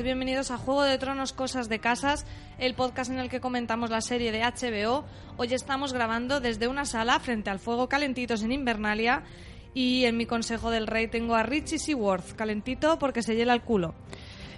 [0.00, 2.24] bienvenidos a Juego de Tronos Cosas de Casas,
[2.56, 5.04] el podcast en el que comentamos la serie de HBO.
[5.36, 9.22] Hoy estamos grabando desde una sala frente al fuego calentitos en Invernalia
[9.74, 13.60] y en mi consejo del rey tengo a Richie Seaworth, calentito porque se hiela el
[13.60, 13.94] culo.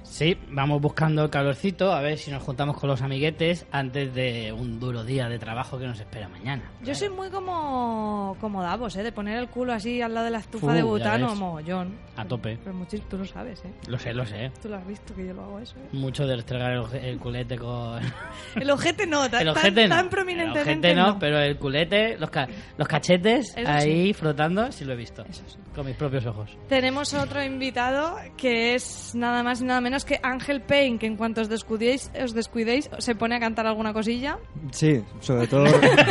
[0.04, 4.52] Sí, vamos buscando el calorcito, a ver si nos juntamos con los amiguetes antes de
[4.52, 6.62] un duro día de trabajo que nos espera mañana.
[6.82, 9.02] Yo soy muy como, como Davos, ¿eh?
[9.02, 11.98] de poner el culo así al lado de la estufa Fu, de butano, mogollón.
[12.16, 12.58] A tope.
[12.62, 13.72] Pero muchis, tú lo sabes, ¿eh?
[13.88, 14.52] Lo sé, lo sé.
[14.62, 15.88] Tú lo has visto que yo lo hago eso, ¿eh?
[15.92, 18.00] Mucho de restregar el, el culete con...
[18.54, 19.94] El ojete no, tan, El tan- ojete no.
[19.96, 21.18] tan El prominentemente ojete no, no.
[21.18, 22.46] pero el culete, los, ca-
[22.78, 25.24] los cachetes Eso ahí frotando, sí lo he visto.
[25.28, 25.58] Eso sí.
[25.74, 26.56] Con mis propios ojos.
[26.68, 31.16] Tenemos otro invitado que es nada más y nada menos que Ángel Payne, que en
[31.16, 34.38] cuanto os descuidéis, os descuidéis se pone a cantar alguna cosilla.
[34.72, 35.66] Sí, sobre todo,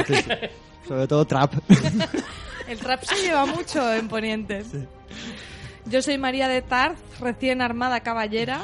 [0.08, 0.16] sí,
[0.88, 1.56] sobre todo trap.
[2.68, 4.72] El trap se lleva mucho en Ponientes.
[5.86, 8.62] Yo soy María de Tarz, recién armada caballera,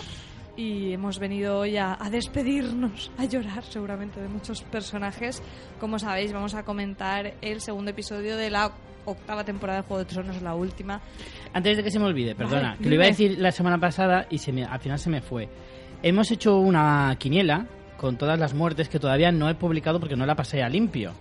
[0.56, 5.44] y hemos venido hoy a, a despedirnos, a llorar seguramente de muchos personajes.
[5.82, 8.72] Como sabéis, vamos a comentar el segundo episodio de la
[9.12, 11.00] octava temporada de Juego de Tronos, la última.
[11.54, 13.78] Antes de que se me olvide, perdona, Vale, que lo iba a decir la semana
[13.78, 15.50] pasada y se me- al final se me fue.
[16.04, 17.66] Hemos hecho una quiniela
[17.98, 21.12] con todas las muertes que todavía no he publicado porque no la pasé a limpio.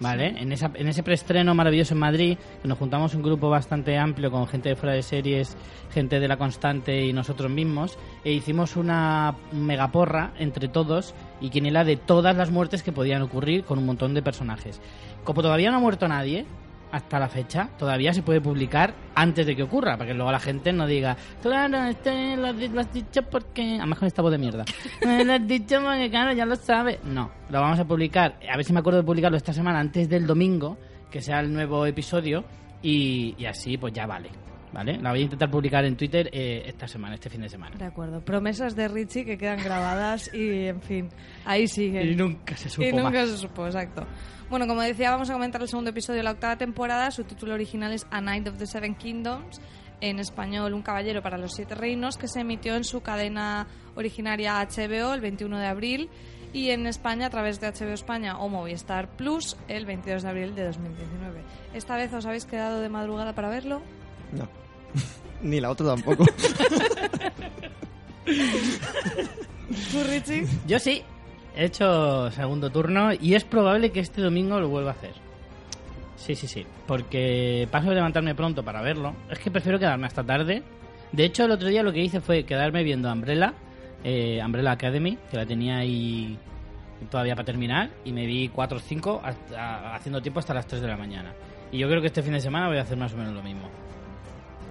[0.00, 0.34] ¿Vale?
[0.38, 4.28] En, esa, en ese preestreno maravilloso en Madrid, que nos juntamos un grupo bastante amplio
[4.28, 5.56] con gente de fuera de series,
[5.92, 11.84] gente de La Constante y nosotros mismos, e hicimos una megaporra entre todos y quiniela
[11.84, 14.80] de todas las muertes que podían ocurrir con un montón de personajes.
[15.22, 16.44] Como todavía no ha muerto nadie,
[16.94, 20.38] hasta la fecha, todavía se puede publicar antes de que ocurra, para que luego la
[20.40, 23.78] gente no diga, claro, este lo, has di- lo has dicho porque...
[23.80, 24.64] A mejor esta voz de mierda.
[25.04, 27.00] "Me lo has dicho porque, claro, ya lo sabe.
[27.04, 30.08] No, lo vamos a publicar, a ver si me acuerdo de publicarlo esta semana, antes
[30.08, 30.78] del domingo,
[31.10, 32.44] que sea el nuevo episodio,
[32.82, 34.30] y, y así pues ya vale.
[34.72, 34.98] ¿Vale?
[35.00, 37.76] La voy a intentar publicar en Twitter eh, esta semana, este fin de semana.
[37.76, 41.08] De acuerdo, promesas de Richie que quedan grabadas y, en fin,
[41.44, 42.08] ahí siguen.
[42.10, 43.28] Y nunca se supo Y nunca más.
[43.28, 44.04] se supo, exacto.
[44.50, 47.10] Bueno, como decía, vamos a comentar el segundo episodio de la octava temporada.
[47.10, 49.60] Su título original es A Night of the Seven Kingdoms.
[50.00, 54.60] En español, Un caballero para los siete reinos, que se emitió en su cadena originaria
[54.60, 56.10] HBO el 21 de abril
[56.52, 60.54] y en España a través de HBO España o Movistar Plus el 22 de abril
[60.54, 61.42] de 2019.
[61.74, 63.82] ¿Esta vez os habéis quedado de madrugada para verlo?
[64.32, 64.48] No.
[65.42, 66.26] Ni la otra tampoco.
[68.24, 70.46] ¿Tú, Richie?
[70.66, 71.02] Yo sí,
[71.56, 75.12] he hecho segundo turno y es probable que este domingo lo vuelva a hacer.
[76.16, 76.66] Sí, sí, sí.
[76.86, 79.14] Porque paso de levantarme pronto para verlo.
[79.30, 80.62] Es que prefiero quedarme hasta tarde.
[81.12, 83.52] De hecho, el otro día lo que hice fue quedarme viendo Umbrella,
[84.02, 86.38] eh, Umbrella Academy, que la tenía ahí
[87.10, 90.80] todavía para terminar, y me vi 4 o 5 hasta- haciendo tiempo hasta las 3
[90.80, 91.32] de la mañana.
[91.70, 93.42] Y yo creo que este fin de semana voy a hacer más o menos lo
[93.42, 93.68] mismo.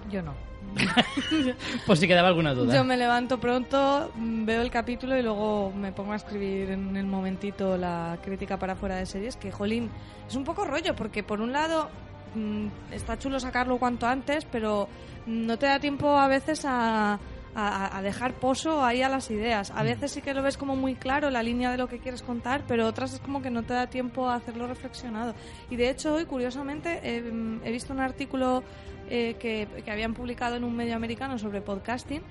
[0.10, 0.34] Yo no.
[1.86, 2.74] Por si quedaba alguna duda.
[2.74, 6.96] Yo me levanto pronto, mm, veo el capítulo y luego me pongo a escribir en
[6.98, 9.90] el momentito la crítica para fuera de series, que jolín,
[10.28, 11.90] es un poco rollo, porque por un lado
[12.36, 14.88] mm, está chulo sacarlo cuanto antes, pero
[15.26, 17.20] no te da tiempo a veces a,
[17.56, 19.72] a- a dejar pozo ahí a las ideas.
[19.76, 22.24] A veces sí que lo ves como muy claro la línea de lo que quieres
[22.24, 25.36] contar, pero otras es como que no te da tiempo a hacerlo reflexionado.
[25.70, 27.24] Y de hecho hoy, curiosamente, eh,
[27.64, 28.64] he visto un artículo
[29.10, 32.22] eh, que, que habían publicado en un medio americano sobre podcasting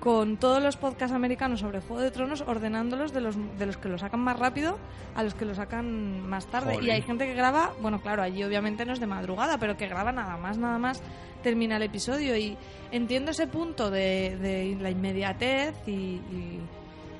[0.00, 3.90] con todos los podcasts americanos sobre Juego de Tronos ordenándolos de los, de los que
[3.90, 4.78] lo sacan más rápido
[5.14, 6.74] a los que lo sacan más tarde.
[6.74, 6.88] Jolín.
[6.88, 9.88] Y hay gente que graba, bueno, claro, allí obviamente no es de madrugada, pero que
[9.88, 11.02] graba nada más, nada más
[11.42, 12.34] termina el episodio.
[12.34, 12.56] Y
[12.92, 16.60] entiendo ese punto de, de la inmediatez y, y-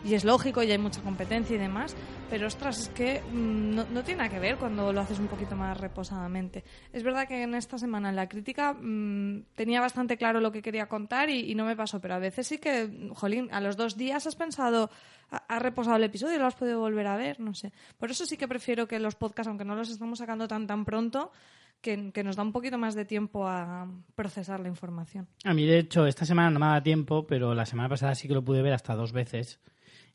[0.04, 1.94] y es lógico y hay mucha competencia y demás,
[2.30, 5.26] pero ostras, es que mm, no, no, tiene nada que ver cuando lo haces un
[5.26, 6.64] poquito más reposadamente.
[6.92, 10.62] Es verdad que en esta semana en la crítica mmm, tenía bastante claro lo que
[10.62, 13.76] quería contar y, y, no me pasó, pero a veces sí que, jolín, a los
[13.76, 14.90] dos días has pensado,
[15.30, 17.72] has reposado el episodio lo has podido volver a ver, no sé.
[17.98, 20.84] Por eso sí que prefiero que los podcasts, aunque no los estamos sacando tan tan
[20.84, 21.32] pronto,
[21.80, 25.26] que, que, nos da un poquito más de tiempo a procesar la información.
[25.44, 28.28] A mí, de hecho, esta semana no me da tiempo, pero la semana pasada sí
[28.28, 29.60] que lo pude ver hasta dos veces.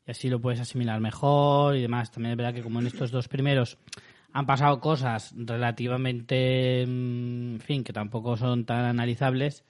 [0.06, 2.10] Y así lo puedes asimilar mejor y demás.
[2.10, 3.78] También es verdad que como en estos dos primeros
[4.32, 9.64] han pasado cosas relativamente, en fin, que tampoco son tan analizables,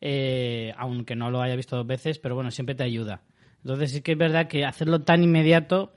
[0.00, 3.22] eh, aunque no lo haya visto dos veces, pero bueno, siempre te ayuda.
[3.62, 5.92] Entonces sí que es verdad que hacerlo tan inmediato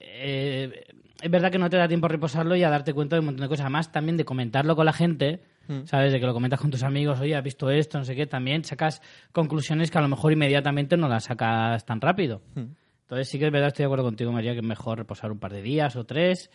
[0.00, 0.84] eh,
[1.20, 3.26] es verdad que no te da tiempo a reposarlo y a darte cuenta de un
[3.26, 3.64] montón de cosas.
[3.64, 5.86] Además, también de comentarlo con la gente, mm.
[5.86, 6.12] ¿sabes?
[6.12, 8.26] De que lo comentas con tus amigos, oye, has visto esto, no sé qué.
[8.26, 9.00] También sacas
[9.32, 12.42] conclusiones que a lo mejor inmediatamente no las sacas tan rápido.
[12.54, 12.64] Mm.
[13.04, 15.38] Entonces, sí que es verdad, estoy de acuerdo contigo, María, que es mejor reposar un
[15.38, 16.50] par de días o tres.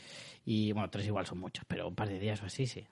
[0.46, 2.88] Y bueno, tres igual son muchos, pero un par de días o así, sí.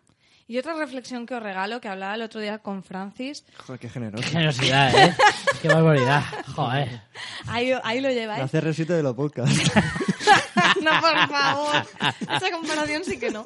[0.49, 3.45] Y otra reflexión que os regalo, que hablaba el otro día con Francis.
[3.65, 4.23] Joder, qué generoso.
[4.23, 5.15] Qué generosidad, ¿eh?
[5.61, 6.23] qué barbaridad.
[6.55, 7.01] Joder.
[7.47, 8.53] Ahí, ahí lo lleváis.
[8.53, 9.59] La CR7 de los podcasts.
[10.81, 11.75] no, por favor.
[12.21, 13.43] Esa comparación sí que no.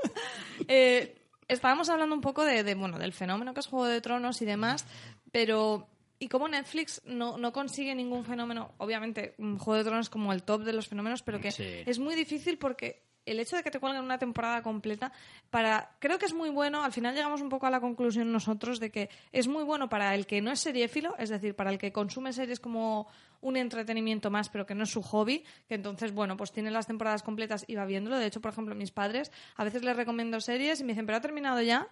[0.68, 1.16] Eh,
[1.48, 4.46] estábamos hablando un poco de, de, bueno, del fenómeno que es Juego de Tronos y
[4.46, 4.86] demás,
[5.32, 5.88] pero
[6.22, 10.62] y como Netflix no, no, consigue ningún fenómeno, obviamente Juego de Tronos como el top
[10.64, 11.84] de los fenómenos, pero que Sí.
[11.86, 15.12] es muy difícil porque el hecho de que te cuelguen una temporada completa,
[15.50, 18.80] para creo que es muy bueno, al final llegamos un poco a la conclusión nosotros
[18.80, 21.78] de que es muy bueno para el que no es seriéfilo, es decir, para el
[21.80, 23.08] que consume series como
[23.42, 26.86] un entretenimiento más, pero que no es su hobby, que entonces, bueno, pues tiene las
[26.86, 28.18] temporadas completas y va viéndolo.
[28.20, 31.18] De hecho, por ejemplo, mis padres, a veces les recomiendo series y me dicen, ¿pero
[31.18, 31.88] ha terminado ya?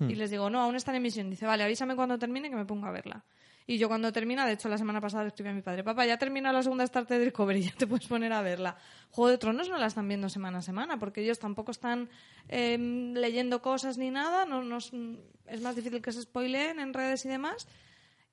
[0.00, 1.28] Y les digo, no, aún está en emisión.
[1.28, 3.22] Dice, vale, avísame cuando termine que me ponga a verla.
[3.66, 6.18] Y yo cuando termina, de hecho la semana pasada escribí a mi padre, papá, ya
[6.18, 8.76] termina la segunda Star Trek Discovery, ya te puedes poner a verla.
[9.10, 12.08] Juego de Tronos no la están viendo semana a semana, porque ellos tampoco están
[12.48, 12.76] eh,
[13.14, 14.92] leyendo cosas ni nada, no, no es,
[15.46, 17.68] es, más difícil que se spoileen en redes y demás.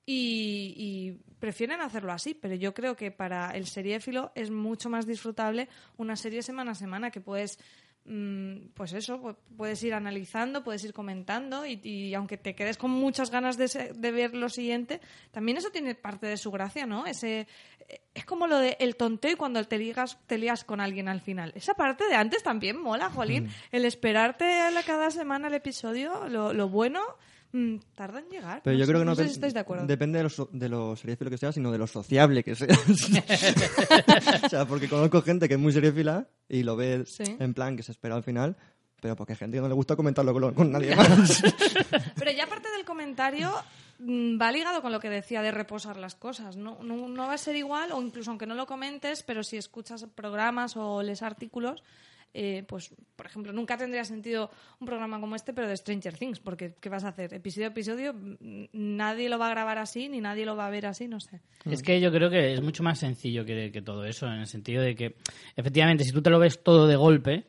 [0.04, 5.06] Y, y, prefieren hacerlo así, pero yo creo que para el seriéfilo es mucho más
[5.06, 7.58] disfrutable una serie semana a semana que puedes
[8.74, 13.30] pues eso, puedes ir analizando, puedes ir comentando y, y aunque te quedes con muchas
[13.30, 15.00] ganas de, se, de, ver lo siguiente,
[15.30, 17.06] también eso tiene parte de su gracia, ¿no?
[17.06, 17.46] Ese,
[18.14, 21.20] es como lo de el tonteo y cuando te ligas, te lías con alguien al
[21.20, 21.52] final.
[21.54, 23.44] Esa parte de antes también mola, Jolín.
[23.44, 23.50] Mm.
[23.72, 27.00] El esperarte a la, cada semana el episodio, lo, lo bueno...
[27.52, 28.60] Mm, tarda en llegar.
[28.62, 29.86] Pero no yo sé, creo que no, no sé si estáis de acuerdo.
[29.86, 32.78] depende de lo, so, de lo seriéfilo que seas, sino de lo sociable que seas.
[34.44, 37.24] o sea, porque conozco gente que es muy seriéfila y lo ve Sí.
[37.38, 38.56] en plan que se espera al final,
[39.00, 41.42] pero porque hay gente que no le gusta comentarlo con, con nadie más.
[42.18, 43.50] Pero ya aparte del comentario,
[44.00, 46.56] mm, va ligado con lo que decía de reposar las cosas.
[46.56, 49.56] No, no, no va a ser igual, o incluso aunque no lo comentes, pero si
[49.56, 51.82] escuchas programas o lees artículos,
[52.34, 56.40] eh, pues, por ejemplo, nunca tendría sentido un programa como este, pero de Stranger Things,
[56.40, 57.34] porque ¿qué vas a hacer?
[57.34, 60.70] Episodio a episodio, mm, nadie lo va a grabar así, ni nadie lo va a
[60.70, 61.40] ver así, no sé.
[61.64, 64.46] Es que yo creo que es mucho más sencillo que, que todo eso, en el
[64.46, 65.16] sentido de que,
[65.56, 67.46] efectivamente, si tú te lo ves todo de golpe,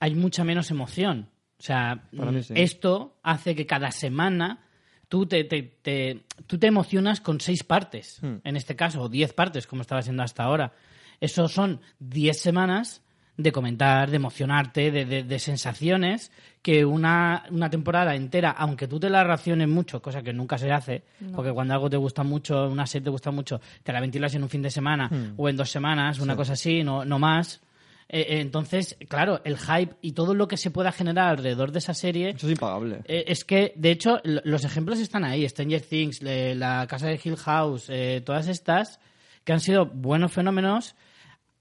[0.00, 1.30] hay mucha menos emoción.
[1.58, 2.08] O sea,
[2.42, 2.54] sí.
[2.56, 4.66] esto hace que cada semana
[5.08, 8.36] tú te, te, te, tú te emocionas con seis partes, Hmm.
[8.42, 10.72] en este caso, o diez partes, como estaba siendo hasta ahora.
[11.20, 13.03] Eso son diez semanas
[13.36, 16.30] de comentar, de emocionarte, de, de, de sensaciones,
[16.62, 20.70] que una, una, temporada entera, aunque tú te la raciones mucho, cosa que nunca se
[20.70, 21.32] hace, No.
[21.36, 24.44] porque cuando algo te gusta mucho, una serie te gusta mucho, te la ventilas en
[24.44, 25.34] un fin de semana Hmm.
[25.36, 26.36] o en dos semanas, una Sí.
[26.36, 27.60] cosa así, no, no más.
[28.08, 31.78] Eh, eh, entonces, claro, el hype y todo lo que se pueda generar alrededor de
[31.78, 33.00] esa serie Eso es impagable.
[33.06, 35.48] eh, es que, de hecho, los ejemplos están ahí.
[35.48, 39.00] Stranger Things, le- la casa de Hill House, eh, todas estas,
[39.42, 40.94] que han sido buenos fenómenos,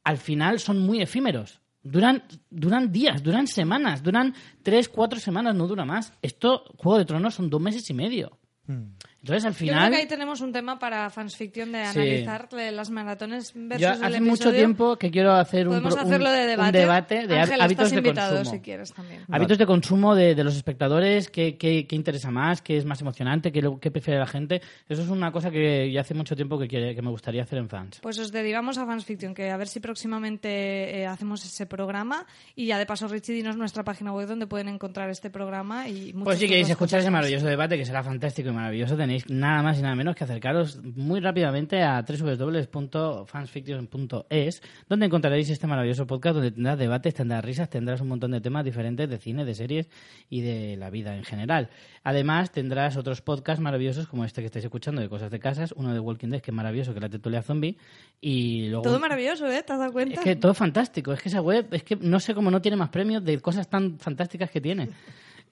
[0.04, 1.62] al final son muy efímeros.
[1.84, 6.14] Duran, duran días, duran semanas, duran tres, cuatro semanas, no dura más.
[6.22, 8.40] Esto, Juego de Tronos, son dos meses y medio.
[8.68, 8.94] Hmm.
[9.24, 9.92] Entonces, al Yo creo final...
[9.92, 11.98] que ahí tenemos un tema para fans fiction de Sí.
[12.00, 14.30] analizar las maratones versus Yo el hace episodio.
[14.30, 16.78] mucho tiempo que quiero hacer un, Podemos pro- un- hacerlo de un debate.
[16.78, 18.56] debate de Ángel, hábitos estás de invitado consumo.
[18.58, 19.22] si quieres también.
[19.32, 23.00] Hábitos de consumo de, de los espectadores, qué, qué- qué interesa más, qué es más
[23.00, 24.62] emocionante, qué, qué prefiere la gente.
[24.90, 27.60] Eso es una cosa que ya hace mucho tiempo que, quiere- que me gustaría hacer
[27.60, 28.00] en fans.
[28.02, 32.26] Pues os derivamos a Fans Fiction, que a ver si próximamente eh, hacemos ese programa.
[32.56, 35.88] Y ya de paso, Richie, dinos nuestra página web donde pueden encontrar este programa.
[35.88, 39.30] y Pues si queréis escuchar ese maravilloso debate, que será fantástico y maravilloso, tenéis tenéis
[39.30, 46.08] nada más y nada menos que acercaros muy rápidamente a www.fansfiction.es, donde encontraréis este maravilloso
[46.08, 49.54] podcast donde tendrás debates, tendrás risas, tendrás un montón de temas diferentes de cine, de
[49.54, 49.88] series
[50.30, 51.70] y de la vida en general.
[52.04, 55.94] Además, tendrás otros podcasts maravillosos como este que estáis escuchando de cosas de casas, uno
[55.94, 57.78] de Walking Dead que es maravilloso, que la tertulia zombie,
[58.20, 58.82] y luego...
[58.84, 59.62] Todo maravilloso, ¿eh?
[59.64, 60.16] ¿Te has dado cuenta?
[60.16, 61.14] Es que todo fantástico.
[61.14, 63.70] Es que esa web, es que no sé cómo no tiene más premios de cosas
[63.70, 64.90] tan fantásticas que tiene.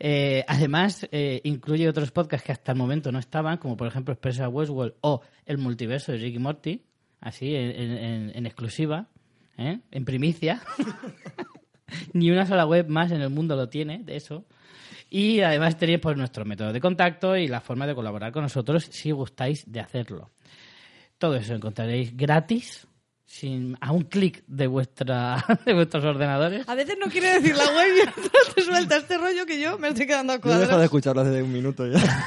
[0.03, 4.11] Eh, además, eh, incluye otros podcasts que hasta el momento no estaban, como por ejemplo
[4.11, 6.81] Expresa Westworld o El Multiverso de Ricky Morty,
[7.19, 9.09] así en, exclusiva,
[9.59, 9.79] ¿eh?
[9.91, 10.59] en primicia.
[12.13, 14.47] Ni una sola web más en el mundo lo tiene de eso.
[15.07, 18.85] Y además tenéis pues, nuestro método de contacto y la forma de colaborar con nosotros
[18.85, 20.31] si gustáis de hacerlo.
[21.19, 22.87] Todo eso encontraréis gratis,
[23.31, 26.67] sin, a un clic de, vuestra, de vuestros ordenadores.
[26.67, 29.77] A veces no quiere decir la web y entonces te suelta este rollo que yo
[29.79, 30.83] me estoy quedando a Yo he dejado de cuadros.
[30.83, 31.99] escucharlo hace un minuto ya.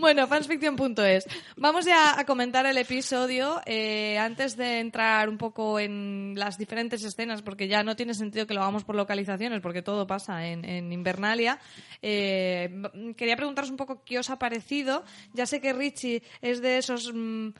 [0.00, 1.26] Bueno, fansfiction.es.
[1.56, 3.60] Vamos ya a comentar el episodio.
[3.66, 8.46] eh, antes de entrar un poco en las diferentes escenas, porque ya no tiene sentido
[8.46, 11.58] que lo hagamos por localizaciones, porque todo pasa en, en Invernalia.
[12.02, 12.70] eh,
[13.16, 15.04] quería preguntaros un poco qué os ha parecido.
[15.34, 17.52] Ya sé que Richie es de esos mm, mm,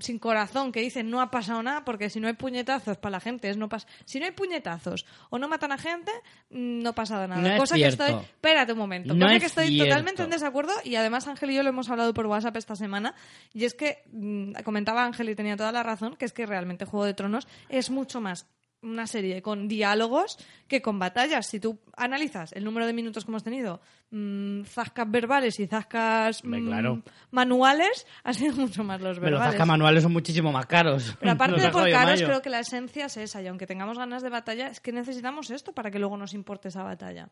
[0.00, 3.20] sin corazón que dicen no ha pasado nada, porque si no hay puñetazos para la
[3.20, 6.12] gente, es no pas si no hay puñetazos o no matan a gente,
[6.50, 7.40] mm, no ha pasado nada.
[7.40, 8.12] No Cosa que estoy.
[8.12, 9.14] Espérate un momento.
[9.14, 9.84] No cosa es que estoy cierto.
[9.84, 13.14] totalmente en desacuerdo y además Ángel y yo lo hemos hablado por WhatsApp esta semana
[13.52, 16.84] y es que mm, comentaba Ángel y tenía toda la razón que es que realmente
[16.84, 18.46] Juego de Tronos es mucho más
[18.82, 20.36] una serie con diálogos
[20.68, 21.46] que con batallas.
[21.46, 26.44] Si tú analizas el número de minutos que hemos tenido, mm, zascas verbales y zascas
[26.44, 27.02] mm, claro.
[27.30, 29.52] manuales, han sido mucho más los Pero los verbales.
[29.54, 31.16] zasca manuales son muchísimo más caros.
[31.18, 32.26] Pero aparte Los de por caros, Mayo.
[32.26, 33.40] creo que la esencia es esa.
[33.42, 36.68] Y aunque tengamos ganas de batalla, es que necesitamos esto para que luego nos importe
[36.68, 37.28] esa batalla.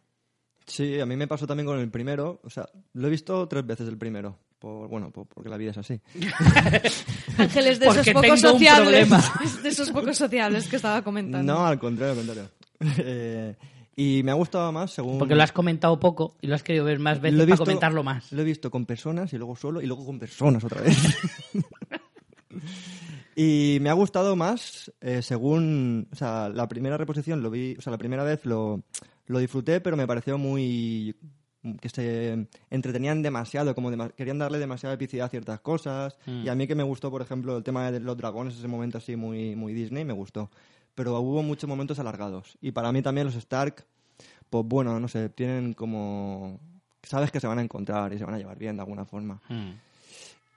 [0.71, 2.41] Sí, a mí me pasó también con el primero.
[2.45, 4.37] O sea, lo he visto tres veces el primero.
[4.59, 6.01] Por, bueno, por- porque la vida es así.
[7.39, 9.09] Ángel es de esos Porque pocos tengo un sociables.
[9.09, 9.25] problema.
[9.63, 11.53] De esos pocos sociables que estaba comentando.
[11.53, 12.51] No, al contrario, al contrario.
[12.99, 13.57] Eh,
[13.97, 15.19] y me ha gustado más según...
[15.19, 17.53] Porque lo has comentado poco y lo has querido ver más veces Lo he para
[17.55, 18.33] visto- comentarlo más.
[18.33, 20.97] Lo he visto con personas y luego solo y luego con personas otra vez.
[23.37, 27.83] y me ha gustado más eh, según, o sea, la primera reposición lo vi, o
[27.83, 28.83] sea, la primera vez lo,
[29.31, 31.15] lo disfruté, pero me pareció muy
[31.81, 36.19] que se entretenían demasiado, como querían darle demasiada epicidad a ciertas cosas.
[36.27, 38.99] Y a mí que me gustó, por ejemplo, el tema de los dragones, ese momento
[38.99, 40.51] así muy, muy Disney, me gustó.
[40.95, 42.59] Pero hubo muchos momentos alargados.
[42.61, 43.85] Y para mí también los Stark,
[44.49, 46.59] pues bueno, no sé, tienen como...
[47.03, 49.41] Sabes que se van a encontrar y se van a llevar bien de alguna forma.
[49.49, 49.71] Mm.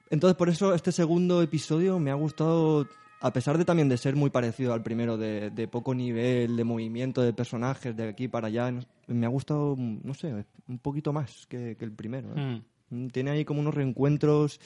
[0.09, 2.87] Entonces, por eso este segundo episodio me ha gustado,
[3.23, 6.63] a pesar de también de ser muy parecido al primero, de, de poco nivel, de
[6.65, 8.69] movimiento de personajes de aquí para allá,
[9.07, 12.33] me ha gustado, no sé, un poquito más que, que el primero.
[12.35, 12.61] ¿eh?
[12.89, 13.07] Mm.
[13.07, 14.59] Tiene ahí como unos reencuentros,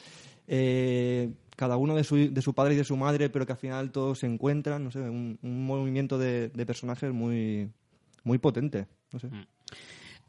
[0.48, 3.60] eh, cada uno de su, de su padre y de su madre, pero que al
[3.60, 7.70] final todos se encuentran, no sé, un, un movimiento de, de personajes muy,
[8.24, 8.88] muy potente.
[9.14, 9.30] No sé.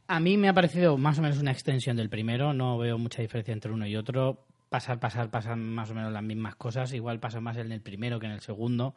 [0.06, 2.52] A mí me ha parecido más o menos una extensión del primero.
[2.52, 4.44] No veo mucha diferencia entre uno y otro.
[4.68, 6.92] Pasar, pasar, pasan más o menos las mismas cosas.
[6.92, 8.94] Igual pasa más en el primero que en el segundo.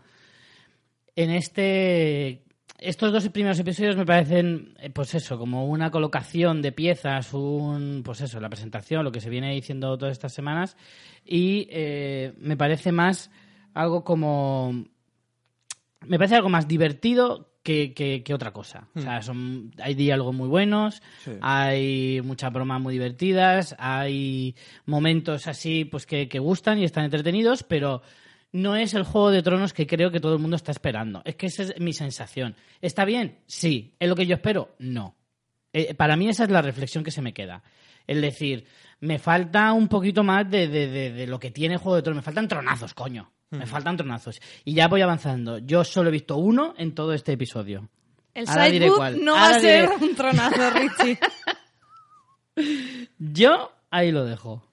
[1.15, 2.43] En este.
[2.77, 8.01] Estos dos primeros episodios me parecen, eh, pues eso, como una colocación de piezas, un,
[8.03, 10.75] pues eso, la presentación, lo que se viene diciendo todas estas semanas,
[11.23, 13.29] y eh, me parece más
[13.75, 14.85] algo como
[16.01, 18.87] me parece algo más divertido que, que- que otra cosa.
[18.95, 21.31] O sea, son, hay diálogos muy buenos, Sí.
[21.41, 27.63] hay muchas bromas muy divertidas, hay momentos así pues que, que gustan y están entretenidos,
[27.63, 28.01] pero
[28.51, 31.21] no es el Juego de Tronos que creo que todo el mundo está esperando.
[31.23, 32.55] Es que esa es mi sensación.
[32.81, 33.39] ¿Está bien?
[33.45, 33.93] Sí.
[33.99, 34.75] ¿Es lo que yo espero?
[34.79, 35.15] No.
[35.73, 37.63] Eh, para mí esa es la reflexión que se me queda.
[38.07, 38.65] El decir,
[38.99, 42.17] me falta un poquito más de, de- de- de lo que tiene Juego de Tronos.
[42.17, 43.31] Me faltan tronazos, coño.
[43.51, 44.41] Me faltan tronazos.
[44.65, 45.57] Y ya voy avanzando.
[45.59, 47.89] Yo solo he visto uno en todo este episodio.
[48.33, 49.23] El Ahora sidebook cuál.
[49.23, 51.19] no va a Ahora ser diré- un tronazo, Richie.
[53.19, 54.63] Yo ahí lo dejo.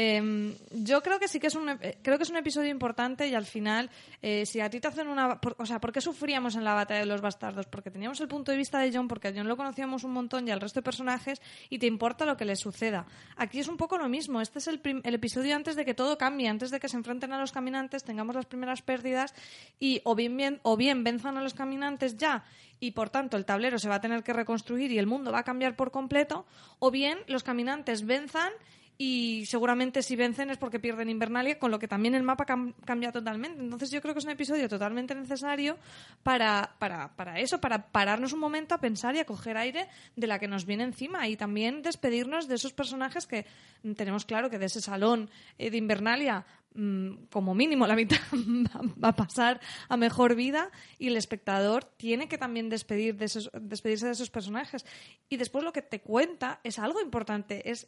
[0.00, 3.26] Em, yo creo que sí que es un eh, creo que es un episodio importante
[3.26, 3.90] y al final
[4.22, 6.72] eh, si a ti te hacen una por- o sea ¿por qué sufríamos en la
[6.72, 7.66] batalla de los bastardos?
[7.66, 10.46] porque teníamos el punto de vista de John porque a John lo conocíamos un montón
[10.46, 13.76] y al resto de personajes y te importa lo que les suceda aquí es un
[13.76, 16.78] poco lo mismo este es el, el episodio antes de que todo cambie antes de
[16.78, 19.34] que se enfrenten a los caminantes tengamos las primeras pérdidas
[19.80, 22.44] y o bien, bien o bien venzan a los caminantes ya
[22.78, 25.40] y por tanto el tablero se va a tener que reconstruir y el mundo va
[25.40, 26.46] a cambiar por completo
[26.78, 28.52] o bien los caminantes venzan
[29.00, 32.74] y seguramente si vencen es porque pierden Invernalia, con lo que también el mapa cam-
[32.84, 33.62] cambia totalmente.
[33.62, 35.78] Entonces yo creo que es un episodio totalmente necesario
[36.24, 39.86] para, para, para eso, para pararnos un momento a pensar y a coger aire
[40.16, 43.46] de la que nos viene encima y también despedirnos de esos personajes que
[43.94, 49.10] tenemos claro que de ese salón eh, de Invernalia mm, como mínimo la mitad va
[49.10, 54.06] a pasar a mejor vida y el espectador tiene que también despedir de esos, despedirse
[54.06, 54.84] de esos personajes.
[55.28, 57.86] Y después lo que te cuenta es algo importante, es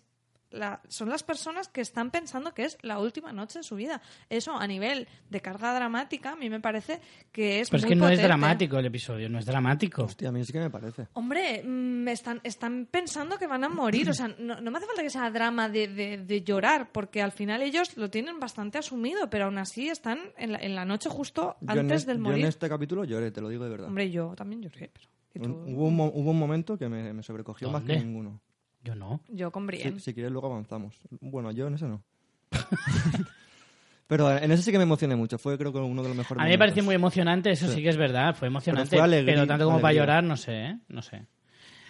[0.51, 4.01] la- son las personas que están pensando que es la última noche en su vida.
[4.29, 7.01] Eso a nivel de carga dramática a mí me parece
[7.33, 10.05] que es Pero es que no es dramático el episodio, no es dramático.
[10.05, 11.09] Hostia, a mí sí que me parece.
[11.15, 14.11] Hombre, mm, están, están pensando que van a morir.
[14.11, 17.23] O sea, no, no me hace falta que sea drama de, de- de llorar, porque
[17.23, 20.85] al final ellos lo tienen bastante asumido, pero aún así están en la, en la
[20.85, 22.41] noche justo Yo antes es- del yo morir.
[22.41, 23.89] en este capítulo lloré, te lo digo de verdad.
[23.89, 25.07] Hombre, yo también lloré, pero...
[25.35, 25.49] ¿y tú?
[25.49, 28.41] Un- hubo, un, mo- hubo un momento que me, me sobrecogió más que ninguno.
[28.83, 29.21] Yo no.
[29.29, 29.99] Yo con Brienne.
[29.99, 30.95] Si, si quieres, luego avanzamos.
[31.21, 32.03] Bueno, yo en ese no.
[34.07, 35.39] Pero en ese sí que me emocioné mucho.
[35.39, 37.75] Fue, creo que, uno de los mejores A mí me pareció muy emocionante, eso sí,
[37.77, 37.83] Sí.
[37.83, 38.91] que es verdad, fue emocionante.
[38.91, 40.03] Pero fue alegría- pero tanto como para alegría.
[40.03, 40.79] llorar, no sé, ¿eh?
[40.89, 41.27] No sé.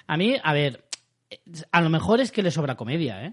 [0.07, 0.85] A mí, a ver,
[1.73, 3.33] a lo mejor es que le sobra comedia, ¿eh?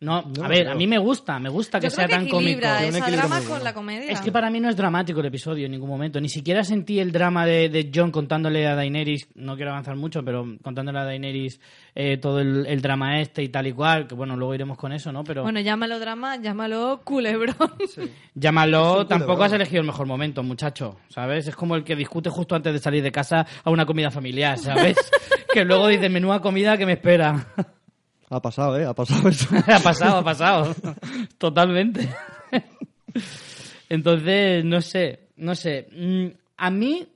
[0.00, 2.24] No, No a ver, a mí me gusta, me gusta que Yo sea creo que
[2.26, 2.60] tan cómico.
[2.60, 4.12] esa drama con la comedia.
[4.12, 6.20] Es que para mí no es dramático el episodio en ningún momento.
[6.20, 10.24] Ni siquiera sentí el drama de, de John contándole a Daenerys, no quiero avanzar mucho,
[10.24, 11.60] pero contándole a Daenerys
[11.96, 14.92] eh, todo el, el drama este y tal y cual, que bueno, luego iremos con
[14.92, 15.24] eso, ¿no?
[15.24, 17.56] Pero Bueno, llámalo drama, llámalo culebrón.
[18.34, 19.46] llámalo, tampoco culebrón.
[19.46, 21.48] has elegido el mejor momento, muchacho, ¿sabes?
[21.48, 24.58] Es como el que discute justo antes de salir de casa a una comida familiar,
[24.58, 24.96] ¿sabes?
[25.52, 27.48] que luego dice, menuda comida que me espera.
[28.30, 28.84] Ha pasado, ¿eh?
[28.84, 29.48] Ha pasado eso.
[29.66, 30.74] ha pasado, ha pasado.
[31.38, 32.08] Totalmente.
[33.88, 35.88] Entonces, no sé, no sé.
[35.92, 37.06] Mm, A mí,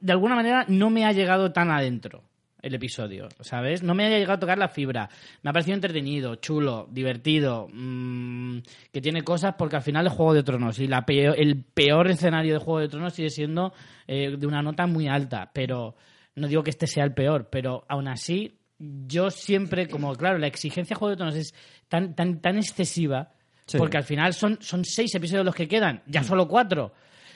[0.00, 2.22] de alguna manera, no me ha llegado tan adentro
[2.60, 3.82] el episodio, ¿sabes?
[3.82, 5.08] No me ha llegado a tocar la fibra.
[5.42, 8.58] Me ha parecido entretenido, chulo, divertido, mm,
[8.92, 12.54] que tiene cosas porque al final es Juego de Tronos y la el peor escenario
[12.54, 13.72] de Juego de Tronos sigue siendo
[14.06, 15.96] eh, de una nota muy alta, pero
[16.36, 18.60] no digo que este sea el peor, pero aún así
[19.06, 21.54] yo siempre, como claro, la exigencia de Juego de Tronos es
[21.88, 23.32] tan, tan, tan excesiva,
[23.64, 23.78] Sí.
[23.78, 26.92] porque al final son, son seis episodios los que quedan, ya solo cuatro.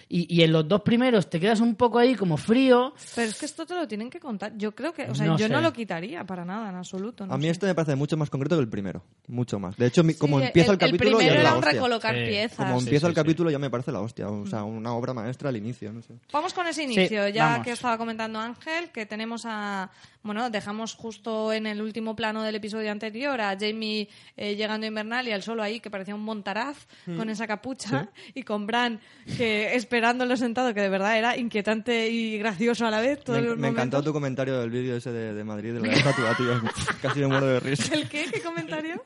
[0.08, 2.94] Y, y en los dos primeros te quedas un poco ahí como frío.
[3.16, 4.52] Pero es que esto te lo tienen que contar.
[4.56, 5.52] Yo creo que, o sea, No yo sé.
[5.52, 7.26] no lo quitaría para nada, en absoluto.
[7.26, 7.50] no A mí sé.
[7.50, 9.02] este me parece mucho más concreto que el primero.
[9.26, 9.76] Mucho más.
[9.76, 12.24] De hecho, Sí, como empieza el, capítulo ya primero es era un recolocar Sí.
[12.24, 12.56] piezas.
[12.56, 13.20] Como Sí, empieza sí, el sí.
[13.20, 14.28] capítulo ya me parece la hostia.
[14.28, 15.92] O sea, una obra maestra al inicio.
[15.92, 16.14] No sé.
[16.32, 17.64] Vamos con ese inicio, ya vamos.
[17.64, 19.90] que estaba comentando Ángel, que tenemos a.
[20.26, 24.88] Bueno, dejamos justo en el último plano del episodio anterior a Jamie eh, llegando a
[24.88, 26.76] Invernalia, el solo ahí, que parecía un montaraz
[27.16, 29.00] con esa capucha, y con Bran
[29.36, 33.22] que esperándolo sentado, que de verdad era inquietante y gracioso a la vez.
[33.22, 35.92] Todos Me, los me encantó tu comentario del vídeo ese de, de Madrid, de la
[35.92, 36.60] estatua, tío.
[37.02, 37.94] Casi me muero de risa.
[37.94, 38.26] ¿El qué?
[38.32, 39.02] ¿Qué comentario?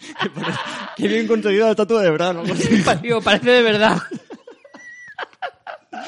[0.96, 2.36] Qué bien conseguida la estatua de Bran.
[2.36, 3.20] ¿no?
[3.20, 3.98] Parece de verdad.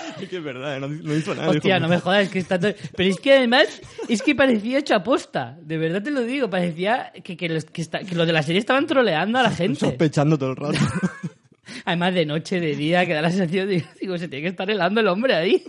[0.21, 1.51] Es que es verdad, no, no hizo nada.
[1.51, 2.73] Hostia, no me jodas, es que está todo...
[2.97, 3.67] Pero es que además,
[4.09, 5.57] es que parecía hecho aposta.
[5.61, 8.43] De verdad te lo digo, parecía que, que, los, que, está- que los de la
[8.43, 9.81] serie estaban troleando a la gente.
[9.81, 10.79] Sospechando todo el rato.
[11.85, 14.69] Además de noche, de día, que da la sensación de, digo, se tiene que estar
[14.71, 15.65] helando el hombre ahí.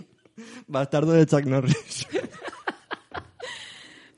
[0.66, 2.06] Bastardo de Chuck Norris.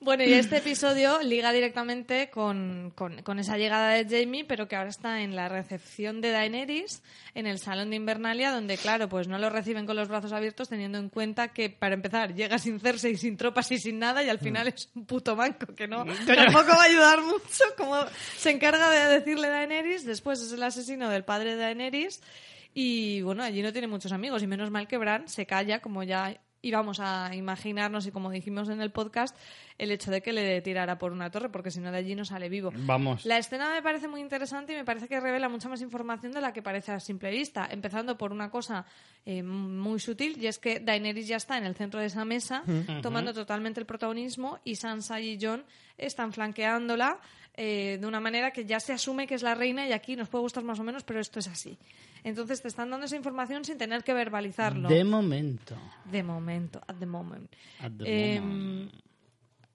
[0.07, 4.77] Bueno, y este episodio liga directamente con, con- con esa llegada de Jamie, pero que
[4.77, 7.03] ahora está en la recepción de Daenerys,
[7.35, 10.69] en el salón de Invernalia, donde, claro, pues no lo reciben con los brazos abiertos,
[10.69, 14.29] teniendo en cuenta que, para empezar, llega sin Cersei, sin tropas y sin nada, y
[14.31, 17.97] al final es un puto manco que no tampoco va a ayudar mucho, como
[18.39, 22.23] se encarga de decirle Daenerys, después es el asesino del padre de Daenerys,
[22.73, 26.03] y bueno, allí no tiene muchos amigos, y menos mal que Bran se calla, como
[26.05, 26.37] ya
[26.67, 29.37] íbamos a imaginarnos y como dijimos en el podcast,
[29.79, 32.25] el hecho de que le tirara por una torre, porque si no de allí no
[32.25, 32.73] sale vivo.
[32.75, 33.25] Vamos.
[33.25, 36.41] La escena me parece muy interesante y me parece que revela mucha más información de
[36.41, 38.85] la que parece a simple vista, empezando por una cosa
[39.25, 42.65] eh, muy sutil y es que Daenerys ya está en el centro de esa mesa,
[43.03, 45.65] tomando totalmente el protagonismo y Sansa y Jon
[45.99, 47.19] están flanqueándola
[47.59, 50.29] eh, de una manera que ya se asume que es la reina y aquí nos
[50.29, 51.79] puede gustar más o menos, pero esto es así.
[52.27, 54.89] Entonces te están dando esa información sin tener que verbalizarlo.
[54.89, 55.77] De momento.
[56.11, 57.49] De momento, at the moment.
[57.81, 58.05] At the
[58.37, 58.93] Eh, moment.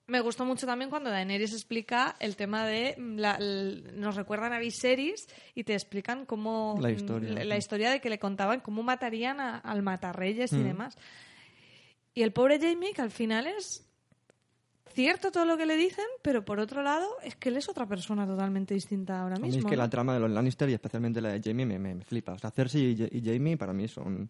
[0.08, 3.40] me gustó mucho también cuando Daenerys explica el tema de mm, la-
[3.94, 8.10] nos recuerdan a Viserys y te explican cómo La mm, historia, la, historia de que
[8.10, 10.64] le contaban cómo matarían a- al matarreyes y Mm.
[10.66, 10.98] demás.
[12.14, 13.88] Y el pobre Jamie que al final es
[14.94, 17.86] cierto todo lo que le dicen, pero por otro lado es que él es otra
[17.86, 19.60] persona totalmente distinta ahora A mí mismo.
[19.60, 19.82] es que ¿no?
[19.84, 22.34] la trama de los Lannister y especialmente la de Jamie me, me, me flipa.
[22.34, 24.30] O sea, Cersei y, Ja- y Jamie para mí son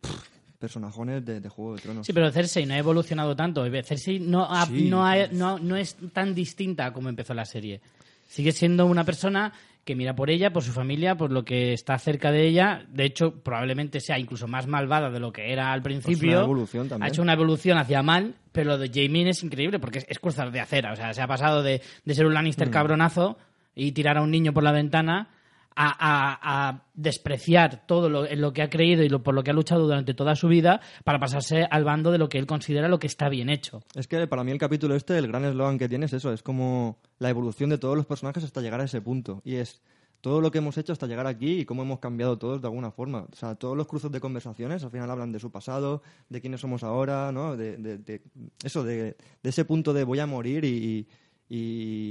[0.00, 0.28] pff,
[0.58, 2.06] personajones de, de Juego de Tronos.
[2.06, 3.64] Sí, pero Cersei no ha evolucionado tanto.
[3.82, 4.88] Cersei no, ha- Sí.
[4.88, 7.80] no, ha- no, no es tan distinta como empezó la serie.
[8.28, 9.52] Sigue siendo una persona
[9.84, 12.84] que mira por ella, por su familia, por lo que está cerca de ella.
[12.88, 16.18] De hecho, probablemente sea incluso más malvada de lo que era al principio.
[16.18, 17.04] Pues una evolución también.
[17.04, 20.18] Ha hecho una evolución hacia mal, pero lo de Jaime es increíble porque es, es
[20.18, 20.92] cruzar de acera.
[20.92, 22.34] O sea, se ha pasado de, de ser un Mm.
[22.34, 23.38] Lannister cabronazo
[23.74, 25.28] y tirar a un niño por la ventana
[25.76, 29.50] a, a- despreciar todo lo, en lo que ha creído y lo, por lo que
[29.50, 32.88] ha luchado durante toda su vida para pasarse al bando de lo que él considera
[32.88, 33.82] lo que está bien hecho.
[33.94, 36.42] Es que para mí el capítulo este, el gran eslogan que tiene es eso, es
[36.42, 39.42] como la evolución de todos los personajes hasta llegar a ese punto.
[39.44, 39.82] Y es
[40.20, 42.90] todo lo que hemos hecho hasta llegar aquí y cómo hemos cambiado todos de alguna
[42.90, 43.26] forma.
[43.30, 46.60] O sea, todos los cruzos de conversaciones al final hablan de su pasado, de quiénes
[46.62, 47.56] somos ahora, ¿no?
[47.56, 48.22] De, de- de-
[48.62, 51.06] eso, de, ese punto de voy a morir y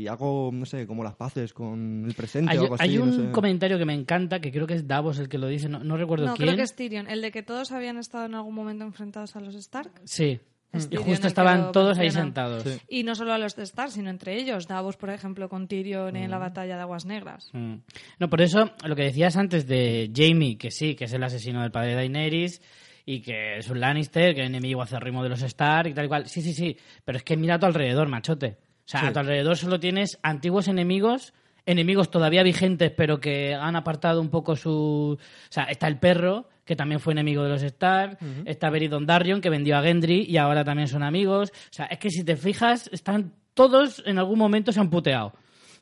[0.07, 2.83] hago, no sé, como las paces con el presente Hay, o algo así.
[2.83, 3.31] hay no un sé.
[3.31, 5.97] comentario que me encanta, que creo que es Davos el que lo dice, no, no
[5.97, 6.47] recuerdo No, quién.
[6.47, 7.07] creo que es Tyrion.
[7.09, 9.91] El de que todos habían estado en algún momento enfrentados a los Stark.
[10.05, 10.39] Sí,
[10.71, 12.63] Es y Tyrion justo estaban todos ahí sentados.
[12.63, 12.77] Sí.
[12.87, 14.67] Y no solo a los de Stark, sino entre ellos.
[14.67, 17.49] Davos, por ejemplo, con Tyrion en la batalla de Aguas Negras.
[17.53, 17.75] Mm.
[18.19, 21.61] No, por eso lo que decías antes de Jamie, que sí, que es el asesino
[21.61, 22.61] del padre de Daenerys
[23.05, 26.07] y que es un Lannister, que es enemigo acérrimo de los Stark y tal y
[26.07, 26.27] cual.
[26.29, 28.57] Sí, sí, sí, pero es que mira a tu alrededor, machote.
[28.85, 29.05] O sea, Sí.
[29.07, 31.33] a tu alrededor solo tienes antiguos enemigos,
[31.65, 35.17] enemigos todavía vigentes, pero que han apartado un poco su...
[35.19, 39.39] O sea, está el perro, que también fue enemigo de los Stark, está Beri Dondarrion,
[39.41, 41.51] que vendió a Gendry y ahora también son amigos.
[41.51, 45.33] O sea, es que si te fijas, están todos en algún momento se han puteado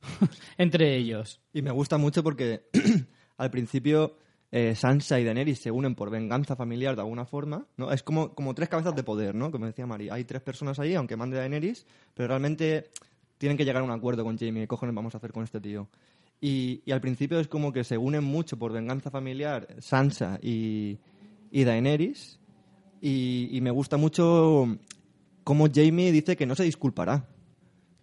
[0.58, 1.40] entre ellos.
[1.54, 2.64] Y me gusta mucho porque
[3.38, 4.18] al principio
[4.52, 7.92] eh, Sansa y Daenerys se unen por venganza familiar de alguna forma, ¿no?
[7.92, 9.50] Es como, como tres cabezas de poder, ¿no?
[9.50, 10.10] Como decía Mari.
[10.10, 12.90] Hay tres personas ahí, aunque mande Daenerys, pero realmente
[13.38, 14.64] tienen que llegar a un acuerdo con Jamie.
[14.64, 15.88] ¿Qué cojones vamos a hacer con este tío?
[16.42, 21.00] Y, y al principio es como que se unen mucho por venganza familiar Sansa y,
[21.50, 22.40] y Daenerys.
[23.00, 24.78] Y, y me gusta mucho
[25.44, 27.26] cómo Jamie dice que no se disculpará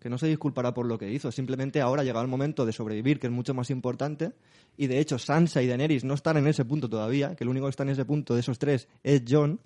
[0.01, 2.73] que no se disculpará por lo que hizo, simplemente ahora ha llegado el momento de
[2.73, 4.33] sobrevivir, que es mucho más importante,
[4.77, 7.67] y de hecho Sansa y Daenerys no están en ese punto todavía, que el único
[7.67, 9.59] que está en ese punto de esos tres es John,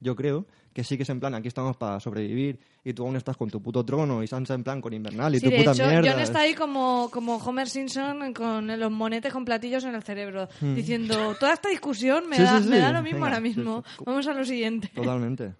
[0.00, 3.16] yo creo, que sí que es en plan, aquí estamos para sobrevivir, y tú aún
[3.16, 5.56] estás con tu puto trono, y Sansa en plan con Invernal, y Sí, tu de
[5.58, 6.12] puta hecho, mierda.
[6.12, 10.48] John está ahí como, como Homer Simpson con los monetes con platillos en el cerebro,
[10.60, 12.38] diciendo, toda esta discusión me, Hmm.
[12.38, 13.84] Sí, da, sí, me da lo mismo Venga, ahora mismo.
[14.06, 14.88] Vamos a lo siguiente.
[14.94, 15.52] Totalmente.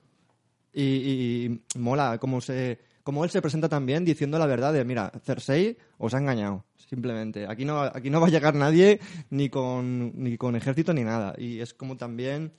[0.72, 2.78] Y, y- y mola cómo se
[3.10, 7.44] como él se presenta también diciendo la verdad de, mira, Cersei os ha engañado, simplemente.
[7.48, 11.34] Aquí no, aquí no va a llegar nadie ni con, ni con ejército ni nada.
[11.36, 12.52] Y es como también,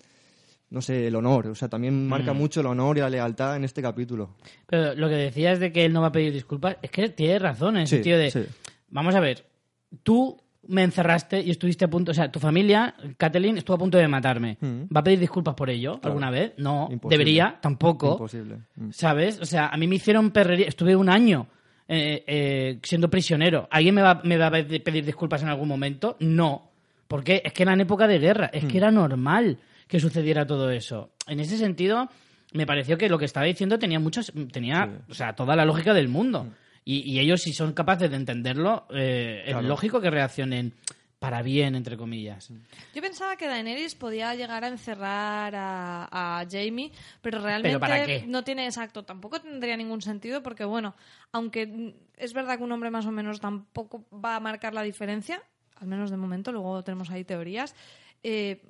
[0.69, 1.47] no sé, el honor.
[1.47, 4.35] O sea, también marca mucho el honor y la lealtad en este capítulo.
[4.67, 7.39] Pero lo que decías de que él no va a pedir disculpas, es que tiene
[7.39, 8.43] razón en el Sí, sentido de, sí.
[8.89, 9.45] vamos a ver,
[10.03, 13.97] tú me encerraste y estuviste a punto, o sea, tu familia, Kathleen, estuvo a punto
[13.97, 14.57] de matarme.
[14.59, 14.83] Mm.
[14.95, 16.53] ¿Va a pedir disculpas por ello alguna vez?
[16.57, 17.17] No, Imposible.
[17.17, 18.13] debería, tampoco.
[18.13, 18.57] Imposible.
[18.75, 18.91] Mm.
[18.91, 19.39] ¿Sabes?
[19.39, 21.47] O sea, a mí me hicieron perrería, estuve un año
[21.87, 23.67] eh, eh, siendo prisionero.
[23.71, 26.15] ¿Alguien me va, me va a pedir disculpas en algún momento?
[26.19, 26.69] No.
[27.07, 30.71] Porque es que era en época de guerra, es que era normal que sucediera todo
[30.71, 31.09] eso.
[31.27, 32.07] En ese sentido,
[32.53, 35.93] me pareció que lo que estaba diciendo tenía muchos, tenía, o sea, toda la lógica
[35.93, 36.47] del mundo.
[36.83, 40.73] Y, y ellos, si son capaces de entenderlo, eh, es lógico que reaccionen
[41.19, 42.49] para bien, entre comillas.
[42.95, 46.91] Yo pensaba que Daenerys podía llegar a encerrar a, a Jamie,
[47.21, 48.25] pero realmente para qué?
[48.27, 49.03] no tiene exacto.
[49.03, 50.95] Tampoco tendría ningún sentido porque, bueno,
[51.31, 55.43] aunque es verdad que un hombre más o menos tampoco va a marcar la diferencia,
[55.79, 57.75] al menos de momento, luego tenemos ahí teorías.
[58.23, 58.63] eh,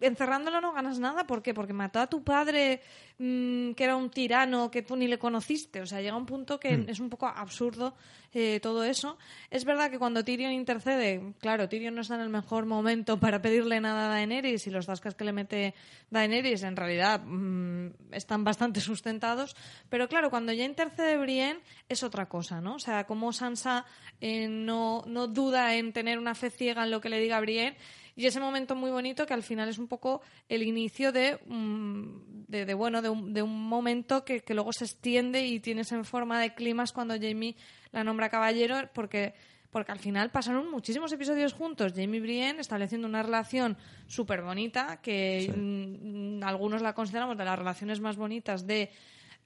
[0.00, 1.26] encerrándolo no ganas nada.
[1.26, 1.54] ¿Por qué?
[1.54, 2.80] Porque mató a tu padre,
[3.18, 5.80] mm, que era un tirano que tú ni le conociste.
[5.80, 7.94] O sea, llega un punto que es un poco absurdo
[8.34, 9.18] eh, todo eso.
[9.50, 13.40] Es verdad que cuando Tyrion intercede, claro, Tyrion no está en el mejor momento para
[13.40, 15.74] pedirle nada a Daenerys y los tascas que le mete
[16.10, 19.56] Daenerys en realidad mm, están bastante sustentados.
[19.88, 22.74] Pero claro, cuando ya intercede Brienne es otra cosa, ¿no?
[22.74, 23.86] O sea, como Sansa
[24.20, 27.76] eh, no, no duda en tener una fe ciega en lo que le diga Brienne
[28.18, 32.46] y ese momento muy bonito que al final es un poco el inicio de, mm,
[32.48, 35.92] de, de, bueno, de un, de un momento que, que luego se extiende y tienes
[35.92, 37.54] en forma de climas cuando Jamie
[37.92, 39.34] la nombra caballero, porque,
[39.70, 43.76] porque al final pasaron muchísimos episodios juntos, Jamie Brienne estableciendo una relación
[44.08, 48.90] súper bonita, que mm, algunos la consideramos de las relaciones más bonitas de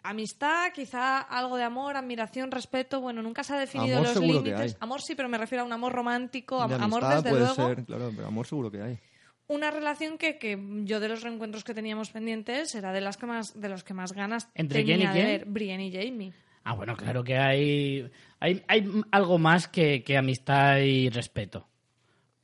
[0.02, 4.76] amistad, quizá algo de amor, admiración, respeto, bueno, nunca se ha definido Amor los límites.
[4.80, 7.54] Amor sí, pero me refiero a un amor romántico, De amor amistad desde puede luego
[7.54, 8.98] ser, claro, pero amor seguro que hay.
[9.48, 13.26] una relación que, que yo de los reencuentros que teníamos pendientes era de las que
[13.26, 15.26] más de los que más ganas ¿Entre tenía quién y de quién?
[15.26, 16.32] ver Brienne y Jamie.
[16.64, 21.66] Ah, bueno, claro que hay, hay, hay algo más que, que amistad y respeto.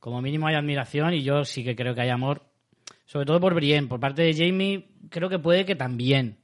[0.00, 2.42] Como mínimo hay admiración y yo sí que creo que hay amor,
[3.04, 3.86] sobre todo por Brienne.
[3.88, 6.37] Por parte de Jamie, creo que puede que también.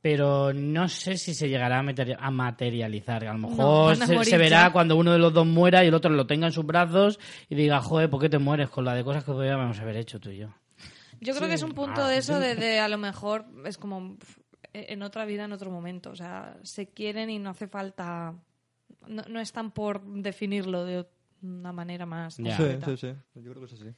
[0.00, 3.24] Pero no sé si se llegará a, materi- a materializar.
[3.26, 6.26] A lo mejor se, verá cuando uno de los dos muera y el otro lo
[6.26, 9.24] tenga en sus brazos y diga, joder, ¿por qué te mueres con la de cosas
[9.24, 10.48] que podríamos haber hecho tú y yo?
[11.20, 13.76] Yo creo que es un punto Ah, de eso de, de a lo mejor es
[13.76, 14.16] como
[14.72, 16.10] en otra vida, en otro momento.
[16.10, 18.34] O sea, se quieren y no hace falta.
[19.08, 21.06] No, no están por definirlo de
[21.42, 22.36] una manera más.
[22.38, 22.56] Ya.
[22.56, 23.14] Sí, sí, sí.
[23.34, 23.90] Yo creo que es así.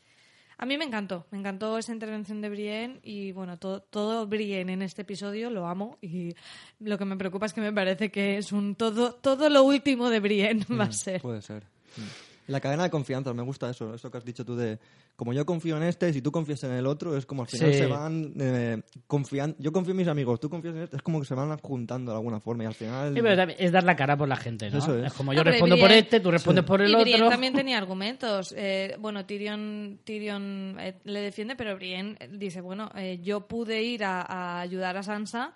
[0.62, 4.74] A mí me encantó, me encantó esa intervención de Brienne y bueno, todo, todo Brienne
[4.74, 6.34] en este episodio lo amo y
[6.80, 10.10] lo que me preocupa es que me parece que es un todo, todo lo último
[10.10, 11.22] de Brienne va a ser.
[11.22, 11.62] Puede ser.
[11.96, 12.29] Mm.
[12.50, 14.78] La cadena de confianza, me gusta eso, eso que has dicho tú de
[15.16, 17.72] como yo confío en este, si tú confías en el otro, es como al final
[17.72, 17.78] Sí.
[17.78, 19.56] se van eh, confiando.
[19.58, 22.10] Yo confío en mis amigos, tú confías en este, es como que se van juntando
[22.12, 23.14] de alguna forma y al final.
[23.14, 24.78] Sí, pero es dar la cara por la gente, ¿no?
[24.78, 25.12] Eso es.
[25.12, 27.30] como yo respondo por este, tú respondes por el y Brienne otro.
[27.30, 28.54] también tenía argumentos.
[28.56, 34.04] Eh, bueno, Tyrion, Tyrion eh, le defiende, pero Brienne dice, bueno, eh, yo pude ir
[34.04, 35.52] a, a ayudar a Sansa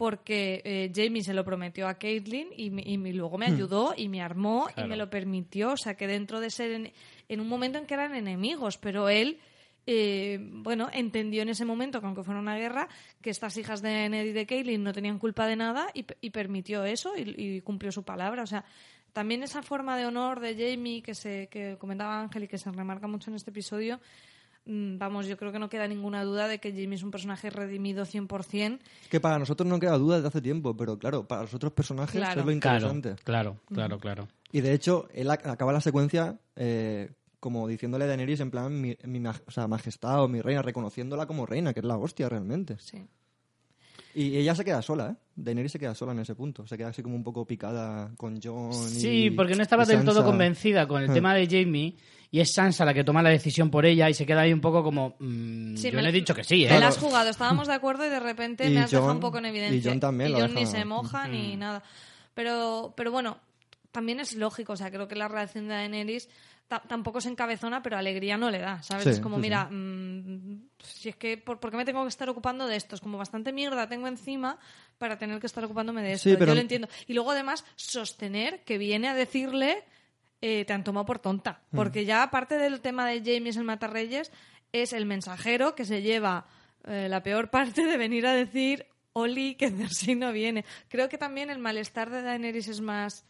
[0.00, 3.92] porque eh, Jamie se lo prometió a Caitlyn y, me- y me- luego me ayudó
[3.94, 5.72] y me armó y me lo permitió.
[5.72, 6.92] O sea, que dentro de ser en,
[7.28, 9.38] en un momento en que eran enemigos, pero él...
[9.86, 12.88] eh, bueno, entendió en ese momento que aunque fuera una guerra,
[13.20, 16.30] que estas hijas de Ned y de Caitlyn no tenían culpa de nada y, y
[16.30, 18.42] permitió eso y, y cumplió su palabra.
[18.42, 18.64] O sea,
[19.12, 22.70] también esa forma de honor de Jamie que se que comentaba Ángel y que se
[22.70, 24.00] remarca mucho en este episodio,
[24.66, 28.04] vamos, yo creo que no queda ninguna duda de que Jamie es un personaje redimido
[28.04, 28.78] 100%.
[29.10, 32.14] Que para nosotros no queda duda desde hace tiempo, pero claro, para los otros personajes
[32.16, 32.40] Claro.
[32.40, 33.14] es lo Claro, interesante.
[33.24, 34.28] claro, claro, claro.
[34.52, 38.80] Y de hecho, él ac- acaba la secuencia eh, como diciéndole a Daenerys en plan,
[38.80, 42.28] mi, mi o sea, majestad o mi reina, reconociéndola como reina, que es la hostia
[42.28, 42.76] realmente.
[42.78, 43.06] Sí.
[44.14, 45.14] Y ella se queda sola, ¿eh?
[45.36, 46.66] Daenerys se queda sola en ese punto.
[46.66, 49.86] Se queda así como un poco picada con Jon y Sí, porque no estaba y
[49.86, 51.94] del todo convencida con el tema de Jamie
[52.32, 54.60] y es Sansa la que toma la decisión por ella y se queda ahí un
[54.60, 55.16] poco como...
[55.18, 56.70] mm, Sí, yo me le he dicho que sí, ¿eh?
[56.70, 59.16] Me la has jugado, estábamos de acuerdo y de repente Y me has dejado Jon-
[59.16, 59.90] un poco en y evidencia.
[59.90, 61.30] Jon también Y Jon ni se moja Mm.
[61.32, 61.82] ni nada.
[62.34, 63.38] Pero, pero bueno,
[63.92, 66.28] también es lógico, o sea, creo que la reacción de Daenerys
[66.78, 69.04] tampoco se encabezona, pero alegría no le da, ¿sabes?
[69.04, 72.08] Sí, es como, sí, mira, mm, si es que, ¿por, por qué me tengo que
[72.08, 72.94] estar ocupando de esto?
[72.94, 74.58] Es como bastante mierda tengo encima
[74.98, 76.30] para tener que estar ocupándome de esto.
[76.30, 76.88] Sí, pero- Yo lo entiendo.
[77.06, 79.82] Y luego, además, sostener que viene a decirle
[80.42, 81.60] eh, te han tomado por tonta.
[81.70, 81.76] Mm.
[81.76, 84.32] Porque ya aparte del tema de James el Matarreyes,
[84.72, 86.46] es el mensajero que se lleva
[86.84, 90.64] eh, la peor parte de venir a decir Oli, que Cersei no viene.
[90.88, 93.24] Creo que también el malestar de Daenerys es más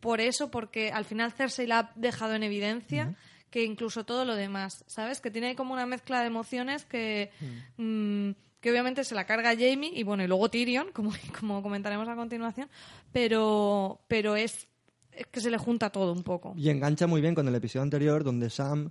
[0.00, 3.14] por eso, porque al final Cersei la ha dejado en evidencia
[3.50, 5.20] que incluso todo lo demás, ¿sabes?
[5.20, 7.30] Que tiene como una mezcla de emociones que...
[7.76, 12.06] mm, que obviamente se la carga Jamie y bueno, y luego Tyrion, como, como comentaremos
[12.08, 12.68] a continuación,
[13.10, 14.68] pero, pero es,
[15.12, 16.52] es que se le junta todo un poco.
[16.56, 18.90] Y engancha muy bien con el episodio anterior donde Sam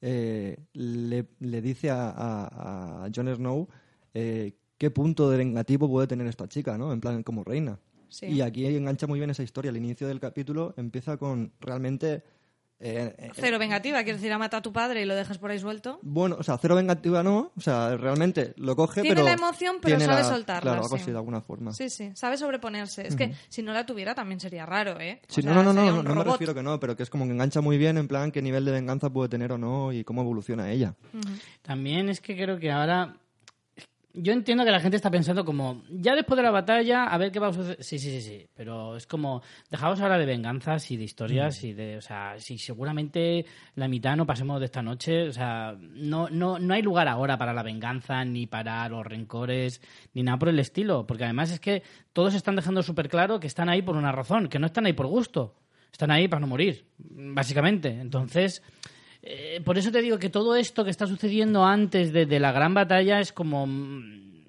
[0.00, 3.68] eh, le, le dice a, a, a Jon Snow
[4.14, 6.92] eh, qué punto de vengativo puede tener esta chica, ¿no?
[6.92, 7.78] En plan, como reina.
[8.10, 8.26] Sí.
[8.26, 9.70] Y aquí engancha muy bien esa historia.
[9.70, 12.22] El inicio del capítulo empieza con realmente...
[12.82, 15.50] eh, eh, Cero vengativa, quiero decir, a mata a tu padre y lo dejas por
[15.50, 15.98] ahí suelto.
[16.02, 19.26] bueno, o sea, cero vengativa no, o sea, realmente lo coge, Tiene pero...
[19.26, 21.02] la emoción, pero tiene sabe la- soltarla, Claro, algo sí.
[21.02, 21.72] así, de alguna forma.
[21.74, 23.06] Sí, sí, sabe sobreponerse.
[23.06, 25.20] Es que si no la tuviera también sería raro, ¿eh?
[25.28, 27.02] O Sí, sea, no, no, no, no, un no me refiero que no, pero que
[27.02, 29.58] es como que engancha muy bien en plan qué nivel de venganza puede tener o
[29.58, 30.94] no y cómo evoluciona ella.
[31.62, 33.16] También es que creo que ahora.
[34.12, 37.30] Yo entiendo que la gente está pensando como, ya después de la batalla, a ver
[37.30, 37.82] qué va a suceder.
[37.82, 38.46] Sí, sí, sí, sí.
[38.56, 42.58] Pero es como, dejamos ahora de venganzas y de historias y de, o sea, si
[42.58, 43.46] seguramente
[43.76, 47.38] la mitad no pasemos de esta noche, o sea, no, no, no hay lugar ahora
[47.38, 49.80] para la venganza, ni para los rencores,
[50.12, 51.06] ni nada por el estilo.
[51.06, 54.48] Porque además es que todos están dejando súper claro que están ahí por una razón,
[54.48, 55.54] que no están ahí por gusto.
[55.92, 57.90] Están ahí para no morir, básicamente.
[57.90, 58.62] Entonces,
[59.22, 62.74] eh, por eso te digo que todo esto que está sucediendo antes de, la gran
[62.74, 63.66] batalla es como...
[63.66, 64.44] mm,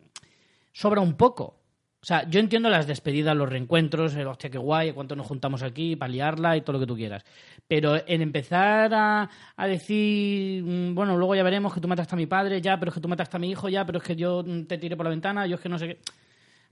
[0.72, 1.58] sobra un poco.
[2.04, 5.62] O sea, yo entiendo las despedidas, los reencuentros, el hostia, qué guay, cuánto nos juntamos
[5.62, 7.24] aquí para liarla y todo lo que tú quieras.
[7.68, 12.18] Pero en empezar a, a decir, mm, bueno, luego ya veremos que tú mataste a
[12.18, 14.16] mi padre, ya, pero es que tú mataste a mi hijo, ya, pero es que
[14.16, 15.98] yo mm, te tiré por la ventana, yo es que no sé qué.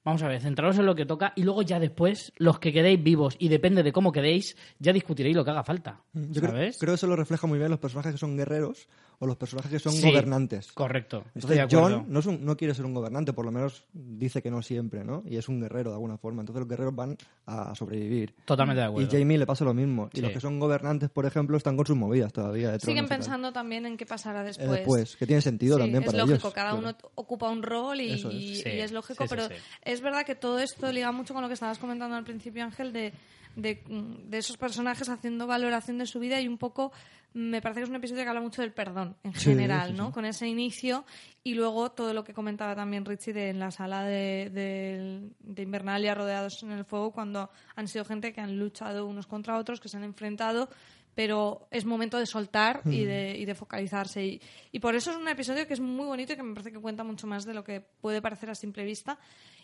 [0.03, 3.03] Vamos a ver, centraros en lo que toca y luego ya después, los que quedéis
[3.03, 6.01] vivos y depende de cómo quedéis, ya discutiréis lo que haga falta.
[6.13, 6.77] Yo creo, ¿Sabes?
[6.79, 8.87] creo que eso lo refleja muy bien los personajes que son guerreros
[9.19, 10.71] o los personajes que son Sí, gobernantes.
[10.71, 11.17] Correcto.
[11.17, 11.97] Estoy Entonces de acuerdo.
[11.99, 14.61] John no, es un- no quiere ser un gobernante, por lo menos dice que no
[14.61, 15.23] siempre, ¿no?
[15.25, 16.41] Y es un guerrero de alguna forma.
[16.41, 18.33] Entonces los guerreros van a sobrevivir.
[18.45, 19.07] Totalmente de acuerdo.
[19.15, 20.09] Y Jamie le pasa lo mismo.
[20.13, 22.71] Y los que son gobernantes, por ejemplo, están con sus movidas todavía.
[22.71, 23.17] de Siguen tronos y tal.
[23.17, 24.69] pensando también en qué pasará Eh, después.
[24.71, 26.53] después, que tiene sentido Sí, también es para lógico, ellos.
[26.53, 26.77] cada claro.
[26.81, 28.23] uno t- ocupa un rol y, es.
[28.25, 29.53] y- Sí, y es lógico, sí, sí, pero sí.
[29.83, 32.93] es verdad que todo esto liga mucho con lo que estabas comentando al principio, Ángel,
[32.93, 33.11] de,
[33.55, 36.91] de, de esos personajes haciendo valoración de su vida y un poco
[37.33, 39.97] me parece que es un episodio que habla mucho del perdón en Sí, general, sí,
[39.97, 40.07] ¿no?
[40.07, 40.13] sí.
[40.13, 41.05] Con ese inicio
[41.43, 45.61] y luego todo lo que comentaba también Richie de en la sala de, de, de
[45.61, 49.79] Invernalia rodeados en el fuego cuando han sido gente que han luchado unos contra otros,
[49.79, 50.69] que se han enfrentado,
[51.13, 54.25] pero es momento de soltar y, de, y de focalizarse.
[54.25, 56.71] Y, y por eso es un episodio que es muy bonito y que me parece
[56.71, 59.19] que cuenta mucho más de lo que puede parecer a simple vista.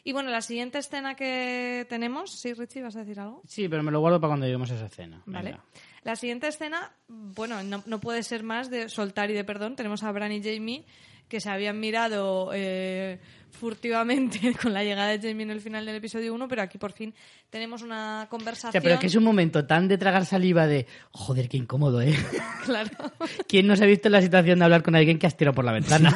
[0.08, 3.42] Y bueno, la siguiente escena que tenemos, sí, Richie, ¿vas a decir algo?
[3.48, 5.22] Sí, pero me lo guardo para cuando lleguemos a esa escena.
[5.26, 5.50] Vale.
[5.52, 5.64] Venga.
[6.04, 9.76] La siguiente escena, bueno, no, no puede ser más de soltar y de perdón.
[9.76, 10.86] Tenemos a Bran y Jamie
[11.28, 15.96] que se habían mirado eh, furtivamente con la llegada de Jamie en el final del
[15.96, 17.12] episodio 1, pero aquí por fin
[17.50, 18.74] tenemos una O conversación.
[18.74, 20.86] sea, pero es que es un momento tan de tragar saliva de...
[21.10, 22.14] Joder, qué incómodo, ¿eh?
[22.64, 22.92] Claro.
[23.48, 25.56] ¿Quién no se ha visto en la situación de hablar con alguien que has tirado
[25.56, 26.16] por la ventana?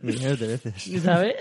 [0.00, 1.02] Millones de veces.
[1.02, 1.34] ¿Sabes?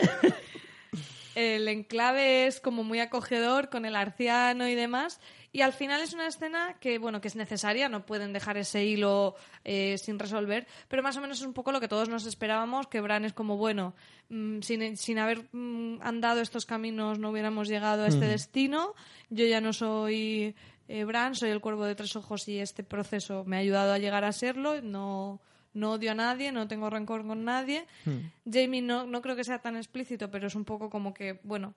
[1.39, 5.19] El enclave es como muy acogedor con el arciano y demás.
[5.52, 8.86] Y al final es una escena que, bueno, que es necesaria, no pueden dejar ese
[8.86, 12.28] hilo eh, sin resolver, pero más o menos es un poco lo que todos nos
[12.28, 13.95] esperábamos, que Bran es como, bueno,
[14.30, 18.93] mm, sin, sin haber mm, andado estos caminos no hubiéramos llegado a este destino,
[19.32, 20.56] yo ya no soy
[20.88, 23.97] eh, Bran, soy el cuervo de tres ojos y este proceso me ha ayudado a
[23.97, 25.41] llegar a serlo, no,
[25.73, 27.86] no odio a nadie, no tengo rencor con nadie.
[28.51, 31.73] Jamie no, no creo que sea tan explícito, pero es un poco como que, bueno,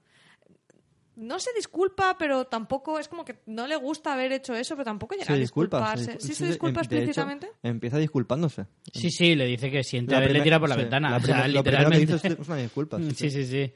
[1.15, 4.85] no se disculpa, pero tampoco es como que no le gusta haber hecho eso, pero
[4.87, 5.79] tampoco llega Se a disculpa.
[5.95, 6.19] disculparse.
[6.19, 7.27] discul- ¿Sí se disculpa de hecho,
[7.63, 8.65] empieza disculpándose.
[8.95, 11.11] Sí, sí, le dice que siente La haberle tirado por la sí, ventana.
[11.11, 12.29] la o sea, primer- lo primero que literalmente.
[12.29, 12.99] dice es una disculpa.
[13.15, 13.73] sí, Sí, sí,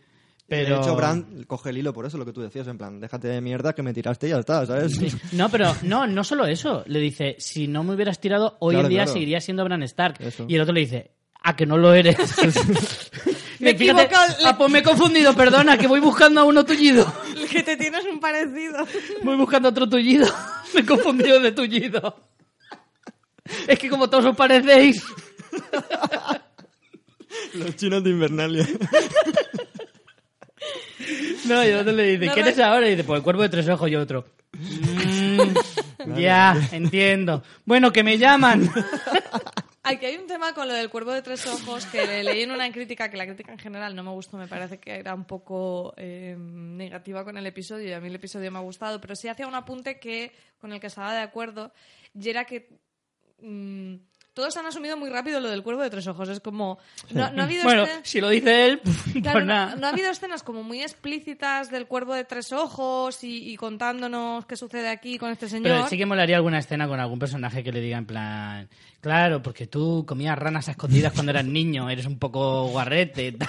[0.48, 0.54] sí.
[0.56, 0.80] De Pero...
[0.80, 3.40] hecho, Bran coge el hilo por eso, lo que tú decías, en plan, déjate de
[3.40, 4.98] mierda que me tiraste y ya está, ¿sabes?
[5.32, 6.84] No, pero no, no solo eso.
[6.86, 9.12] Le dice, si no me hubieras tirado, hoy Claro, en día claro.
[9.12, 10.16] seguiría siendo Bran Stark.
[10.20, 10.44] Eso.
[10.48, 11.10] Y el otro le dice,
[11.42, 12.16] a que no lo eres.
[13.58, 17.10] Me he Fíjate, ah, pues me he confundido, perdona, que voy buscando a uno tullido.
[17.50, 18.86] Que te tienes un parecido.
[19.22, 20.26] Voy buscando otro tullido.
[20.74, 22.28] Me he confundido de tullido.
[23.66, 25.02] Es que como todos os parecéis.
[27.54, 28.66] Los chinos de Invernalia.
[31.48, 32.46] No, y el otro le dice, No, ¿qué no.
[32.46, 32.86] eres ahora?
[32.86, 34.26] Y dice, pues el cuervo de tres ojos y otro.
[34.52, 37.42] "Mm, ya, entiendo.
[37.64, 38.70] Bueno, que me llaman.
[39.82, 42.50] Aquí hay un tema con lo del cuervo de tres ojos que le leí en
[42.50, 45.24] una crítica, que la crítica en general no me gustó, me parece que era un
[45.24, 49.14] poco eh, negativa con el episodio y a mí el episodio me ha gustado, pero
[49.14, 51.72] sí hacía un apunte que con el que estaba de acuerdo
[52.18, 52.68] y era que
[53.40, 53.94] mm,
[54.36, 56.28] todos han asumido muy rápido lo del cuervo de tres ojos.
[56.28, 56.78] Es como...
[57.10, 59.76] No, no ha habido Bueno, este- si lo dice él, pues nada.
[59.76, 64.44] no ha habido escenas como muy explícitas del cuervo de tres ojos y, y contándonos
[64.44, 65.62] qué sucede aquí con este señor.
[65.64, 68.68] Pero sí que molaría alguna escena con algún personaje que le diga en plan,
[69.00, 73.32] claro, porque tú comías ranas a escondidas cuando eras niño, eres un poco guarrete.
[73.38, 73.48] tal".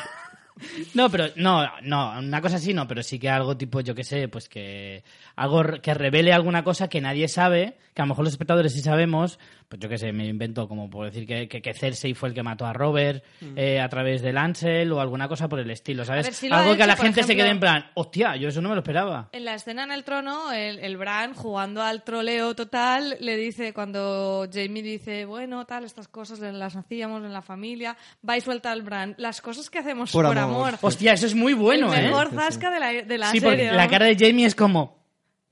[0.94, 4.04] No, pero no, no, una cosa así no, pero sí que algo tipo, yo qué
[4.04, 5.04] sé, pues que
[5.36, 8.82] algo que revele alguna cosa que nadie sabe, que a lo mejor los espectadores sí
[8.82, 12.30] sabemos, pues yo qué sé, me invento como por decir que, que, que Cersei fue
[12.30, 13.24] el que mató a Robert
[13.56, 16.42] eh, a través de Lancel o alguna cosa por el estilo, ¿sabes?
[16.44, 16.54] Mm.
[16.54, 18.82] algo que a la gente se quede en plan, hostia, yo eso no me lo
[18.82, 19.30] esperaba.
[19.34, 23.74] En la escena en el trono, el, el Bran jugando al troleo total, le dice
[23.74, 28.72] cuando Jamie dice, bueno, tal, estas cosas las hacíamos en la familia, va y suelta
[28.72, 29.16] al Bran.
[29.18, 30.68] Las cosas que hacemos por, Por amor.
[30.70, 30.80] amor.
[30.82, 32.08] Hostia, eso es muy bueno, el ¿eh?
[32.08, 33.66] mejor zasca de la, de la Sí, serie.
[33.68, 34.96] porque la cara de Jamie es como.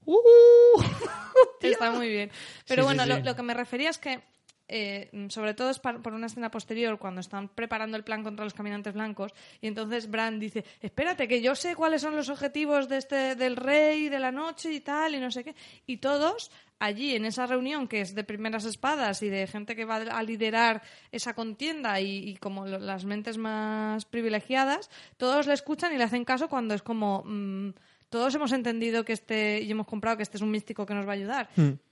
[0.05, 0.81] "Uh".
[1.61, 2.31] Está muy bien.
[2.67, 3.21] Pero Sí, bueno, sí, lo, sí.
[3.23, 4.21] lo que me refería es que,
[4.67, 8.45] eh, sobre todo es par- por una escena posterior, cuando están preparando el plan contra
[8.45, 12.87] los caminantes blancos, y entonces Bran dice, espérate, que yo sé cuáles son los objetivos
[12.89, 15.55] de este, del rey, de la noche y tal, y no sé qué.
[15.85, 19.85] Y todos allí, en esa reunión que es de primeras espadas y de gente que
[19.85, 25.53] va a liderar esa contienda y, y como lo- las mentes más privilegiadas, todos le
[25.53, 27.23] escuchan y le hacen caso cuando es como...
[27.25, 27.69] mm,
[28.15, 31.05] todos hemos entendido que este y hemos comprado que este es un místico que nos
[31.05, 31.49] va a ayudar.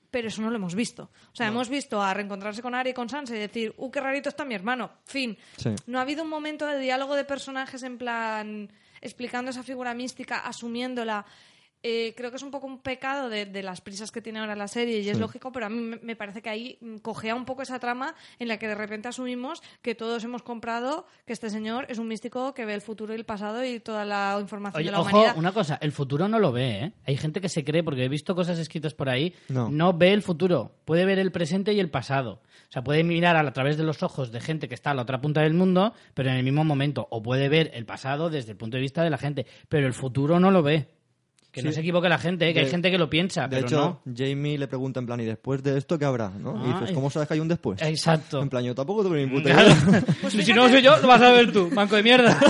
[0.10, 1.10] Pero eso no lo hemos visto.
[1.34, 4.00] O sea, hemos visto a reencontrarse con Arya y con Sansa y decir, ¡uh, qué
[4.00, 4.92] rarito está mi hermano!
[5.04, 5.38] Fin.
[5.58, 5.76] Sí.
[5.86, 10.38] No ha habido un momento de diálogo de personajes en plan explicando esa figura mística,
[10.40, 11.26] asumiéndola.
[11.86, 14.56] Eh, creo que es un poco un pecado de, de las prisas que tiene ahora
[14.56, 17.62] la serie y es lógico, pero a mí me, parece que ahí cogea un poco
[17.62, 21.86] esa trama en la que de repente asumimos que todos hemos comprado que este señor
[21.90, 24.86] es un místico que ve el futuro y el pasado y toda la información Oye,
[24.86, 25.38] de la ojo, humanidad.
[25.38, 26.94] una cosa, el futuro no lo ve, ¿eh?
[27.06, 29.92] Hay gente que se cree, porque he visto cosas escritas por ahí, No.
[29.94, 32.42] ve el futuro, puede ver el presente y el pasado.
[32.70, 35.02] O sea, puede mirar a, través de los ojos de gente que está a la
[35.02, 38.52] otra punta del mundo, pero en el mismo momento, o puede ver el pasado desde
[38.52, 40.88] el punto de vista de la gente, pero el futuro no lo ve.
[41.54, 42.54] Que no se equivoque la gente, ¿eh?
[42.54, 44.14] que hay gente que lo piensa, De pero hecho, no.
[44.16, 46.30] Jamie le pregunta en plan, ¿y después de esto qué habrá?
[46.30, 46.60] ¿no?
[46.68, 46.92] y dices.
[46.96, 47.80] ¿cómo sabes que hay un después?
[47.82, 48.42] Exacto.
[48.42, 49.70] En plan, yo tampoco tengo ni puta Claro.
[49.70, 50.04] idea.
[50.22, 52.40] Pues si no soy yo, lo vas a ver tú, manco de mierda.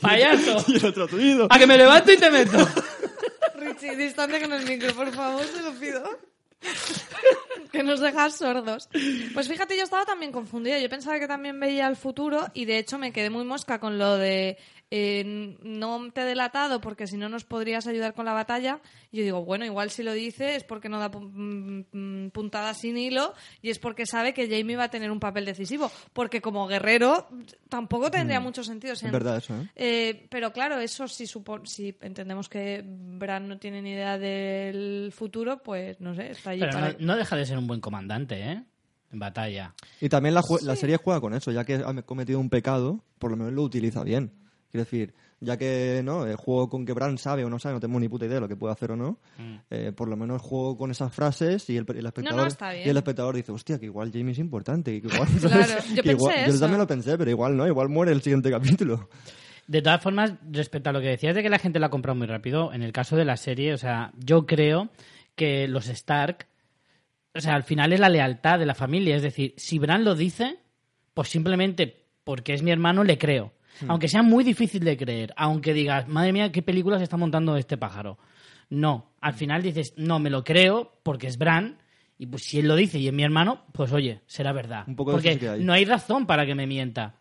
[0.00, 0.64] Payaso.
[0.68, 1.06] y el otro.
[1.50, 2.56] A que me levanto y te meto.
[3.58, 6.02] Richie, distante con el micro, por favor, te lo pido.
[7.72, 8.88] que nos dejas sordos.
[9.34, 10.78] Pues fíjate, yo estaba también confundida.
[10.78, 13.98] Yo pensaba que también veía el futuro y de hecho me quedé muy mosca con
[13.98, 14.56] lo de
[14.90, 18.80] eh, no te he delatado porque si no nos podrías ayudar con la batalla.
[19.10, 22.72] Y yo digo, bueno, igual si lo dice es porque no da mm, mm, puntada
[22.74, 25.90] sin hilo y es porque sabe que Jamie va a tener un papel decisivo.
[26.12, 27.28] Porque como guerrero
[27.68, 28.94] tampoco tendría mucho sentido.
[28.94, 29.68] o sea, Es verdad eso, ¿eh?
[29.76, 35.12] eh, pero claro, eso si, supo- si entendemos que Bran no tiene ni idea del
[35.14, 36.92] futuro, pues no sé, está allí Pero para...
[36.92, 38.64] no, no deja de ser un buen comandante, ¿eh?
[39.10, 39.74] En batalla.
[40.02, 43.02] Y también la, jue- la serie juega con eso, ya que ha cometido un pecado,
[43.18, 44.32] por lo menos lo utiliza bien.
[44.70, 47.80] Quiero decir, ya que no el juego con que Bran sabe o no sabe, no
[47.80, 49.54] tengo ni puta idea de lo que puede hacer o no, Mm.
[49.70, 52.96] eh, por lo menos juego con esas frases y el, el espectador no, y el
[52.96, 56.48] espectador dice, hostia, que igual Jamie es importante, que igual, Claro, yo Que igual- pensé
[56.48, 56.60] yo eso.
[56.60, 58.50] también lo pensé, pero igual no, igual muere el siguiente
[58.80, 59.08] capítulo.
[59.66, 62.16] De todas formas, respecto a lo que decías de que la gente la ha comprado
[62.16, 64.88] muy rápido, en el caso de la serie, o sea, yo creo
[65.34, 66.46] que los Stark,
[67.34, 69.14] o sea, al final es la lealtad de la familia.
[69.14, 70.56] Es decir, si Bran lo dice,
[71.14, 73.52] pues simplemente porque es mi hermano le creo.
[73.86, 77.56] Aunque sea muy difícil de creer, aunque digas, madre mía, qué película se está montando
[77.56, 78.18] este pájaro.
[78.70, 81.78] No, al final dices, no, me lo creo porque es Bran.
[82.18, 84.84] Y pues si él lo dice y es mi hermano, pues oye, será verdad.
[84.88, 85.62] Un poco de porque hay.
[85.62, 87.14] no hay razón para que me mienta.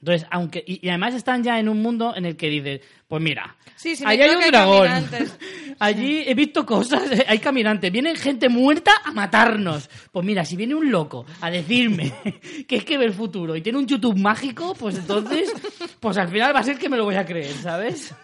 [0.00, 0.62] Entonces, aunque.
[0.66, 3.96] Y, y además están ya en un mundo en el que dices, pues mira, Sí,
[3.96, 4.88] sí, me allí hay un hay dragón.
[5.80, 9.88] Allí he visto cosas, hay caminantes, vienen gente muerta a matarnos.
[10.10, 12.12] Pues mira, si viene un loco a decirme
[12.66, 15.52] que es que ve el futuro y tiene un YouTube mágico, pues entonces,
[16.00, 18.10] pues al final va a ser que me lo voy a creer, ¿sabes?
[18.12, 18.14] O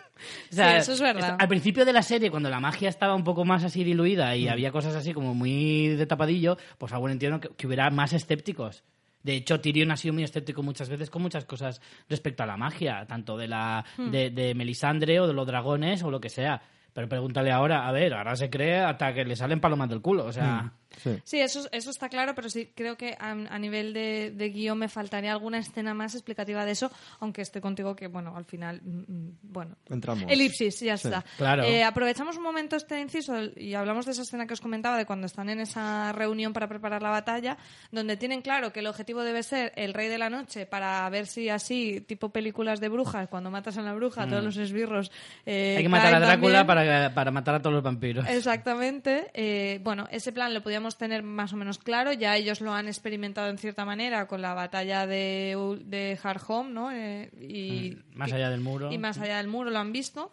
[0.51, 1.37] Sí, eso es verdad.
[1.39, 4.37] Al principio de la serie, cuando la magia estaba un poco más así diluida Mm.
[4.39, 8.12] y había cosas así como muy de tapadillo, pues aún entiendo que, que hubiera más
[8.12, 8.83] escépticos.
[9.25, 12.57] De hecho, Tyrion ha sido muy escéptico muchas veces con muchas cosas respecto a la
[12.57, 14.11] magia, tanto de la Hmm.
[14.11, 16.62] de, de Melisandre o de los dragones o lo que sea.
[16.93, 20.27] Pero pregúntale ahora, a ver, ahora se cree hasta que le salen palomas del culo.
[20.27, 20.72] O sea,
[21.03, 21.19] Sí.
[21.25, 24.79] Sí, eso, eso está claro, pero sí creo que a, a nivel de, de guion
[24.79, 26.91] me faltaría alguna escena más explicativa de eso,
[27.21, 29.77] aunque estoy contigo que, bueno, al final, mm, mm, bueno.
[29.89, 30.25] Entramos.
[30.29, 31.25] Elipsis, ya Sí, está.
[31.37, 31.65] claro.
[31.65, 35.07] Eh, aprovechamos un momento este inciso y hablamos de esa escena que os comentaba de
[35.07, 37.57] cuando están en esa reunión para preparar la batalla,
[37.91, 41.27] donde tienen claro que el objetivo debe ser el rey de la noche para ver
[41.27, 45.11] si así, tipo películas de brujas, cuando matas a la bruja, todos los esbirros.
[45.47, 48.27] eh, hay que matar a Drácula para, para matar a todos los vampiros.
[48.29, 49.31] Exactamente.
[49.35, 52.12] Eh, bueno, ese plan lo podíamos tener más o menos claro.
[52.12, 56.70] Ya ellos lo han experimentado en cierta manera con la batalla de, de Hard Home,
[56.70, 56.91] ¿no?
[56.93, 58.93] Eh, y, Mm, Más allá del muro.
[58.93, 60.30] y más allá del muro lo han visto.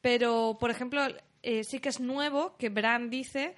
[0.00, 1.02] Pero, por ejemplo,
[1.42, 3.54] eh, sí que es nuevo que Bran dice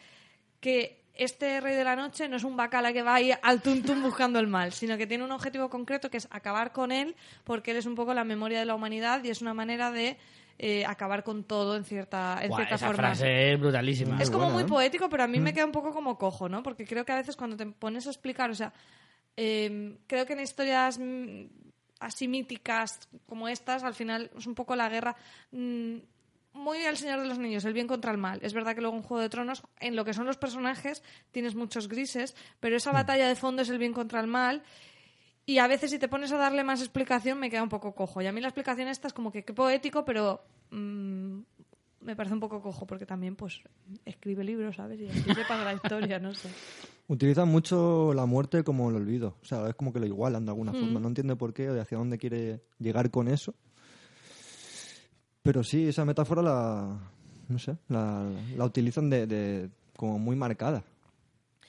[0.61, 4.03] que este Rey de la Noche no es un bacala que va ahí al tuntum
[4.03, 7.73] buscando el mal, sino que tiene un objetivo concreto que es acabar con él, porque
[7.73, 10.17] él es un poco la memoria de la humanidad y es una manera de
[10.59, 13.03] eh, acabar con todo en cierta, en Buah, cierta esa forma.
[13.03, 14.15] frase es brutalísima.
[14.15, 16.49] Muy Es como buena, muy poético, pero a mí me queda un poco como cojo,
[16.49, 16.63] ¿no?
[16.63, 18.73] Porque creo que a veces cuando te pones a explicar, o sea,
[19.37, 21.45] eh, creo que en historias mm,
[22.01, 25.17] así míticas como estas, al final es un poco la guerra.
[25.53, 25.99] mm,
[26.55, 28.41] muy al Señor de los Niños, el bien contra el mal.
[28.43, 31.55] Es verdad que luego en Juego de Tronos, en lo que son los personajes, tienes
[31.55, 34.63] muchos grises, pero esa batalla de fondo es el bien contra el mal.
[35.49, 38.21] Y a veces si te pones a darle más explicación me queda un poco cojo.
[38.21, 41.39] Y a mí la explicación esta es como que qué poético, pero mm,
[42.03, 43.63] me parece un poco cojo porque también pues
[44.05, 45.01] escribe libros, ¿sabes?
[45.01, 46.51] Y así se pasa la historia, no sé.
[47.07, 49.37] Utilizan mucho la muerte como el olvido.
[49.41, 50.81] O sea, es como que lo igualan de alguna Mm.
[50.81, 51.01] forma.
[51.01, 53.55] No entiendo por qué o de hacia dónde quiere llegar con eso.
[55.43, 56.99] Pero sí, esa metáfora la.
[57.49, 60.85] No sé, la, la utilizan de, de- como muy marcada.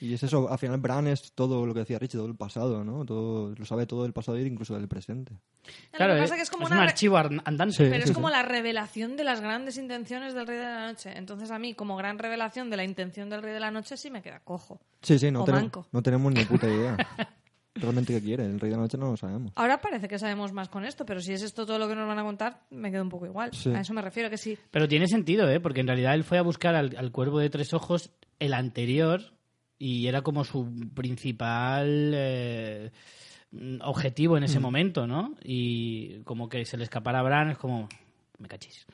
[0.02, 2.84] Y es eso, al final Bran es todo lo que decía Richie, todo el pasado,
[2.86, 3.04] ¿no?
[3.06, 5.34] Todo, lo sabe todo del pasado e incluso del presente.
[5.91, 7.76] Claro, lo que pasa es, es que es como es una un archivo ar- andante.
[7.76, 7.84] Sí.
[7.89, 11.12] Pero es como la revelación de las grandes intenciones del Rey de la Noche.
[11.18, 14.10] Entonces a mí, como gran revelación de la intención del Rey de la Noche, sí
[14.10, 14.80] me queda cojo.
[15.02, 15.88] Sí, sí, no, O tenemos, manco.
[15.91, 16.95] no tenemos ni puta idea.
[17.76, 19.52] Realmente qué quiere, el Rey de la Noche no lo sabemos.
[19.56, 22.08] Ahora parece que sabemos más con esto, pero si es esto todo lo que nos
[22.08, 23.52] van a contar, me quedo un poco igual.
[23.54, 23.70] Sí.
[23.70, 24.58] A eso me refiero, que sí.
[24.72, 25.60] Pero tiene sentido, ¿eh?
[25.60, 29.34] Porque en realidad él fue a buscar al, al cuervo de tres ojos el anterior
[29.80, 32.92] y era como su principal eh,
[33.52, 35.36] mm, objetivo en ese momento, ¿no?
[35.44, 37.88] Y como que se le escapara a Bran es como,
[38.38, 38.86] me cachis.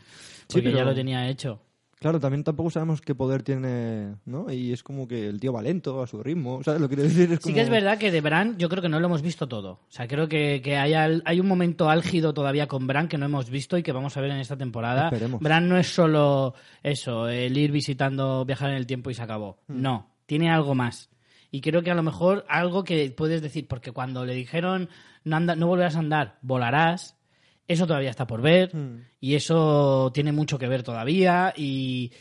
[0.47, 1.59] Sí, Porque ya pero- lo tenía hecho.
[1.97, 4.51] Claro, también tampoco sabemos qué poder tiene, ¿no?
[4.51, 7.09] Y es como que el tío va lento, a su ritmo, ¿sabes lo que quiero
[7.09, 7.31] decir?
[7.31, 9.21] Es Sí que es como- verdad que de Bran yo creo que no lo hemos
[9.23, 9.71] visto todo.
[9.71, 13.17] O sea, creo que, que hay, al- hay un momento álgido todavía con Bran que
[13.17, 15.05] no hemos visto y que vamos a ver en esta temporada.
[15.05, 15.39] Esperemos.
[15.41, 19.57] Bran no es solo eso, el ir visitando, viajar en el tiempo y se acabó.
[19.67, 19.81] Hmm.
[19.81, 21.09] No, tiene algo más.
[21.51, 24.89] Y creo que a lo mejor algo que puedes decir, porque cuando le dijeron
[25.23, 27.17] no, anda, no volverás a andar, volarás,
[27.67, 29.01] eso todavía está por ver Hmm.
[29.19, 31.53] y eso tiene mucho que ver todavía.
[31.55, 32.11] Y,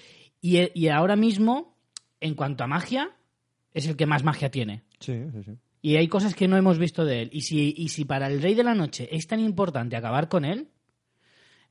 [0.40, 1.76] y, y ahora mismo,
[2.20, 3.10] en cuanto a magia,
[3.72, 4.84] es el que más magia tiene.
[5.00, 5.52] Sí, sí, sí.
[5.82, 7.30] Y hay cosas que no hemos visto de él.
[7.32, 10.46] Y si, y si para el Rey de la Noche es tan importante acabar con
[10.46, 10.68] él,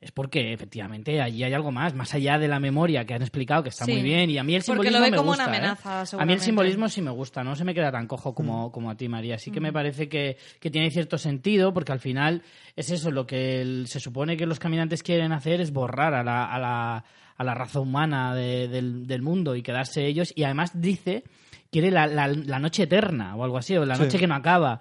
[0.03, 3.63] es porque efectivamente allí hay algo más, más allá de la memoria que han explicado,
[3.63, 3.93] que está Sí.
[3.93, 4.29] muy bien.
[4.29, 5.57] Y a mí el Porque simbolismo lo ve me como gusta, una ¿eh?
[5.57, 8.71] amenaza, A mí el simbolismo sí me gusta, no se me queda tan cojo como,
[8.71, 9.37] como a ti, María.
[9.37, 12.41] Sí que me parece que, que tiene cierto sentido, porque al final
[12.75, 16.23] es eso, lo que el- se supone que los caminantes quieren hacer es borrar a
[16.23, 17.05] la, a la,
[17.37, 20.33] a la raza humana de- del, del mundo y quedarse ellos.
[20.35, 21.23] Y además dice,
[21.71, 24.03] quiere la, la- la noche eterna o algo así, o la Sí.
[24.03, 24.79] noche que no acaba,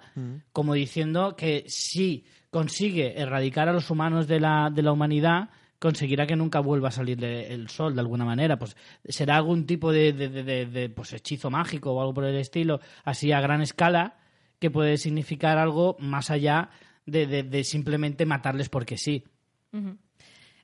[0.51, 5.49] como diciendo que si consigue erradicar a los humanos de la, de la humanidad,
[5.79, 8.57] conseguirá que nunca vuelva a salir el sol de alguna manera.
[8.57, 12.79] Pues será algún tipo de, de- de- pues, hechizo mágico o algo por el estilo,
[13.03, 14.17] así a gran escala,
[14.59, 16.69] que puede significar algo más allá
[17.05, 19.25] de, simplemente matarles porque sí.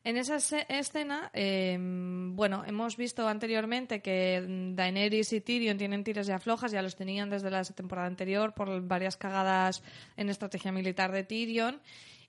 [0.04, 6.40] En esa escena, eh, bueno, hemos visto anteriormente que Daenerys y Tyrion tienen tiras ya
[6.40, 9.84] flojas, ya los tenían desde la temporada anterior por varias cagadas
[10.16, 11.82] en estrategia militar de Tyrion.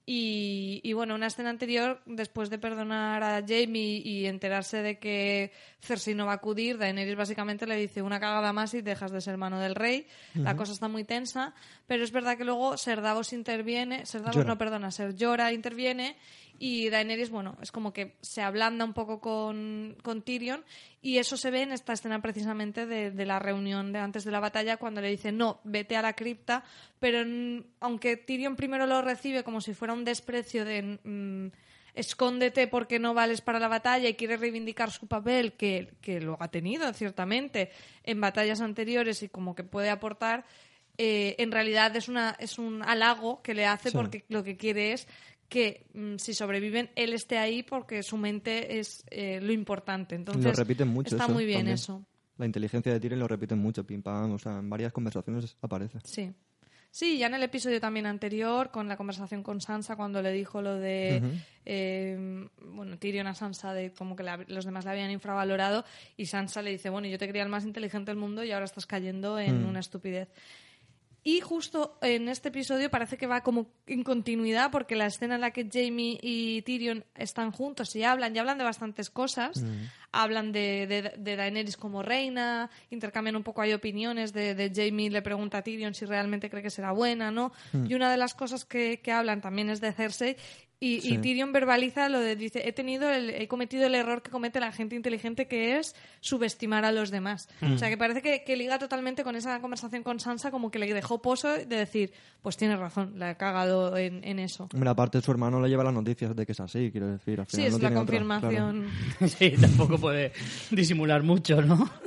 [0.06, 5.52] Y, y, bueno, una escena anterior, después de perdonar a Jamie y enterarse de que
[5.80, 9.20] Cersei no va a acudir, Daenerys básicamente le dice una cagada más y dejas de
[9.20, 10.08] ser mano del rey.
[10.34, 11.54] La cosa está muy tensa,
[11.86, 16.16] pero es verdad que luego Ser Davos interviene, Ser Davos no, perdona, Ser Jorah interviene
[16.62, 20.62] y Daenerys, bueno, es como que se ablanda un poco con, con Tyrion
[21.00, 24.30] y eso se ve en esta escena precisamente de, de la reunión de antes de
[24.30, 26.62] la batalla cuando le dice no, vete a la cripta,
[26.98, 27.20] pero
[27.80, 31.46] aunque Tyrion primero lo recibe como si fuera un desprecio de mm,
[31.94, 36.36] escóndete porque no vales para la batalla y quiere reivindicar su papel, que, que lo
[36.40, 37.70] ha tenido ciertamente
[38.04, 40.44] en batallas anteriores y como que puede aportar,
[40.98, 43.96] eh, en realidad es, una, es un halago que le hace Sí.
[43.96, 45.08] porque lo que quiere es
[45.50, 50.14] que mm, si sobreviven él esté ahí porque su mente es eh, lo importante.
[50.14, 51.74] Entonces, lo repiten mucho está eso muy bien también.
[51.74, 52.02] eso.
[52.38, 55.98] La inteligencia de Tyrion lo repiten mucho, pim pam, o sea, en varias conversaciones aparece.
[56.04, 56.32] Sí.
[56.92, 60.60] Sí, ya en el episodio también anterior, con la conversación con Sansa, cuando le dijo
[60.60, 61.22] lo de,
[61.64, 65.84] eh, bueno, Tyrion a Sansa, de como que la- los demás la habían infravalorado,
[66.16, 68.64] y Sansa le dice, bueno, yo te creía el más inteligente del mundo y ahora
[68.64, 69.68] estás cayendo en Mm.
[69.68, 70.30] una estupidez.
[71.22, 75.42] Y justo en este episodio parece que va como en continuidad, porque la escena en
[75.42, 79.62] la que Jamie y Tyrion están juntos y hablan, y hablan de bastantes cosas.
[80.12, 85.10] Hablan de, de, de Daenerys como reina, intercambian un poco, hay opiniones de, de Jamie,
[85.10, 87.52] le pregunta a Tyrion si realmente cree que será buena, ¿no?
[87.86, 90.36] Y una de las cosas que, que hablan también es de Cersei.
[90.82, 91.18] Y, y Sí.
[91.18, 94.72] Tyrion verbaliza lo de, dice, he tenido el- he cometido el error que comete la
[94.72, 97.50] gente inteligente que es subestimar a los demás.
[97.60, 100.78] O sea, que parece que, que liga totalmente con esa conversación con Sansa, como que
[100.78, 104.70] le dejó pozo de decir, pues tienes razón, la he cagado en, en eso.
[104.72, 107.40] Hombre, aparte su hermano le lleva las noticias de que es así, quiero decir.
[107.40, 108.86] Al Sí, final es no la tiene otra, confirmación.
[109.28, 110.32] Sí, tampoco puede
[110.70, 111.90] disimular mucho, ¿no?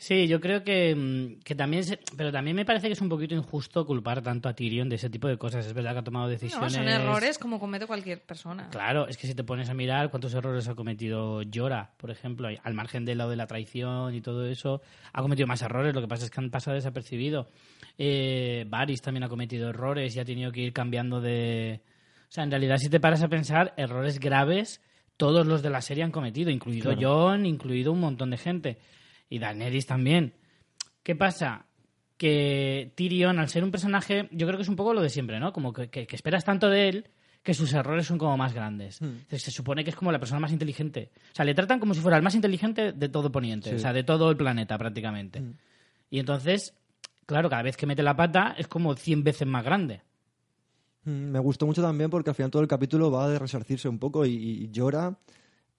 [0.00, 1.82] Sí, yo creo que, mm, que también...
[1.82, 4.94] se- pero también me parece que es un poquito injusto culpar tanto a Tyrion de
[4.94, 5.66] ese tipo de cosas.
[5.66, 6.72] Es verdad que ha tomado No, decisiones...
[6.72, 8.68] son errores como comete cualquier persona.
[8.70, 12.48] Claro, es que si te pones a mirar cuántos errores ha cometido Llora, por ejemplo,
[12.62, 14.82] al margen de lo de la traición y todo eso,
[15.12, 17.48] ha cometido más errores, lo que pasa es que han pasado desapercibido.
[17.98, 21.80] Eh, Varys también ha cometido errores y ha tenido que ir cambiando de...
[22.28, 24.80] O sea, en realidad si te paras a pensar, errores graves
[25.16, 27.00] todos los de la serie han cometido, incluido Claro.
[27.30, 28.78] John, incluido un montón de gente.
[29.28, 30.34] Y Daenerys también.
[31.02, 31.66] ¿Qué pasa?
[32.16, 35.38] Que Tyrion, al ser un personaje, yo creo que es un poco lo de siempre,
[35.38, 35.52] ¿no?
[35.52, 37.06] Como que, que- que esperas tanto de él
[37.42, 39.00] que sus errores son como más grandes.
[39.00, 41.12] Entonces, se supone que es como la persona más inteligente.
[41.32, 43.76] O sea, le tratan como si fuera el más inteligente de todo Poniente, Sí.
[43.76, 45.42] o sea, de todo el planeta prácticamente.
[46.10, 46.74] Y entonces,
[47.24, 50.02] claro, cada vez que mete la pata es como 100 veces más grande.
[51.04, 53.98] Mm, Me gustó mucho también porque al final todo el capítulo va de resarcirse un
[54.00, 55.16] poco y, y llora,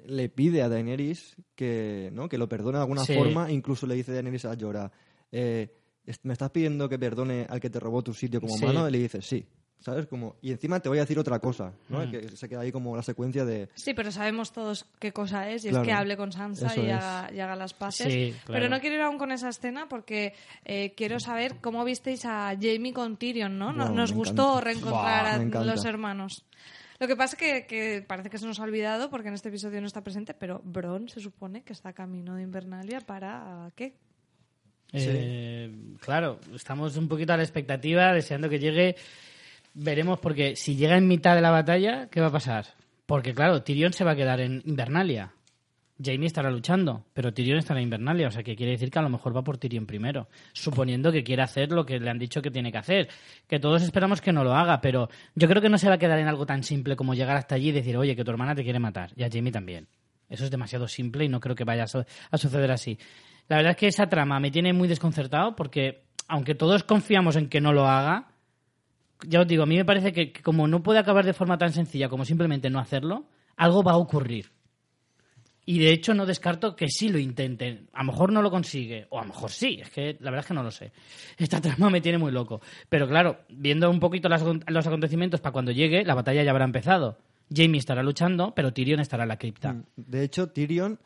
[0.06, 2.30] le pide a Daenerys que, ¿no?
[2.30, 3.14] que lo perdone de alguna Sí.
[3.14, 4.92] forma, incluso le dice Daenerys a Llora,
[5.32, 5.76] eh,
[6.24, 8.64] ¿me estás pidiendo que perdone al que te robó tu sitio como Sí.
[8.64, 8.88] humano?
[8.88, 9.46] Y le dice, sí.
[9.82, 10.08] ¿Sabes?
[10.08, 12.06] Como, y encima te voy a decir otra cosa, ¿no?
[12.06, 12.12] Mm.
[12.12, 13.70] Que se queda ahí como la secuencia de...
[13.76, 16.90] Sí, pero sabemos todos qué cosa es y Claro, es que hable con Sansa y
[16.90, 18.12] haga, y haga las paces.
[18.12, 18.60] Sí, claro.
[18.60, 20.34] Pero no quiero ir aún con esa escena porque
[20.66, 23.74] eh, quiero saber cómo visteis a Jamie con Tyrion, ¿no?
[23.74, 24.66] Wow, ¿Nos gustó encanta.
[24.66, 25.26] reencontrar
[25.62, 26.44] a los hermanos?
[27.00, 29.50] Lo que pasa es que, que parece que se nos ha olvidado porque en este
[29.50, 33.72] episodio no está presente, pero Bron se supone que está camino de Invernalia para...
[33.76, 33.96] ¿qué?
[34.92, 38.96] Eh, claro, estamos un poquito a la expectativa, deseando que llegue.
[39.74, 42.66] Veremos, porque si llega en mitad de la batalla, ¿qué va a pasar?
[43.06, 45.32] Porque, claro, Tyrion se va a quedar en Invernalia.
[46.02, 49.02] Jamie estará luchando, pero Tyrion estará en Invernalia, o sea que quiere decir que a
[49.02, 52.42] lo mejor va por Tyrion primero, suponiendo que quiere hacer lo que le han dicho
[52.42, 53.10] que tiene que hacer.
[53.48, 55.98] Que todos esperamos que no lo haga, pero yo creo que no se va a
[55.98, 58.56] quedar en algo tan simple como llegar hasta allí y decir, oye, que tu hermana
[58.56, 59.88] te quiere matar, y a Jamie también.
[60.30, 62.98] Eso es demasiado simple y no creo que vaya a, su- a suceder así.
[63.48, 67.50] La verdad es que esa trama me tiene muy desconcertado porque, aunque todos confiamos en
[67.50, 68.28] que no lo haga,
[69.28, 71.74] ya os digo, a mí me parece que como no puede acabar de forma tan
[71.74, 73.26] sencilla como simplemente no hacerlo,
[73.58, 74.52] algo va a ocurrir.
[75.70, 77.90] Y de hecho no descarto que sí lo intenten.
[77.94, 80.40] A lo mejor no lo consigue, o a lo mejor sí, es que la verdad
[80.40, 80.92] es que no lo sé.
[81.38, 82.60] Esta trama me tiene muy loco.
[82.90, 87.20] Pero claro, viendo un poquito los acontecimientos para cuando llegue, la batalla ya habrá empezado.
[87.56, 89.76] Jamie estará luchando, pero Tyrion estará en la cripta.
[89.96, 90.98] De hecho, Tyrion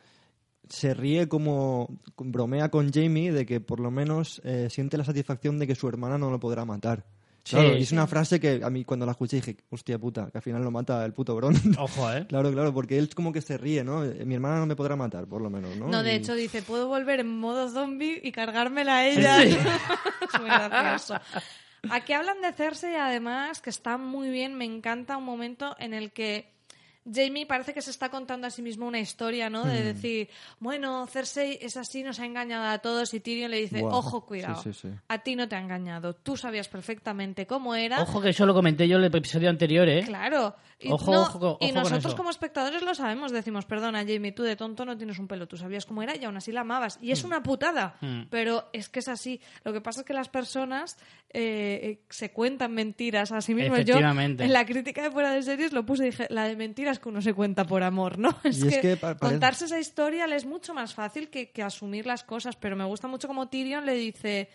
[0.66, 5.58] se ríe como bromea con Jamie de que por lo menos eh, siente la satisfacción
[5.58, 7.04] de que su hermana no lo podrá matar.
[7.44, 7.56] Sí.
[7.56, 10.38] Claro, y es una frase que a mí cuando la escuché dije, hostia puta, que
[10.38, 11.54] al final lo mata el puto Bron.
[11.78, 12.26] Ojo, ¿eh?
[12.26, 14.02] claro, claro, porque él como que se ríe, ¿no?
[14.02, 15.88] Eh, Mi hermana no me podrá matar, por lo menos, ¿no?
[15.88, 19.42] No, de Y- hecho dice, puedo volver en modo zombie y cargármela a ella.
[19.42, 21.16] es muy gracioso.
[21.90, 24.54] Aquí hablan de Cersei, además, que está muy bien.
[24.54, 26.53] Me encanta un momento en el que
[27.12, 29.64] Jamie parece que se está contando a sí mismo una historia, ¿no?
[29.64, 29.68] Hmm.
[29.68, 30.28] De decir,
[30.58, 33.12] bueno, Cersei es así, nos ha engañado a todos.
[33.14, 34.62] Y Tyrion le dice, ojo, cuidado.
[34.62, 34.94] sí, sí, sí.
[35.08, 36.14] A ti no te ha engañado.
[36.14, 38.00] Tú sabías perfectamente cómo era.
[38.00, 40.02] Ojo que eso lo comenté yo en el episodio anterior, ¿eh?
[40.04, 40.54] Claro.
[40.80, 42.16] Y, Ojo, no, ojo, ojo y con nosotros eso.
[42.16, 45.56] como espectadores lo sabemos, decimos, perdona Jamie, tú de tonto no tienes un pelo, tú
[45.56, 46.98] sabías cómo era y aún así la amabas.
[47.00, 48.22] Y es una putada, Mm.
[48.28, 49.40] pero es que es así.
[49.62, 50.96] Lo que pasa es que las personas
[51.30, 53.84] eh, se cuentan mentiras a sí mismos.
[53.84, 56.98] Yo en la crítica de fuera de series lo puse y dije, la de mentiras
[56.98, 58.36] que uno se cuenta por amor, ¿no?
[58.44, 62.04] Es Y es que, contarse esa historia le es mucho más fácil que, que asumir
[62.06, 64.50] las cosas, pero me gusta mucho como Tyrion le dice...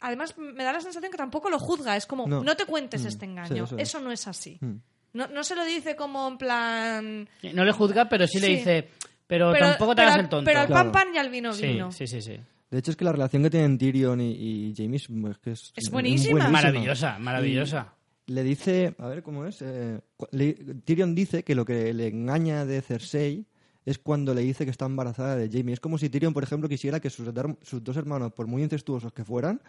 [0.00, 1.96] Además, me da la sensación que tampoco lo juzga.
[1.96, 2.56] Es como, no, No.
[2.56, 3.64] te cuentes Mm, este engaño.
[3.64, 4.04] eso eso, es.
[4.04, 4.58] no es así.
[4.60, 4.74] Mm.
[5.14, 7.28] No, no se lo dice como en plan...
[7.54, 8.56] No le juzga, pero sí, le Sí.
[8.56, 8.88] dice,
[9.26, 10.44] pero, tampoco te pero hagas al- el tonto.
[10.44, 10.92] Pero al Claro.
[10.92, 11.90] pan pan y al vino sí, vino.
[11.92, 12.36] sí, sí, sí.
[12.70, 15.50] De hecho, es que la relación que tienen Tyrion y, y Jamie es, es que
[15.52, 16.48] es, Es buenísima.
[16.48, 17.94] Maravillosa, maravillosa.
[18.26, 19.62] Le dice, a ver cómo es.
[19.62, 20.54] eh, cu- le-
[20.84, 23.44] Tyrion dice que lo que le engaña de Cersei
[23.84, 25.74] es cuando le dice que está embarazada de Jamie.
[25.74, 29.24] Es como si Tyrion, por ejemplo, quisiera que sus, dos hermanos, por muy incestuosos que
[29.24, 29.60] fueran,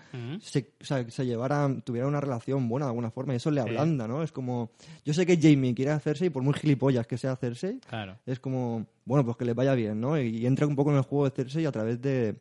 [0.42, 3.34] se, o sea, se llevaran, tuvieran una relación buena de alguna forma.
[3.34, 4.24] Y eso le ablanda, ¿no?
[4.24, 4.72] Es como,
[5.04, 8.18] yo sé que Jamie quiere a Cersei, por muy gilipollas que sea Cersei, Claro.
[8.26, 10.20] es como, bueno, pues que le vaya bien, ¿no?
[10.20, 12.36] Y, entra un poco en el juego de Cersei a través de,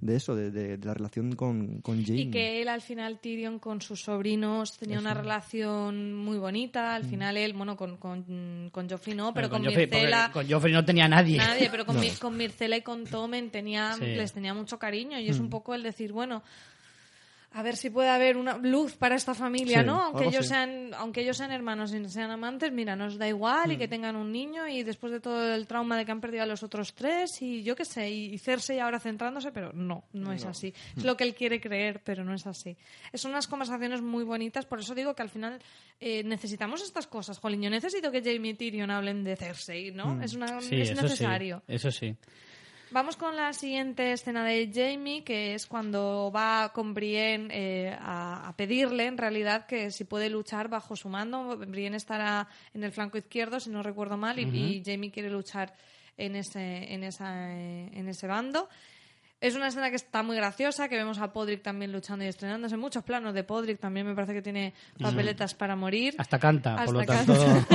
[0.00, 2.22] de eso, de, de- de la relación con, con Jamie.
[2.22, 6.92] Y que él al final, Tyrion, con sus sobrinos tenía una relación muy bonita.
[6.92, 6.94] Mm.
[6.94, 10.30] Al final él, bueno, con, con, con Joffrey no, pero, con, Joffrey, Mircela...
[10.32, 11.36] con Joffrey no tenía nadie.
[11.38, 14.04] Nadie, pero con, Mir- con Mircela y con Tommen tenía, Sí.
[14.04, 16.42] les tenía mucho cariño y es un poco el decir, bueno,
[17.52, 20.00] a ver si puede haber una luz para esta familia, Sí, ¿no?
[20.00, 23.76] Aunque ellos sean, aunque ellos sean hermanos y sean amantes, mira, nos da igual y
[23.76, 26.46] que tengan un niño y después de todo el trauma de que han perdido a
[26.46, 30.44] los otros tres y yo qué sé, y Cersei ahora centrándose, pero no, no es
[30.44, 30.72] así.
[30.96, 32.76] Es lo que él quiere creer, pero no es así.
[33.14, 35.58] Son unas conversaciones muy bonitas, por eso digo que al final
[35.98, 37.38] eh, necesitamos estas cosas.
[37.38, 40.22] Jolín, yo necesito que Jamie y Tyrion hablen de Cersei, ¿no?
[40.22, 41.62] Es, una, Sí, es eso necesario.
[41.66, 42.14] Eso sí.
[42.92, 48.48] Vamos con la siguiente escena de Jamie, que es cuando va con Brienne eh, a,
[48.48, 51.56] a pedirle, en realidad, que si puede luchar bajo su mando.
[51.56, 55.72] Brienne estará en el flanco izquierdo, si no recuerdo mal, y, y Jamie quiere luchar
[56.16, 58.68] en ese, en, esa, eh, en ese bando.
[59.40, 62.76] Es una escena que está muy graciosa, que vemos a Podrick también luchando y estrenándose.
[62.76, 66.14] Muchos planos de Podrick también me parece que tiene papeletas para morir.
[66.18, 67.34] Hasta canta, por lo tanto.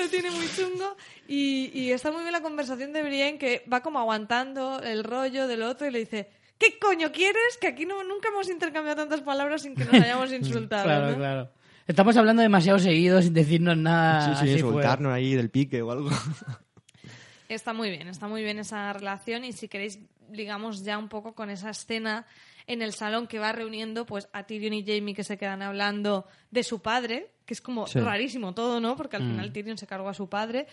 [0.00, 0.96] lo tiene muy chungo
[1.28, 5.46] y, y está muy bien la conversación de Brienne que va como aguantando el rollo
[5.46, 7.58] del otro y le dice ¿qué coño quieres?
[7.60, 11.16] que aquí no, nunca hemos intercambiado tantas palabras sin que nos hayamos insultado claro, ¿no?
[11.16, 11.50] claro.
[11.86, 14.36] Estamos hablando demasiado seguido sin decirnos nada.
[14.36, 14.74] Sí, sí, así fuera.
[14.74, 16.10] soltarnos ahí del pique o algo.
[17.48, 19.98] Está muy bien, está muy bien esa relación y si queréis,
[20.28, 22.24] digamos ya un poco con esa escena
[22.68, 26.28] en el salón que va reuniendo pues a Tyrion y Jamie que se quedan hablando
[26.52, 27.98] de su padre, que es como Sí.
[27.98, 28.94] rarísimo todo, ¿no?
[28.94, 30.68] Porque al final Tyrion se cargó a su padre.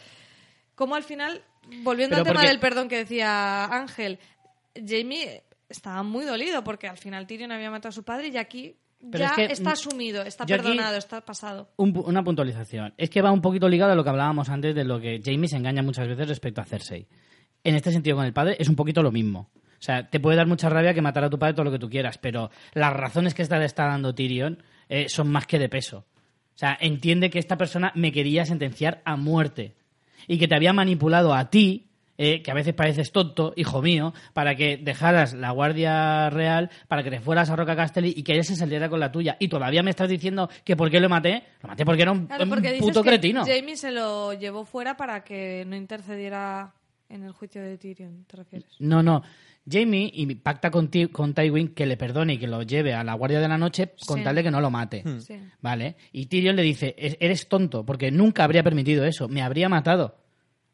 [0.75, 1.41] Como al final,
[1.81, 4.19] volviendo Pero al tema porque- del perdón que decía Ángel,
[4.75, 8.75] Jamie estaba muy dolido porque al final Tyrion había matado a su padre y aquí
[8.99, 11.71] Pero ya es que, está mm, asumido, está perdonado, está pasado.
[11.77, 12.93] Un una puntualización.
[12.95, 15.47] Es que va un poquito ligado a lo que hablábamos antes de lo que Jamie
[15.47, 17.07] se engaña muchas veces respecto a Cersei.
[17.63, 19.49] En este sentido con el padre es un poquito lo mismo.
[19.55, 21.79] O sea, te puede dar mucha rabia que matar a tu padre todo lo que
[21.79, 25.57] tú quieras, pero las razones que esta le está dando Tyrion eh, son más que
[25.59, 26.05] de peso.
[26.57, 29.75] O sea, entiende que esta persona me quería sentenciar a muerte
[30.27, 31.85] y que te había manipulado a ti,
[32.17, 37.03] eh, que a veces pareces tonto, hijo mío, para que dejaras la Guardia Real, para
[37.03, 39.37] que te fueras a Roca Castelli y que él se saliera con la tuya.
[39.39, 41.43] Y todavía me estás diciendo que por qué lo maté.
[41.61, 43.45] Lo maté porque era un, Claro, un porque dices puto que cretino.
[43.45, 46.73] Jamie se lo llevó fuera para que no intercediera
[47.09, 48.69] en el juicio de Tyrion, ¿te refieres?
[48.79, 49.21] No, no.
[49.69, 53.03] Jamie y pacta con, Ti- con Tywin que le perdone y que lo lleve a
[53.03, 54.23] la Guardia de la Noche con Sí.
[54.23, 55.03] tal de que no lo mate.
[55.19, 55.35] Sí.
[55.61, 55.95] ¿Vale?
[56.13, 60.17] Y Tyrion le dice, "Es- eres tonto, porque nunca habría permitido eso, me habría matado.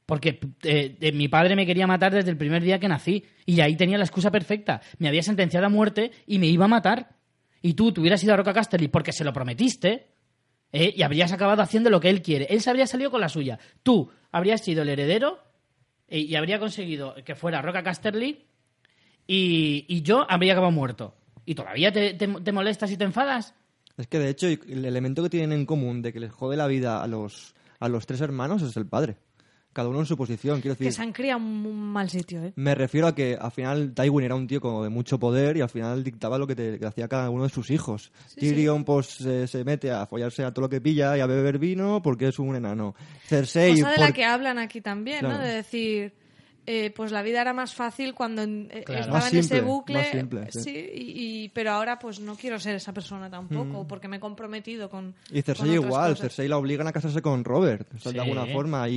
[0.05, 3.23] Porque eh, eh, mi padre me quería matar desde el primer día que nací.
[3.45, 4.81] Y ahí tenía la excusa perfecta.
[4.99, 7.15] Me había sentenciado a muerte y me iba a matar.
[7.61, 10.07] Y tú te hubieras ido a Roca Casterly porque se lo prometiste.
[10.73, 10.93] ¿eh?
[10.95, 12.47] Y habrías acabado haciendo lo que él quiere.
[12.49, 13.59] Él se habría salido con la suya.
[13.81, 15.39] Tú habrías sido el heredero
[16.20, 18.45] y habría conseguido que fuera Roca Casterly
[19.28, 21.16] y, y yo habría acabado muerto.
[21.45, 23.53] ¿Y todavía te, te- te molestas y te enfadas?
[23.97, 26.68] Es que de hecho el elemento que tienen en común de que les jode la
[26.68, 29.18] vida a los, a los tres hermanos es el padre.
[29.74, 30.61] Cada uno en su posición.
[30.61, 32.53] Quiero Que decir, se han criado en un mal sitio, ¿eh?
[32.55, 35.61] me refiero a que al final Tywin era un tío como de mucho poder y
[35.61, 38.11] al final dictaba lo que, te, que hacía cada uno de sus hijos.
[38.36, 41.57] Tyrion pues se, se mete a follarse a todo lo que pilla y a beber
[41.57, 42.95] vino porque es un enano.
[43.26, 43.80] Cersei...
[43.80, 45.38] Cosa de la que hablan aquí también, ¿no?
[45.38, 46.13] De decir,
[46.66, 49.01] eh, pues la vida era más fácil cuando eh, Claro.
[49.01, 49.97] estaba Más en simple, ese bucle.
[49.97, 50.70] más simple, sí.
[50.95, 54.89] y, y- pero ahora pues no quiero ser esa persona tampoco, porque me he comprometido
[54.89, 55.14] con.
[55.32, 56.20] Y Cersei con igual, cosas.
[56.22, 58.16] Cersei la obligan a casarse con Robert, o sea, Sí.
[58.18, 58.93] de alguna forma, y,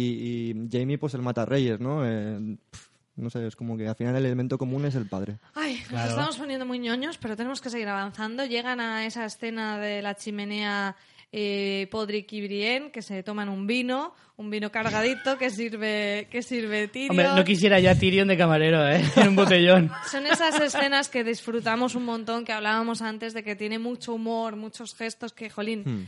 [0.55, 2.07] y Jamie pues el mata reyes, ¿no?
[2.07, 2.87] Eh, pf,
[3.17, 5.39] no sé, es como que al final el elemento común es el padre.
[5.55, 6.11] Ay, nos Claro.
[6.11, 8.45] estamos poniendo muy ñoños, pero tenemos que seguir avanzando.
[8.45, 10.95] Llegan a esa escena de la chimenea
[11.33, 16.43] eh, Podrick y Brienne, que se toman un vino, un vino cargadito que sirve, que
[16.43, 17.11] sirve Tyrion.
[17.11, 19.03] Hombre, no quisiera ya Tyrion de camarero, ¿eh?
[19.17, 19.91] En un botellón.
[20.11, 24.57] Son esas escenas que disfrutamos un montón, que hablábamos antes de que tiene mucho humor,
[24.57, 26.07] muchos gestos que, jolín, Hmm.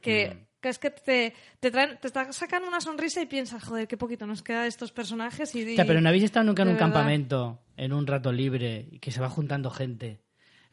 [0.00, 3.88] que, que es que te, te, traen, te está- sacan una sonrisa y piensas, joder,
[3.88, 5.54] qué poquito nos queda de estos personajes.
[5.54, 6.86] Y, O sea, pero no habéis estado nunca en un verdad.
[6.92, 10.20] campamento, en un rato libre, y que se va juntando gente.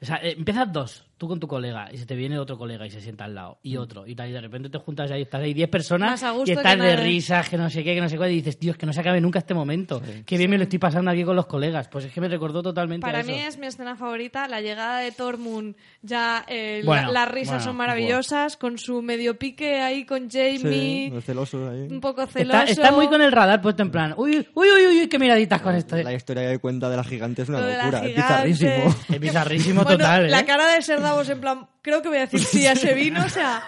[0.01, 2.85] O sea, eh, empiezas dos, tú con tu colega, y se te viene otro colega
[2.85, 5.23] y se sienta al lado, y otro, y tal, y de repente te juntas ahí,
[5.23, 8.17] estás ahí 10 personas, y estás de risas, que no sé qué, que no sé
[8.17, 10.01] cuál, y dices, Dios, que no se acabe nunca este momento.
[10.25, 11.87] Qué bien me lo estoy pasando aquí con los colegas.
[11.87, 13.31] Pues es que me recordó totalmente a Para eso.
[13.31, 17.63] mí es mi escena favorita, la llegada de Tormund, ya eh, la- las risas bueno,
[17.65, 21.87] son maravillosas, con su medio pique ahí con Sí, Jamie, celosos ahí.
[21.89, 22.59] un poco celoso.
[22.59, 25.61] Está, está muy con el radar puesto en plan, uy, uy, uy, uy, qué miraditas
[25.61, 25.95] con esto.
[25.97, 28.95] La historia que cuenta de la gigante es una locura, es bizarrísimo.
[29.09, 30.29] Es bizarrísimo Bueno, total, ¿eh?
[30.29, 33.23] La cara de Ser En plan, creo que voy a decir sí a ese vino,
[33.25, 33.63] o sea,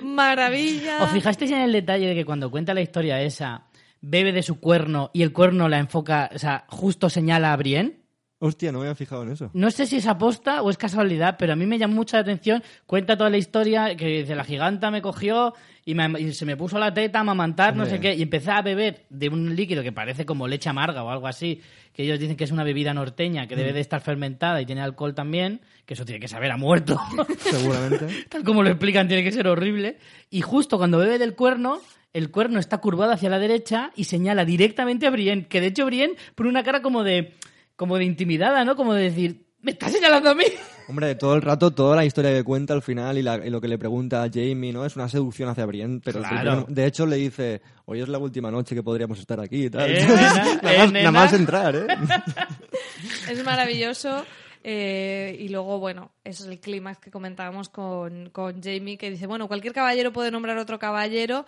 [0.00, 1.02] maravilla.
[1.02, 3.66] ¿Os fijasteis en el detalle de que cuando cuenta la historia esa,
[4.00, 8.00] bebe de su cuerno y el cuerno la enfoca, o sea, justo señala a Brienne?
[8.40, 9.50] Hostia, no me había fijado en eso.
[9.52, 12.62] No sé si es aposta o es casualidad, pero a mí me llamó mucha atención.
[12.86, 16.56] Cuenta toda la historia que dice, la giganta me cogió y, me- y se me
[16.56, 19.82] puso la teta a amamantar, no sé qué, y empecé a beber de un líquido
[19.82, 21.60] que parece como leche amarga o algo así,
[21.92, 23.58] que ellos dicen que es una bebida norteña, que Mm.
[23.58, 26.96] debe de estar fermentada y tiene alcohol también, que eso tiene que saber a muerto.
[27.38, 28.06] Seguramente.
[28.28, 29.98] Tal como lo explican, tiene que ser horrible.
[30.30, 31.80] Y justo cuando bebe del cuerno,
[32.12, 35.46] el cuerno está curvado hacia la derecha y señala directamente a Brienne.
[35.48, 37.34] Que de hecho Brienne pone una cara como de,
[37.78, 38.76] como de intimidada, ¿no?
[38.76, 40.44] Como de decir, ¿me estás señalando a mí?
[40.88, 43.60] Hombre, todo el rato, toda la historia que cuenta al final y, la- y lo
[43.60, 44.84] que le pregunta a Jamie, ¿no?
[44.86, 46.52] Es una seducción hacia Brienne, pero Claro.
[46.52, 49.70] siempre- de hecho le dice, hoy es la última noche que podríamos estar aquí y
[49.70, 49.90] tal.
[49.90, 51.86] Eh, nena, nada, eh, más, nada más entrar, ¿eh?
[53.30, 54.24] Es maravilloso.
[54.64, 59.46] eh, y luego, bueno, es el clímax que comentábamos con, con Jamie, que dice, bueno,
[59.46, 61.46] cualquier caballero puede nombrar otro caballero.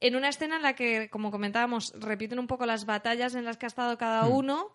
[0.00, 3.56] En una escena en la que, como comentábamos, repiten un poco las batallas en las
[3.56, 4.72] que ha estado cada uno.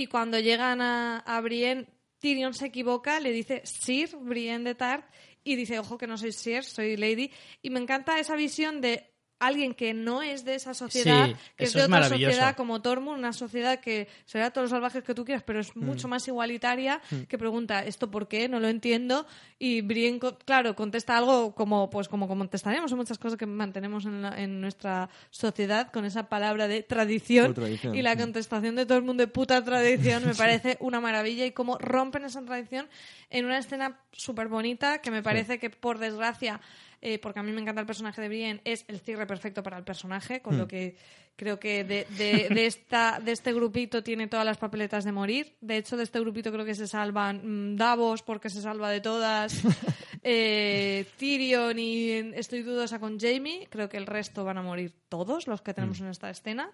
[0.00, 1.86] Y cuando llegan a, a Brienne,
[2.20, 5.04] Tyrion se equivoca, le dice Sir Brienne de Tart
[5.44, 7.30] y dice, ojo que no soy Sir, soy Lady.
[7.60, 9.09] Y me encanta esa visión de
[9.40, 13.18] alguien que no es de esa sociedad, Sí, que es de otra sociedad como Tormund,
[13.18, 17.00] una sociedad que será todos los salvajes que tú quieras, pero es mucho más igualitaria,
[17.28, 18.48] que pregunta, ¿esto por qué?
[18.48, 19.26] No lo entiendo.
[19.58, 24.40] Y Brienne, claro, contesta algo como pues como contestaremos muchas cosas que mantenemos en, la-
[24.40, 27.54] en nuestra sociedad con esa palabra de tradición.
[27.94, 28.18] Y la sí.
[28.18, 32.24] contestación de todo el mundo de puta tradición me parece una maravilla y cómo rompen
[32.24, 32.88] esa tradición
[33.30, 36.60] en una escena súper bonita que me parece que por desgracia
[37.02, 39.78] eh, porque a mí me encanta el personaje de Brienne, es el cierre perfecto para
[39.78, 40.96] el personaje, con lo que
[41.36, 45.54] creo que de, de- de esta, de este grupito tiene todas las papeletas de morir.
[45.62, 49.00] De hecho, de este grupito creo que se salvan mm, Davos porque se salva de
[49.00, 49.62] todas,
[50.22, 53.66] eh, Tyrion y estoy dudosa con Jamie.
[53.70, 56.70] Creo que el resto van a morir todos los que tenemos en esta escena.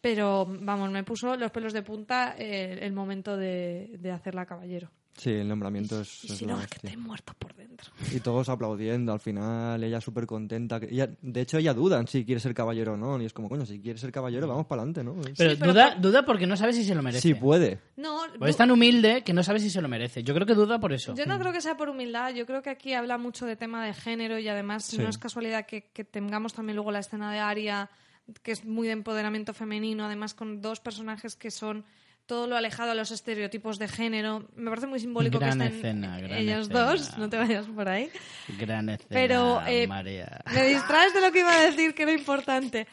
[0.00, 4.90] Pero, vamos, me puso los pelos de punta eh, el momento de, de hacerla caballero.
[5.18, 7.90] Sí, el nombramiento es, Y es si no, es que te he muerto por dentro.
[8.14, 10.76] Y todos aplaudiendo al final, ella súper contenta.
[10.88, 13.20] ella- de hecho, ella duda en si quiere ser caballero o no.
[13.20, 15.14] Y es como, coño, si quiere ser caballero, vamos para adelante, ¿no?
[15.36, 17.20] Pero, pero duda, por- duda porque no sabe si se lo merece.
[17.22, 17.80] Sí puede.
[17.96, 20.22] No, Pues es tan humilde que no sabe si se lo merece.
[20.22, 21.14] Yo creo que duda por eso.
[21.16, 23.84] Yo no creo que sea por humildad, yo creo que aquí habla mucho de tema
[23.84, 24.98] de género y además Sí.
[24.98, 27.90] no es casualidad que, que tengamos también luego la escena de Aria,
[28.42, 31.84] que es muy de empoderamiento femenino, además con dos personajes que son
[32.28, 34.46] todo lo alejado a los estereotipos de género.
[34.54, 36.84] Me parece muy simbólico Gran que estén escena, ellos escena.
[36.84, 38.10] dos, no te vayas por ahí.
[38.58, 40.42] Gran escena, Pero, eh, María.
[40.52, 42.86] Me distraes de lo que iba a decir, que era importante.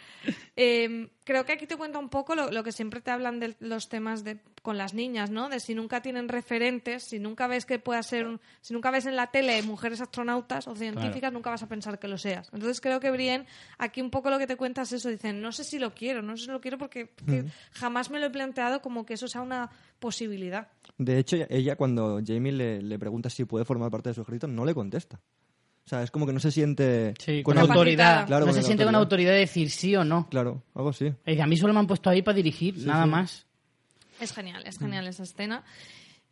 [0.57, 3.55] Eh, creo que aquí te cuenta un poco lo, lo que siempre te hablan de
[3.59, 5.49] los temas de, con las niñas, ¿no?
[5.49, 9.05] De si nunca tienen referentes, si nunca ves que pueda ser, un- si nunca ves
[9.05, 12.49] en la tele mujeres astronautas o científicas, nunca vas a pensar que lo seas.
[12.53, 13.45] Entonces creo que Brienne,
[13.77, 16.21] aquí un poco lo que te cuenta es eso, dicen, no sé si lo quiero,
[16.21, 17.43] no sé si lo quiero porque porque
[17.73, 20.69] jamás me lo he planteado como que eso sea una posibilidad.
[20.97, 24.47] De hecho, ella cuando Jamie le, le pregunta si puede formar parte de su ejército,
[24.47, 25.19] no le contesta.
[25.85, 28.25] O sea, es como que no se siente Sí, con con autor- autoridad.
[28.25, 29.03] Claro, no con se siente con autoridad.
[29.03, 30.27] autoridad de decir sí o no.
[30.29, 31.05] Claro, algo así.
[31.25, 33.45] Y dice, a mí solo me han puesto ahí para dirigir, nada más.
[34.19, 35.63] Es genial, es genial esa escena.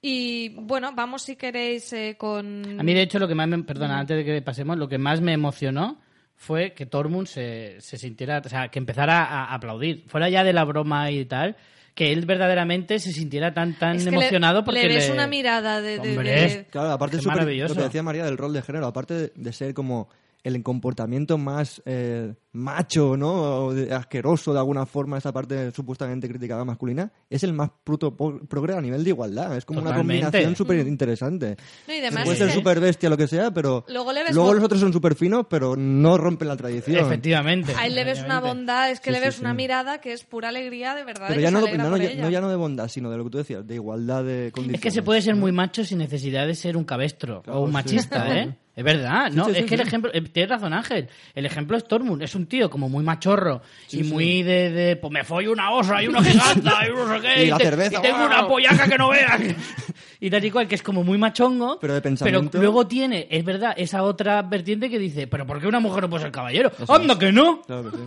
[0.02, 2.80] Y bueno, vamos si queréis eh, con...
[2.80, 3.64] A mí, de hecho, lo que más me...
[3.64, 6.02] Perdona, antes de que pasemos, lo que más me emocionó
[6.36, 8.42] fue que Tormund se, se sintiera...
[8.44, 10.04] O sea, que empezara a, a aplaudir.
[10.08, 11.56] Fuera ya de la broma y tal,
[11.96, 15.14] que él verdaderamente se sintiera tan, tan Es que emocionado le, porque le ves le-
[15.14, 16.00] una mirada de...
[16.00, 17.74] de- Hombre, de- Claro, aparte es súper- maravilloso.
[17.76, 20.10] lo que decía María del rol de género, aparte de, de ser como
[20.44, 23.66] el comportamiento más eh, macho, ¿no?
[23.68, 28.16] O de- asqueroso de alguna forma, esa parte supuestamente criticada masculina, es el más bruto
[28.16, 29.56] po- progre a nivel de igualdad.
[29.56, 30.18] Es como Totalmente.
[30.20, 31.56] una combinación súper interesante.
[31.88, 34.50] No, y además Puede ser súper bestia, lo que sea, pero Luego le ves luego
[34.50, 36.98] mo- los otros son súper finos, pero no rompen la tradición.
[37.06, 37.74] Efectivamente.
[37.78, 39.42] A él le ves una bondad, es que Sí, le ves sí.
[39.42, 41.28] una mirada que es pura alegría, de verdad.
[41.30, 43.30] Pero ya no, no, no, ya, no ya no de bondad, sino de lo que
[43.30, 44.76] tú decías, de igualdad de condiciones.
[44.80, 47.64] Es que se puede ser muy macho sin necesidad de ser un cabestro Claro, o
[47.64, 47.74] un sí.
[47.74, 48.56] machista, ¿eh?
[48.76, 49.46] Es verdad, ¿no?
[49.46, 52.34] sí, sí, es que el ejemplo, eh, tienes razón Ángel, el ejemplo es Tormund, es
[52.34, 53.62] un tío como muy machorro
[53.92, 57.22] y muy de, de, pues me follo una osa y una giganta y no sé
[57.22, 59.40] qué, Y la te- cerveza, y tengo una pollaca que no veas.
[60.20, 63.46] y tal y cual, que es como muy machongo, Pero de pensamiento- luego tiene, es
[63.46, 66.72] verdad, esa otra vertiente que dice, pero ¿por qué una mujer no puede ser caballero?
[66.88, 67.62] ¡Anda que no!
[67.62, 68.04] Claro que sí.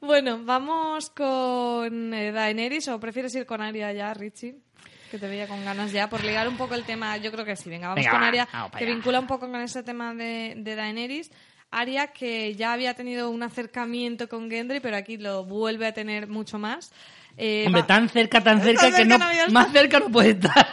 [0.00, 4.56] Bueno, vamos con eh, Daenerys o prefieres ir con Arya ya, Richie?
[5.10, 7.56] Que te veía con ganas ya, por ligar un poco el tema, yo creo que
[7.56, 8.94] sí, venga, vamos Venga, con va, Arya, vamos que allá.
[8.94, 11.30] vincula un poco con ese tema de, de Daenerys.
[11.70, 16.26] Arya que ya había tenido un acercamiento con Gendry, pero aquí lo vuelve a tener
[16.28, 16.92] mucho más.
[17.36, 20.08] Eh, Hombre, va- tan cerca, tan cerca Tan que cerca no, no más cerca no
[20.10, 20.66] puede estar.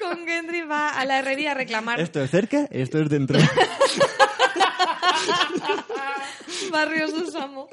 [0.00, 3.38] Con Gendry va a la herrería a reclamar Esto es cerca, esto es dentro.
[6.70, 7.68] Barrios de Samo.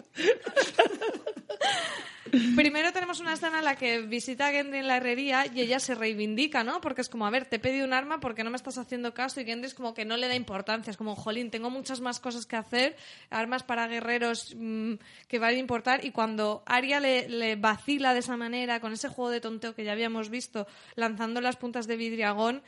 [2.55, 5.79] Primero tenemos una escena en la que visita a Gendry en la herrería y ella
[5.79, 6.81] se reivindica, ¿no?
[6.81, 9.41] Porque es como, a ver, te pedido un arma porque no me estás haciendo caso
[9.41, 10.91] y Gendry es como que no le da importancia.
[10.91, 12.95] Es como, jolín, tengo muchas más cosas que hacer,
[13.29, 14.93] armas para guerreros mm,
[15.27, 16.05] que van a importar.
[16.05, 19.83] Y cuando Arya le, le vacila de esa manera, con ese juego de tonteo que
[19.83, 22.61] ya habíamos visto, lanzando las puntas de vidriagón,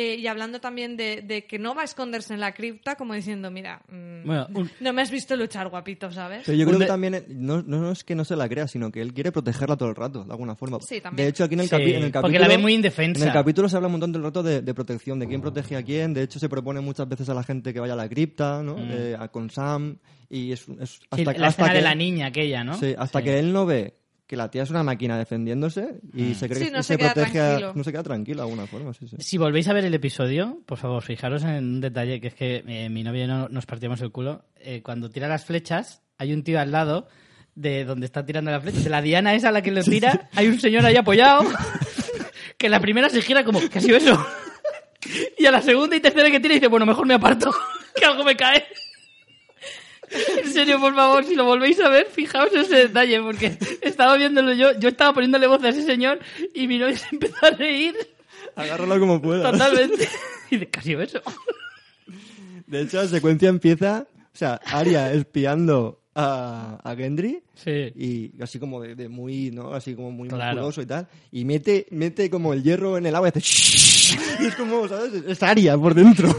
[0.00, 3.14] eh, y hablando también de, de que no va a esconderse en la cripta, como
[3.14, 6.42] diciendo, mira, mm, Bueno, un- no me has visto luchar, guapito, ¿sabes?
[6.46, 8.90] Pero yo creo que también eh, no, no, es que no se la crea, sino
[8.92, 10.78] que él quiere protegerla todo el rato, de alguna forma.
[10.80, 11.24] Sí, también.
[11.26, 12.22] De hecho, aquí en el, Sí, capi- en el capítulo...
[12.22, 13.20] porque la ve muy indefensa.
[13.22, 15.76] En el capítulo se habla un montón del rato de, de protección, de quién protege
[15.76, 16.14] a quién.
[16.14, 18.76] De hecho, se propone muchas veces a la gente que vaya a la cripta, ¿no?
[18.78, 19.98] Eh, a- con Sam.
[20.30, 20.84] Y es, es Mm.
[20.84, 22.74] Sí, hasta, la hasta escena que, de la niña aquella, ¿no?
[22.78, 23.24] sí, hasta Sí.
[23.24, 23.94] que él no ve
[24.28, 26.20] que la tía es una máquina defendiéndose Mm.
[26.20, 28.66] y se cree Sí, no que se protege, a- no se queda tranquilo de alguna
[28.68, 28.92] forma.
[28.94, 29.16] Sí, sí.
[29.18, 32.62] Si volvéis a ver el episodio, por favor, fijaros en un detalle, que es que
[32.68, 34.44] eh, mi novia y yo nos partíamos el culo.
[34.60, 37.08] Eh, cuando tira las flechas, hay un tío al lado
[37.54, 38.84] de donde está tirando las flechas.
[38.84, 41.42] De la diana esa a la que lo tira, hay un señor ahí apoyado,
[42.58, 44.26] que la primera se gira como, ¿qué ha sido eso?
[45.38, 47.50] Y a la segunda y tercera que tira dice, bueno, mejor me aparto,
[47.96, 48.64] que algo me cae.
[50.44, 54.52] En serio, por favor, si lo volvéis a ver, fijaos ese detalle, porque estaba viéndolo
[54.54, 56.18] yo, yo estaba poniéndole voz a ese señor
[56.54, 57.94] y mi novia se empezó a reír
[58.56, 59.50] Agárralo como puedas.
[59.52, 60.08] totalmente.
[60.50, 61.20] Y de casi eso.
[62.66, 67.92] De hecho, la secuencia empieza, o sea, Arya espiando a, a Gendry Sí.
[67.94, 69.74] y así como de, de muy, ¿no?
[69.74, 70.52] Así como muy Claro.
[70.62, 71.06] musculoso y tal.
[71.32, 73.40] Y mete, mete como el hierro en el agua y hace
[74.42, 75.12] y es como, ¿sabes?
[75.26, 76.34] Es Arya por dentro.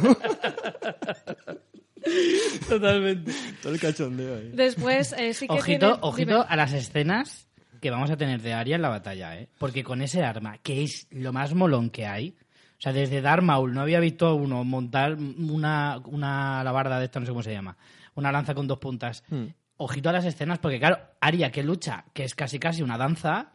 [2.67, 3.31] Totalmente.
[3.61, 4.51] Todo el cachondeo ahí.
[4.53, 6.45] Después, eh, sí que Ojito, tiene- ojito dime.
[6.47, 7.47] a las escenas
[7.81, 9.49] que vamos a tener de Arya en la batalla, ¿eh?
[9.57, 12.35] Porque con ese arma, que es lo más molón que hay,
[12.77, 17.05] o sea, desde Darth Maul no había visto a uno montar una, una alabarda de
[17.05, 17.77] esta, no sé cómo se llama,
[18.15, 19.23] una lanza con dos puntas.
[19.29, 19.47] Hmm.
[19.77, 23.53] Ojito a las escenas, porque claro, Arya que lucha, que es casi casi una danza,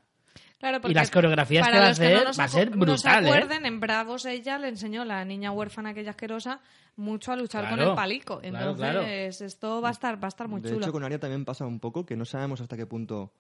[0.65, 2.77] Claro, y las coreografías para que va a los no hacer va a ser no
[2.79, 3.33] brutal, se ¿eh?
[3.33, 6.61] acuerden, en Bravos ella le enseñó a la niña huérfana aquella asquerosa
[6.97, 8.41] mucho a luchar con el palico.
[8.43, 9.03] Entonces, claro.
[9.03, 10.81] esto va a estar va a estar muy de chulo.
[10.83, 13.33] hecho, con Arya también pasa un poco que no sabemos hasta qué punto,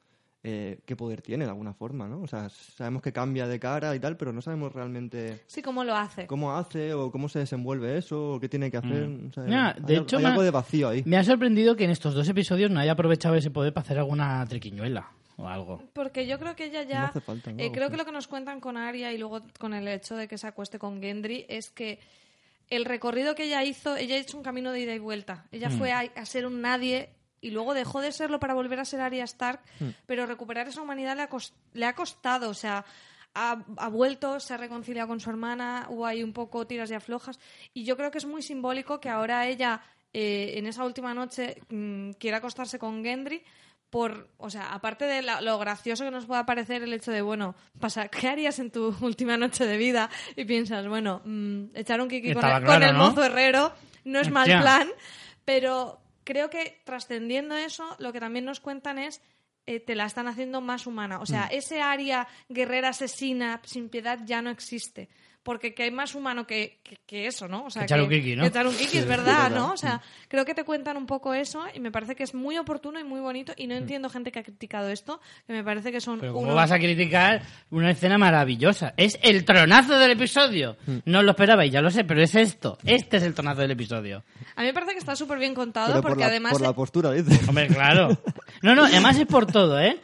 [0.43, 2.21] eh, qué poder tiene de alguna forma, ¿no?
[2.21, 5.83] O sea, sabemos que cambia de cara y tal, pero no sabemos realmente Sí, cómo
[5.85, 6.27] lo hace.
[6.27, 9.09] cómo hace o cómo se desenvuelve eso o qué tiene que hacer.
[9.31, 9.87] O sea, Mira, hay, Mm.
[9.87, 11.03] de hecho, hay algo de vacío ahí.
[11.07, 13.99] Me ha sorprendido que en estos dos episodios no haya aprovechado ese poder para hacer
[13.99, 15.83] alguna triquiñuela o algo.
[15.93, 17.01] Porque yo creo que ella ya.
[17.01, 17.63] No hace falta, ¿no?
[17.63, 20.29] eh, creo que lo que nos cuentan con Aria y luego con el hecho de
[20.29, 21.99] que se acueste con Gendry es que
[22.71, 25.47] el recorrido que ella hizo, ella ha hecho un camino de ida y vuelta.
[25.53, 25.79] Ella Mm.
[25.79, 27.11] fue a, a ser un nadie
[27.41, 29.61] y luego dejó de serlo para volver a ser Arya Stark,
[30.07, 31.29] pero recuperar esa humanidad le ha,
[31.75, 32.87] le ha costado, o sea,
[33.35, 36.95] ha, ha vuelto, se ha reconciliado con su hermana, hubo ahí un poco tiras y
[36.95, 37.39] aflojas,
[37.75, 39.83] y yo creo que es muy simbólico que ahora ella,
[40.15, 43.43] eh, en esa última noche, mm, quiera acostarse con Gendry,
[43.95, 47.23] por, o sea, aparte de la- lo gracioso que nos pueda parecer el hecho de,
[47.23, 50.11] bueno, pasa, ¿qué harías en tu última noche de vida?
[50.35, 52.99] Y piensas, bueno, mm, echar un kiki con el, con el ¿no?
[53.11, 53.73] mozo herrero
[54.05, 54.89] no es mal plan,
[55.45, 59.23] pero creo que trascendiendo eso, lo que también nos cuentan es
[59.67, 61.21] eh, te la están haciendo más humana.
[61.21, 65.09] O sea, ese área guerrera asesina sin piedad ya no existe.
[65.45, 67.67] Porque que hay más humano que, que- que eso, ¿no?
[67.67, 68.43] O sea, Que echar un kiki, ¿no?
[68.43, 69.51] que echar un kiki, es verdad.
[69.51, 69.73] ¿no?
[69.73, 72.57] O sea, creo que te cuentan un poco eso y me parece que es muy
[72.59, 75.93] oportuno y muy bonito y no entiendo gente que ha criticado esto, que me parece
[75.93, 78.95] que son Pero ¿cómo unos- vas a criticar una escena maravillosa?
[78.97, 80.77] Es el tronazo del episodio.
[81.05, 82.79] No lo esperabais, ya lo sé, pero es esto.
[82.85, 84.25] Este es el tronazo del episodio.
[84.57, 86.53] A mí me parece que está súper bien contado Pero porque por la, además...
[86.53, 87.39] por la postura, dice.
[87.49, 88.17] Hombre, claro.
[88.63, 90.01] No, no, además es por todo, ¿eh?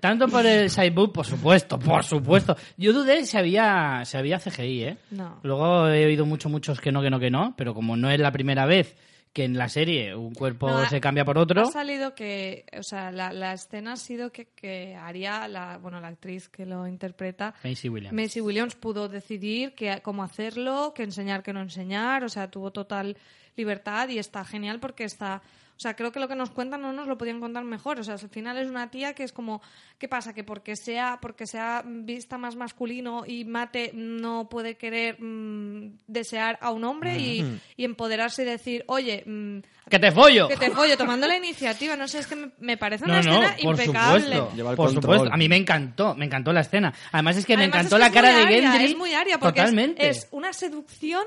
[0.00, 2.56] Tanto por el sidebook, por supuesto, por supuesto.
[2.76, 4.96] Yo dudé si había, si había CGI, ¿eh?
[5.10, 5.40] No.
[5.42, 8.20] Luego he oído muchos, muchos que no, que no, que no, pero como no es
[8.20, 8.96] la primera vez
[9.32, 12.82] que en la serie un cuerpo No, se cambia por otro, Ha salido que, o
[12.82, 16.86] sea, la, la escena ha sido que, que haría la, bueno, la actriz que lo
[16.86, 18.12] interpreta, Macy Williams.
[18.12, 22.72] Macy Williams pudo decidir que, cómo hacerlo, qué enseñar, qué no enseñar, o sea, tuvo
[22.72, 23.16] total
[23.56, 25.42] libertad y está genial porque está,
[25.80, 28.04] o sea, creo que lo que nos cuentan no nos lo podían contar mejor, o
[28.04, 29.62] sea, al final es una tía que es como,
[29.98, 30.34] ¿qué pasa?
[30.34, 36.58] Que porque sea, porque sea vista más masculino y mate no puede querer mm, desear
[36.60, 40.48] a un hombre y, y empoderarse y decir, oye, mm, ¡Que te follo!
[40.48, 43.30] que te follo tomando la iniciativa, no sé, es que me, me parece una No,
[43.30, 44.20] no, escena por impecable.
[44.20, 44.56] supuesto.
[44.56, 45.02] Lleva el Por control.
[45.14, 45.34] supuesto.
[45.34, 46.92] A mí me encantó, me encantó la escena.
[47.10, 48.84] Además es que me encantó es la cara de Gendry.
[48.84, 49.62] Es muy aria porque.
[49.96, 51.24] Es, una seducción,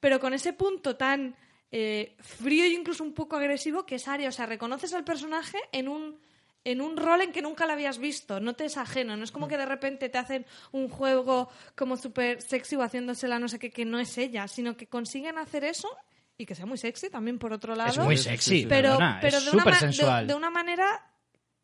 [0.00, 1.34] pero con ese punto tan
[1.72, 4.28] eh, frío e incluso un poco agresivo que es aria.
[4.28, 6.18] O sea, reconoces al personaje en un
[6.62, 9.30] en un rol en que nunca lo habías visto, no te es ajeno, no es
[9.32, 13.58] como que de repente te hacen un juego como súper sexy o haciéndosela no sé
[13.58, 15.88] qué, que no es ella, sino que consiguen hacer eso
[16.36, 19.38] y que sea muy sexy también por otro lado Es muy sexy, pero, perdona, pero
[19.38, 20.26] es de, una súper ma- de- sensual.
[20.26, 21.09] de una manera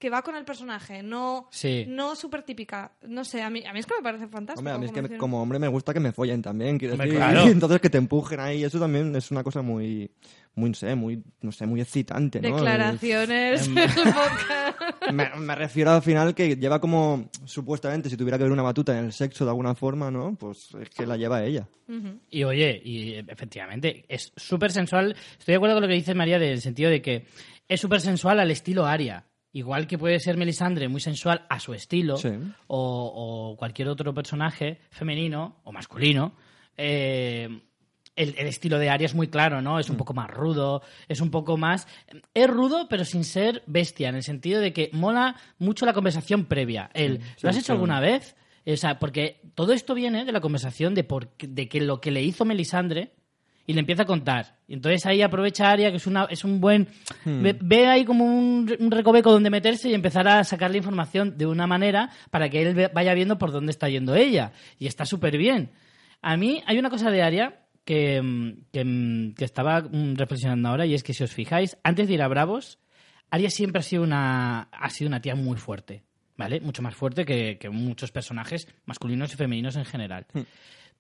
[0.07, 1.85] que va con el personaje, no, Sí.
[1.89, 2.93] no súper típica.
[3.09, 4.61] No sé, a mí, a mí es que me parece fantástico.
[4.61, 7.09] Hombre, a mí es que como hombre me gusta que me follen también, quiero Hombre,
[7.09, 7.19] decir.
[7.21, 7.49] claro.
[7.49, 10.09] Y entonces que te empujen ahí, eso también es una cosa muy,
[10.55, 12.55] muy, no sé, muy, no sé, muy excitante, ¿no?
[12.55, 13.75] Declaraciones Em.
[15.13, 18.97] Me, me refiero al final que lleva como, supuestamente, si tuviera que ver una batuta
[18.99, 20.35] en el sexo de alguna forma, ¿no?
[20.37, 21.69] Pues es que la lleva ella.
[22.31, 25.17] Y oye, y efectivamente, es súper sensual.
[25.39, 27.27] Estoy de acuerdo con lo que dice María, del sentido de que
[27.69, 29.25] es súper sensual al estilo Aria.
[29.57, 32.29] Igual que puede ser Melisandre muy sensual a su estilo, Sí.
[32.67, 36.35] o, o cualquier otro personaje femenino o masculino.
[36.77, 37.49] eh,
[38.17, 39.77] el, el estilo de Aria es muy claro, ¿no?
[39.77, 39.81] Mm.
[39.81, 41.87] Es un poco más rudo, es un poco más...
[42.33, 46.47] Es rudo, pero sin ser bestia, en el sentido de que mola mucho la conversación
[46.47, 46.89] previa.
[46.95, 47.73] El, sí, ¿Lo has hecho sí.
[47.73, 48.35] alguna vez?
[48.67, 52.11] O sea, porque todo esto viene de la conversación de, por, de que lo que
[52.11, 53.13] le hizo Melisandre
[53.67, 54.57] y le empieza a contar.
[54.69, 56.89] Y entonces ahí aprovecha Aria, que es, una, es un buen...
[57.25, 61.47] Ve, ve ahí como un, un recoveco donde meterse y empezar a sacarle información de
[61.47, 64.53] una manera para que él vaya viendo por dónde está yendo ella.
[64.79, 65.71] Y está súper bien.
[66.23, 70.69] A mí hay una cosa de Aria que, mm, que, mm, que estaba mm, reflexionando
[70.69, 72.79] ahora y es que si os fijáis, antes de ir a Bravos,
[73.31, 76.05] Aria siempre ha sido una, ha sido una tía muy fuerte.
[76.39, 76.61] ¿Vale?
[76.61, 80.27] Mucho más fuerte que, que muchos personajes masculinos y femeninos en general.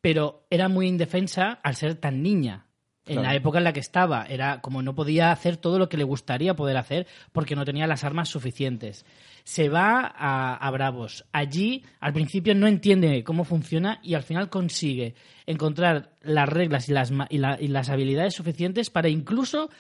[0.00, 2.62] Pero era muy indefensa al ser tan niña.
[3.08, 3.28] En Claro.
[3.28, 6.02] la época en la que estaba, era como no podía hacer todo lo que le
[6.02, 9.06] gustaría poder hacer porque no tenía las armas suficientes.
[9.44, 11.24] Se va a, a Bravos.
[11.30, 15.14] Allí, al principio, no entiende cómo funciona y al final consigue
[15.46, 19.70] encontrar las reglas y las, y la- y las habilidades suficientes para incluso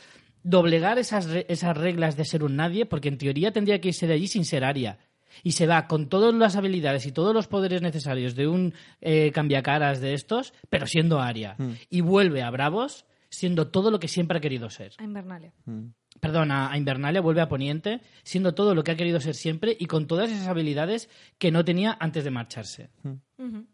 [0.44, 4.06] doblegar esas, re- esas reglas de ser un nadie, porque en teoría tendría que irse
[4.06, 4.98] de allí sin ser Aria.
[5.42, 9.32] Y se va con todas las habilidades y todos los poderes necesarios de un eh,
[9.32, 11.56] cambiacaras de estos, pero siendo Aria.
[11.90, 14.92] Y vuelve a Bravos siendo todo lo que siempre ha querido ser.
[14.98, 15.52] A Invernalia.
[16.20, 19.76] Perdón, a, a Invernalia vuelve a Poniente siendo todo lo que ha querido ser siempre
[19.78, 22.90] y con todas esas habilidades que no tenía antes de marcharse.
[23.38, 23.66] Ujú.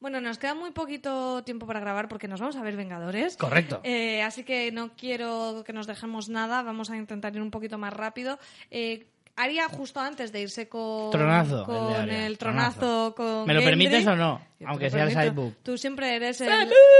[0.00, 3.36] Bueno, nos queda muy poquito tiempo para grabar porque nos vamos a ver Vengadores.
[3.36, 3.80] Correcto.
[3.84, 6.62] Eh, así que no quiero que nos dejemos nada.
[6.62, 8.38] Vamos a intentar ir un poquito más rápido.
[8.70, 13.54] Eh, Aria, justo antes de irse con, Tronazo, el con Aria, el tronazo, con ¿Me
[13.54, 13.64] lo Gendry.
[13.86, 14.40] permites o no?
[14.66, 15.20] Aunque sea el permito.
[15.34, 15.54] sidebook.
[15.62, 16.50] Tú siempre eres el,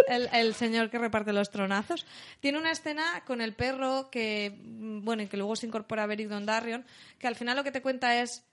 [0.09, 2.07] el- el señor que reparte los tronazos.
[2.41, 6.07] Tiene una escena con el perro que, mm, bueno, y que luego se incorpora a
[6.07, 6.87] Beric Dondarrion,
[7.19, 8.45] que al final lo que te cuenta es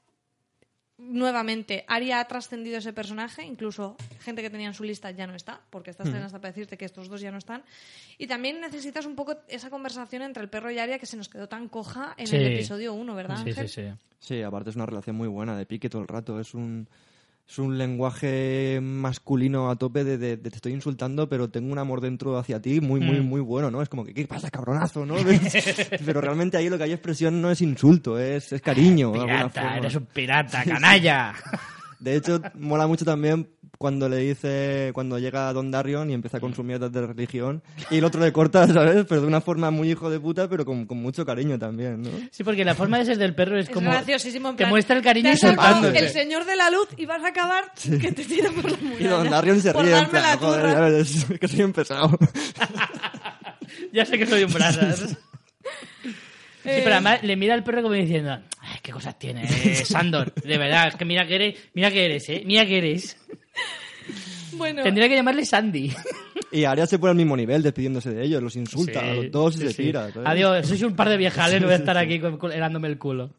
[0.97, 5.35] nuevamente, Aria ha trascendido ese personaje, incluso gente que tenía en su lista ya no
[5.35, 7.63] está, porque esta escena está para decirte que estos dos ya no están.
[8.17, 11.29] Y también necesitas un poco esa conversación entre el perro y Aria que se nos
[11.29, 12.35] quedó tan coja en Sí.
[12.35, 13.69] el episodio 1, ¿verdad, Sí, Ángel?
[13.69, 13.87] sí, sí.
[14.19, 16.39] Sí, aparte es una relación muy buena de pique todo el rato.
[16.39, 16.87] Es un,
[17.49, 21.77] es un lenguaje masculino a tope de, de- de te estoy insultando, pero tengo un
[21.79, 23.25] amor dentro hacia ti muy, muy, Mm.
[23.25, 23.81] muy bueno, ¿no?
[23.81, 25.15] Es como que, ¿qué pasa, cabronazo, no?
[26.05, 29.11] pero realmente ahí lo que hay expresión no es insulto, es, es cariño.
[29.11, 29.77] de alguna Pirata, forma.
[29.77, 31.33] eres un pirata, canalla.
[31.99, 36.53] De hecho, mola mucho también cuando le dice, cuando llega Don Darion y empieza con
[36.55, 39.05] sus mierdas de religión, y el otro le corta, ¿sabes?
[39.07, 42.09] Pero de una forma muy hijo de puta, pero con, con mucho cariño también, ¿no?
[42.31, 43.89] Sí, porque la forma de ser del perro es Es como...
[43.91, 44.49] graciosísimo.
[44.49, 45.99] en Te muestra el cariño te insultándote.
[45.99, 48.99] el señor de la luz y vas a acabar que te tira por la muralla.
[48.99, 50.73] Y Don Darion se ríe, en plan, joder, turra".
[50.73, 52.17] ya ves, es que soy un pesado.
[53.91, 54.99] Ya sé que soy un brasas.
[55.03, 58.41] Sí, Eh, pero además le mira al perro como diciendo, "Ay,
[58.87, 60.33] qué cosas tiene, eh, Sandor.
[60.33, 62.43] De verdad, es que mira que eres, mira que eres, eh.
[62.45, 63.17] Mira que eres.
[64.53, 65.91] Bueno, Tendría que llamarle Sandy.
[66.53, 69.29] Y Arya se pone al mismo nivel despidiéndose de ellos, los insulta Sí, a los
[69.31, 69.83] dos y sí, se sí.
[69.83, 70.09] tira.
[70.09, 70.25] ¿sabes?
[70.29, 72.21] Adiós, sois un par de viejales, no voy a estar aquí
[72.53, 73.31] helándome el culo.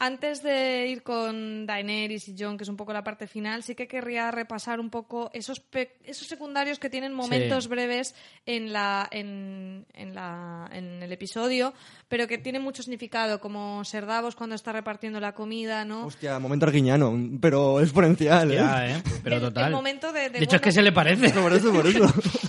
[0.00, 3.74] Antes de ir con Daenerys y Jon, que es un poco la parte final, sí
[3.74, 7.68] que querría repasar un poco esos, pe- esos secundarios que tienen momentos Sí.
[7.70, 8.14] breves
[8.46, 11.74] en, la, en, en, la, en el episodio,
[12.08, 16.06] pero que tienen mucho significado, como Ser Davos cuando está repartiendo la comida, ¿no?
[16.06, 18.54] Hostia, momento arguiñano, pero exponencial, ¿eh?
[18.54, 19.02] Ya, eh.
[19.24, 19.66] Pero total.
[19.66, 21.30] el momento de- de, de hecho, es que se le parece.
[21.38, 22.04] Por eso, por eso.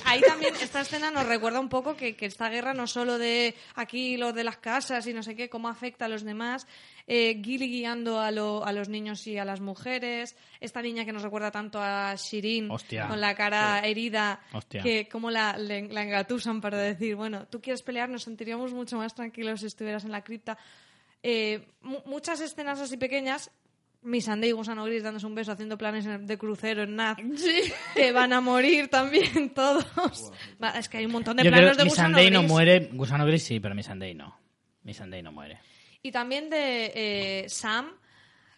[0.05, 3.55] Ahí también esta escena nos recuerda un poco que, que esta guerra no solo de
[3.75, 6.67] aquí lo de las casas y no sé qué, cómo afecta a los demás.
[7.11, 10.35] Eh, Gilly guiando a, lo- a los niños y a las mujeres.
[10.59, 13.07] Esta niña que nos recuerda tanto a Shirin Hostia.
[13.07, 14.83] con la cara herida, Hostia.
[14.83, 19.15] que como la, la engatusan para decir, bueno, tú quieres pelear, nos sentiríamos mucho más
[19.15, 20.55] tranquilos si estuvieras en la cripta.
[21.23, 23.49] Eh, mu- muchas escenas así pequeñas.
[24.01, 27.17] Missandei y Gusano Gris dándose un beso haciendo planes de crucero en Naz.
[27.95, 29.83] Que van a morir también todos.
[30.75, 32.51] Es que hay un montón de Yo creo planos que de Gusano Sunday no Gris.
[32.51, 32.89] muere.
[32.93, 34.37] Gusano Gris sí, pero mi Sunday no.
[34.83, 35.59] Mi Sunday no muere.
[36.01, 37.91] Y también de eh, Sam,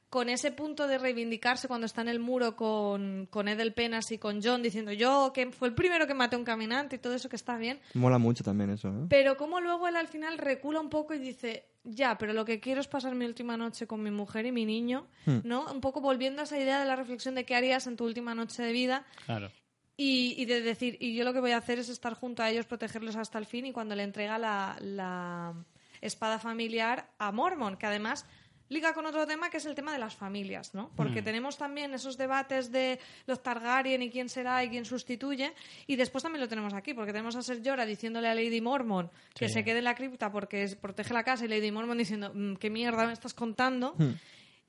[0.10, 4.18] con ese punto de reivindicarse cuando está en el muro con, con Edel Penas y
[4.18, 7.14] con John, diciendo yo que fue el primero que maté a un caminante y todo
[7.16, 7.80] eso que está bien.
[7.94, 9.06] Mola mucho también eso, ¿eh?
[9.10, 12.60] Pero como luego él al final recula un poco y dice, ya, pero lo que
[12.60, 15.08] quiero es pasar mi última noche con mi mujer y mi niño,
[15.44, 15.72] ¿no?
[15.72, 18.36] Un poco volviendo a esa idea de la reflexión de qué harías en tu última
[18.36, 19.50] noche de vida Claro.
[19.96, 22.50] y, y de decir, y yo lo que voy a hacer es estar junto a
[22.50, 25.54] ellos, protegerlos hasta el fin y cuando le entrega la, la
[26.02, 28.26] espada familiar a Mormon, que además
[28.70, 30.92] liga con otro tema que es el tema de las familias, ¿no?
[30.96, 35.54] Porque tenemos también esos debates de los Targaryen y quién será y quién sustituye
[35.88, 39.12] y después también lo tenemos aquí, porque tenemos a Ser Jorah diciéndole a Lady Mormon
[39.36, 39.56] que Sí.
[39.56, 42.56] se quede en la cripta porque es- protege la casa y Lady Mormon diciendo, "Mm,
[42.56, 43.94] ¿qué mierda me estás contando?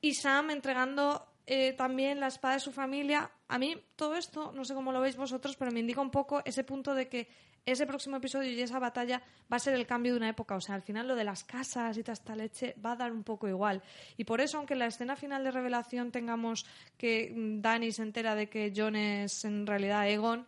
[0.01, 3.31] Y Sam entregando eh, también la espada de su familia.
[3.49, 6.43] A mí todo esto, no sé cómo lo veis vosotros, pero me indica un poco
[6.45, 7.29] ese punto de que
[7.65, 9.23] ese próximo episodio y esa batalla
[9.53, 10.57] va a ser el cambio de una época.
[10.57, 13.13] O sea, al final lo de las casas y toda esta leche va a dar
[13.13, 13.83] un poco igual.
[14.17, 16.67] Y por eso, aunque en la escena final de revelación tengamos
[16.97, 20.47] que mm, Dani se entera de que John es en realidad Egon,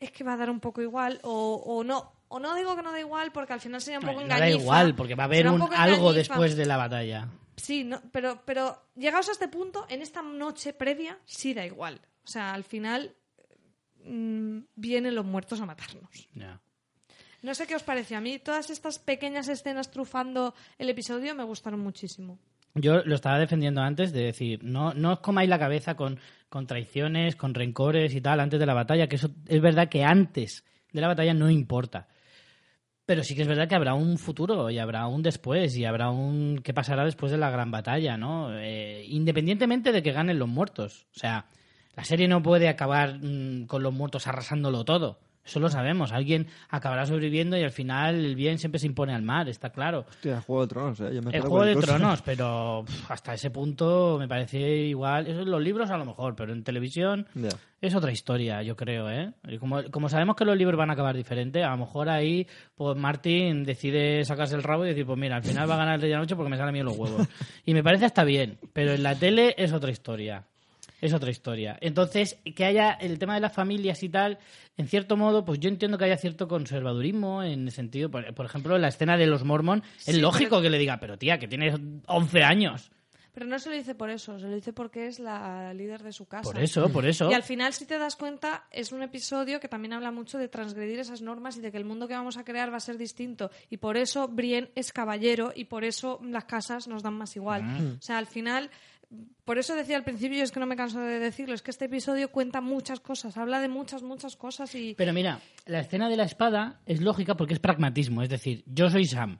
[0.00, 2.12] es que va a dar un poco igual o, o no.
[2.28, 4.36] O no digo que no da igual porque al final sería un poco No da
[4.36, 4.60] engañifa.
[4.62, 6.12] igual, porque va a haber un, algo engañifa.
[6.14, 7.28] después de la batalla.
[7.56, 12.00] Sí, no, pero, pero llegados a este punto, en esta noche previa, sí da igual.
[12.24, 13.14] O sea, al final
[14.04, 16.28] mm, vienen los muertos a matarnos.
[17.42, 18.38] No sé qué os parece a mí.
[18.38, 22.38] Todas estas pequeñas escenas trufando el episodio me gustaron muchísimo.
[22.74, 26.66] Yo lo estaba defendiendo antes de decir, no, no os comáis la cabeza con, con
[26.66, 30.64] traiciones, con rencores y tal antes de la batalla, que eso es verdad que antes
[30.92, 32.08] de la batalla no importa.
[33.06, 36.10] Pero sí que es verdad que habrá un futuro y habrá un después y habrá
[36.10, 38.58] un qué pasará después de la gran batalla, ¿no?
[38.58, 41.06] Eh, independientemente de que ganen los muertos.
[41.14, 41.46] O sea,
[41.96, 45.18] la serie no puede acabar mm, con los muertos arrasándolo todo.
[45.44, 46.12] Eso lo sabemos.
[46.12, 50.06] Alguien acabará sobreviviendo y al final el bien siempre se impone al mal, está claro.
[50.08, 51.10] Hostia, Juego de Tronos, ¿eh?
[51.14, 51.86] Yo me El Juego de cosa.
[51.86, 55.26] Tronos, pero pff, hasta ese punto me parece igual.
[55.26, 57.26] Eso en los libros a lo mejor, pero en televisión
[57.80, 59.32] es otra historia, yo creo, ¿eh?
[59.46, 62.46] Y como, como sabemos que los libros van a acabar diferente, a lo mejor ahí
[62.74, 65.94] pues Martin decide sacarse el rabo y decir, pues mira, al final va a ganar
[65.96, 67.28] el de la Noche porque me salen mí los huevos.
[67.66, 70.44] Y me parece hasta bien, pero en la tele es otra historia.
[71.04, 71.76] Es otra historia.
[71.82, 74.38] Entonces, que haya el tema de las familias y tal,
[74.78, 78.46] en cierto modo, pues yo entiendo que haya cierto conservadurismo en el sentido, por, por
[78.46, 81.46] ejemplo, la escena de los Mormon, es lógico pero- que le diga, pero tía, que
[81.46, 81.74] tienes
[82.06, 82.90] 11 años.
[83.34, 86.12] Pero no se lo dice por eso, se lo dice porque es la líder de
[86.12, 86.44] su casa.
[86.44, 87.28] Por eso, por eso.
[87.28, 90.46] Y al final, si te das cuenta, es un episodio que también habla mucho de
[90.46, 92.96] transgredir esas normas y de que el mundo que vamos a crear va a ser
[92.96, 93.50] distinto.
[93.70, 97.64] Y por eso Brienne es caballero y por eso las casas nos dan más igual.
[97.64, 97.96] Mm.
[97.98, 98.70] O sea, al final
[99.44, 101.84] por eso decía al principio, es que no me canso de decirlo, es que este
[101.84, 104.94] episodio cuenta muchas cosas, habla de muchas, muchas cosas y...
[104.94, 108.22] Pero mira, la escena de la espada es lógica porque es pragmatismo.
[108.22, 109.38] Es decir, yo soy Sam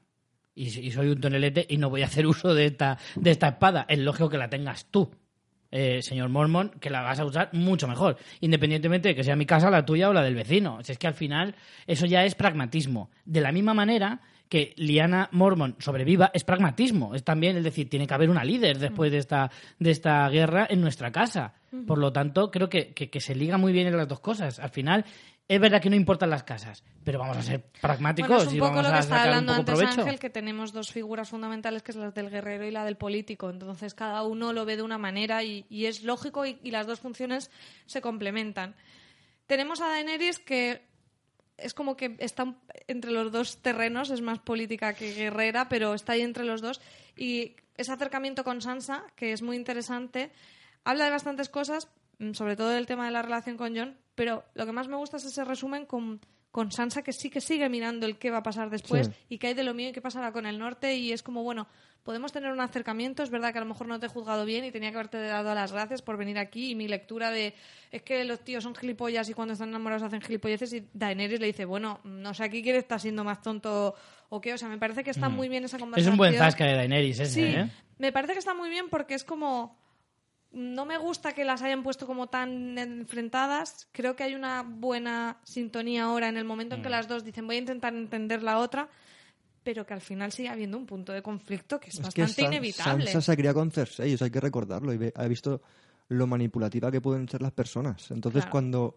[0.55, 3.87] y, soy un tonelete y no voy a hacer uso de esta, de esta espada.
[3.89, 5.11] Es lógico que la tengas tú.
[5.71, 9.47] eh, señor Mormon, que la vas a usar mucho mejor, independientemente de que sea mi
[9.47, 10.79] casa, la tuya o la del vecino.
[10.87, 11.57] Es que al final
[11.87, 13.11] eso ya es pragmatismo.
[13.25, 17.15] De la misma manera que Liana Mormon sobreviva es pragmatismo.
[17.15, 20.67] Es también, es decir, tiene que haber una líder después de esta, de esta guerra
[20.69, 21.55] en nuestra casa.
[21.87, 24.61] Por lo tanto, creo que, que, que se liga muy bien en las dos cosas.
[24.61, 25.05] Al final,
[25.47, 28.57] es verdad que no importan las casas, pero vamos a ser pragmáticos Bueno, es un
[28.57, 30.01] y poco vamos lo que a está sacar un hablando poco antes provecho.
[30.03, 33.51] Ángel, que tenemos dos figuras fundamentales, que es la del guerrero y la del político.
[33.51, 36.87] Entonces, cada uno lo ve de una manera y, y es lógico y, y las
[36.87, 37.51] dos funciones
[37.87, 38.75] se complementan.
[39.47, 40.83] Tenemos a Daenerys que
[41.57, 42.55] es como que está
[42.87, 46.81] entre los dos terrenos, es más política que guerrera, pero está ahí entre los dos.
[47.17, 50.31] Y ese acercamiento con Sansa, que es muy interesante,
[50.85, 54.45] habla de bastantes cosas, mm, sobre todo del tema de la relación con John, pero
[54.55, 56.21] lo que más me gusta es ese resumen con,
[56.55, 59.13] con Sansa, que sí que sigue mirando el qué va a pasar después Sí.
[59.31, 60.95] y qué hay de lo mío y qué pasará con el norte.
[60.95, 61.67] Y es como, bueno,
[62.05, 63.25] podemos tener un acercamiento.
[63.25, 65.19] Es verdad que a lo mejor no te he juzgado bien y tenía que haberte
[65.21, 66.71] dado las gracias por venir aquí.
[66.71, 67.55] Y mi lectura de
[67.91, 70.73] es que los tíos son gilipollas y cuando están enamorados hacen gilipolleces.
[70.75, 73.97] Y Daenerys le dice, bueno, no sé aquí quién está siendo más tonto
[74.29, 74.55] o qué.
[74.55, 75.79] O sea, me parece que está muy bien esa Mm.
[75.79, 76.13] Es conversación.
[76.13, 77.69] un buen zasca de Daenerys ese, Sí, ¿eh?
[77.99, 79.77] me parece que está muy bien porque es como.
[80.55, 83.89] No me gusta que las hayan puesto como tan enfrentadas.
[83.93, 86.85] Creo que hay una buena sintonía ahora en el momento en Mm.
[86.85, 88.89] que las dos dicen voy a intentar entender la otra,
[89.65, 92.43] pero que al final sigue habiendo un punto de conflicto que es, Es que bastante
[92.43, 93.05] San- inevitable.
[93.07, 94.93] Sansa se cría con Cersei, eso hay que recordarlo.
[94.93, 95.61] Y ve- ha visto
[96.09, 98.11] lo manipulativa que pueden ser las personas.
[98.11, 98.53] Entonces, Claro.
[98.53, 98.95] cuando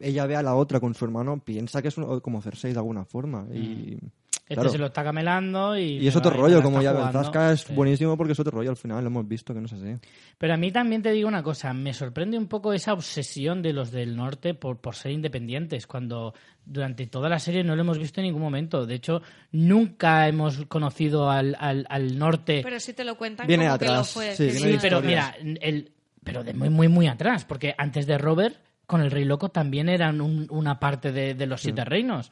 [0.00, 2.78] ella ve a la otra con su hermano, piensa que es un- como Cersei de
[2.78, 3.46] alguna forma.
[3.52, 3.98] Y,
[4.44, 4.68] Este claro.
[4.68, 5.96] se lo está camelando y...
[5.98, 7.18] y es otro rollo, como ya jugando.
[7.22, 7.72] Zasca es Sí.
[7.72, 9.96] buenísimo porque es otro rollo al final, lo hemos visto que no es así.
[10.36, 13.72] Pero a mí también te digo una cosa, me sorprende un poco esa obsesión de
[13.72, 16.34] los del norte por, por ser independientes, cuando
[16.66, 18.84] durante toda la serie no lo hemos visto en ningún momento.
[18.84, 19.22] De hecho,
[19.52, 22.60] nunca hemos conocido al, al, al norte.
[22.62, 24.34] Pero si te lo cuentan Viene como que lo atrás, fue.
[24.36, 25.90] sí, sí, pero mira, el,
[26.22, 28.56] pero de muy, muy, muy atrás, porque antes de Robert,
[28.86, 32.30] con el Rey Loco también eran un- una parte de, de los siete reinos.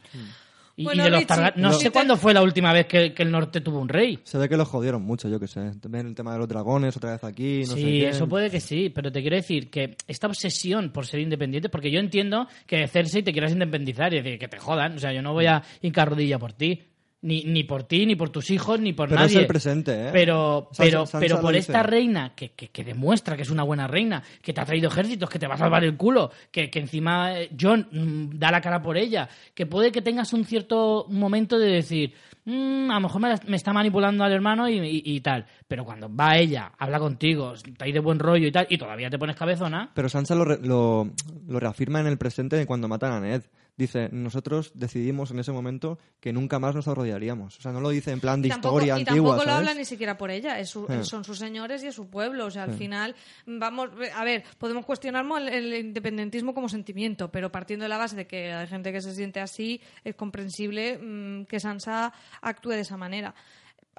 [0.76, 1.26] Y Bueno, de los
[1.56, 4.18] no sé cuándo fue la última vez que, que el norte tuvo un rey.
[4.24, 5.72] Se ve que lo jodieron mucho, yo que sé.
[5.80, 8.08] También el tema de los dragones, otra vez aquí, no sé sí, qué.
[8.08, 11.90] eso puede que sí, pero te quiero decir que esta obsesión por ser independiente, porque
[11.90, 15.12] yo entiendo que de Cersei te quieras independizar y decir que te jodan, o sea,
[15.12, 16.82] yo no voy a hincar rodilla por ti,
[17.22, 19.34] ni, ni por ti, ni por tus hijos, ni por Pero nadie.
[19.36, 20.10] es el presente, ¿eh?
[20.12, 23.86] Pero, pero, Sansa pero por esta reina que, que, que demuestra que es una buena
[23.86, 26.80] reina, que te ha traído ejércitos, que te va a salvar el culo, que, que
[26.80, 31.06] encima eh, John mm, da la cara por ella, que puede que tengas un cierto
[31.08, 32.12] momento de decir,
[32.44, 35.46] "Mm, a lo mejor me, está manipulando al hermano y, y- y tal.
[35.68, 39.08] Pero cuando va ella, habla contigo, está ahí de buen rollo y tal, y todavía
[39.10, 41.08] te pones cabezona, Pero Sansa lo, re- lo,
[41.46, 43.42] lo reafirma en el presente cuando matan a Ned.
[43.74, 47.56] Dice, nosotros decidimos en ese momento que nunca más nos arrodillaríamos.
[47.58, 49.42] O sea, no lo dice en plan de Y tampoco, historia y antigua, tampoco lo
[49.52, 49.68] ¿sabes?
[49.68, 51.02] habla ni siquiera por ella, es su- Eh.
[51.04, 52.44] son sus señores y es su pueblo.
[52.46, 53.16] O sea, al final,
[53.46, 58.14] vamos, a ver, podemos cuestionar el, el independentismo como sentimiento, pero partiendo de la base
[58.14, 62.12] de que hay gente que se siente así, es comprensible mm, que Sansa
[62.42, 63.34] actúe de esa manera.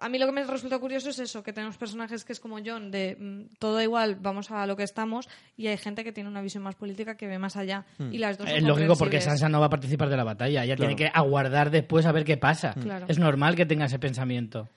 [0.04, 2.58] A mí lo que me resulta curioso es eso, que tenemos personajes que es como
[2.64, 6.12] John, de mm, todo da igual, vamos a lo que estamos, y hay gente que
[6.12, 7.86] tiene una visión más política que ve más allá.
[8.12, 9.22] Y las dos son es lógico porque.
[9.22, 10.94] Sansa no va a participar de la batalla, ella Claro.
[10.94, 12.74] tiene que aguardar después a ver qué pasa.
[12.74, 13.06] Claro.
[13.08, 14.68] Es normal que tenga ese pensamiento.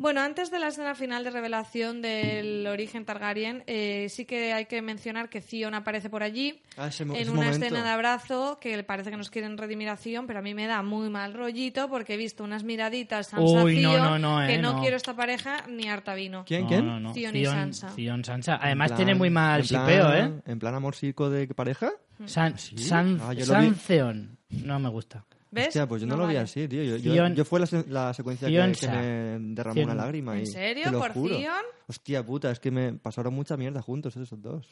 [0.00, 4.64] Bueno, antes de la escena final de revelación del origen Targaryen, eh, sí que hay
[4.64, 7.66] que mencionar que Theon aparece por allí Ah, ese en ese una momento.
[7.66, 10.66] escena de abrazo que parece que nos quieren redimir a Theon, pero a mí me
[10.66, 14.46] da muy mal rollito porque he visto unas miraditas Sansa Uy, no, Theon no, no,
[14.46, 14.80] que eh, no, no.
[14.80, 16.46] quiero esta pareja ni harta vino.
[16.46, 16.86] ¿Quién, quién?
[16.86, 17.12] no, no.
[17.12, 17.90] Theon y Sansa.
[18.24, 18.56] Sansa.
[18.62, 20.32] Además plan- tiene muy mal sipeo, ¿eh?
[20.46, 20.94] En plan amor
[21.28, 21.90] de pareja.
[22.24, 23.34] San, San, Ah.
[24.48, 25.26] No me gusta.
[25.50, 25.68] ¿Ves?
[25.68, 26.38] Hostia, pues yo no, lo vi vale.
[26.40, 26.82] así, tío.
[26.82, 26.96] Yo,
[27.28, 30.36] yo- fue la, se- la secuencia que, que me derramó una lágrima.
[30.36, 30.84] ¿En y, serio?
[30.84, 31.36] te lo ¿Por juro.
[31.36, 31.64] Theon?
[31.88, 34.66] Hostia puta, es que me pasaron mucha mierda juntos esos dos.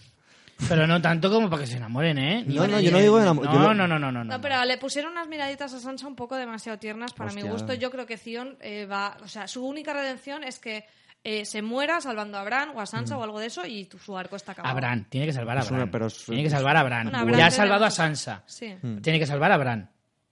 [0.68, 2.44] Pero no tanto como para que se enamoren, ¿eh?
[2.46, 4.24] No, Ni- no, yo no digo enamo- No, lo- no, no, no, no, no.
[4.24, 7.74] No, pero le pusieron unas miraditas a Sansa un poco demasiado tiernas para mi gusto.
[7.74, 9.16] Yo creo que Theon eh, va...
[9.22, 10.84] O sea, su única redención es que
[11.24, 13.18] eh, se muera salvando a Bran o a Sansa Mm.
[13.20, 14.72] o algo de eso y tu- su arco está acabado.
[14.72, 15.06] A Bran.
[15.10, 15.90] Tiene que salvar a una- Bran.
[15.90, 17.04] pero Tiene que salvar a Bran.
[17.04, 18.42] Bueno, a Bran ya ha salvado a Sansa.
[18.46, 18.74] Sí.
[18.82, 18.98] Mm.
[18.98, 19.90] Tiene que salvar a Bran.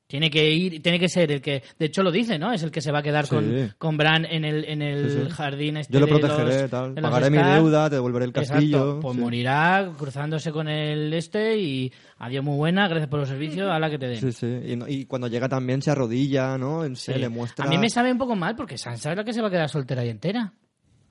[0.09, 2.53] Tiene que ir, tiene que ser el que, de hecho lo dice, ¿no?
[2.53, 3.35] Es el que se va a quedar Sí.
[3.35, 5.31] con, con Bran en el, en el Sí, sí.
[5.31, 6.95] jardín este Yo lo de protegeré, los- tal.
[6.95, 8.79] de Pagaré mi deuda, te devolveré el castillo.
[8.79, 9.01] Exacto.
[9.01, 13.81] Pues morirá cruzándose con el este y adiós muy buena, gracias por los servicios, a
[13.81, 14.21] la que te den.
[14.21, 14.47] Sí, sí.
[14.47, 16.83] Y, y cuando llega también se arrodilla, ¿no?
[16.95, 17.65] Se le muestra.
[17.65, 19.51] A mí me sabe un poco mal porque Sansa es la que se va a
[19.51, 20.53] quedar soltera y entera.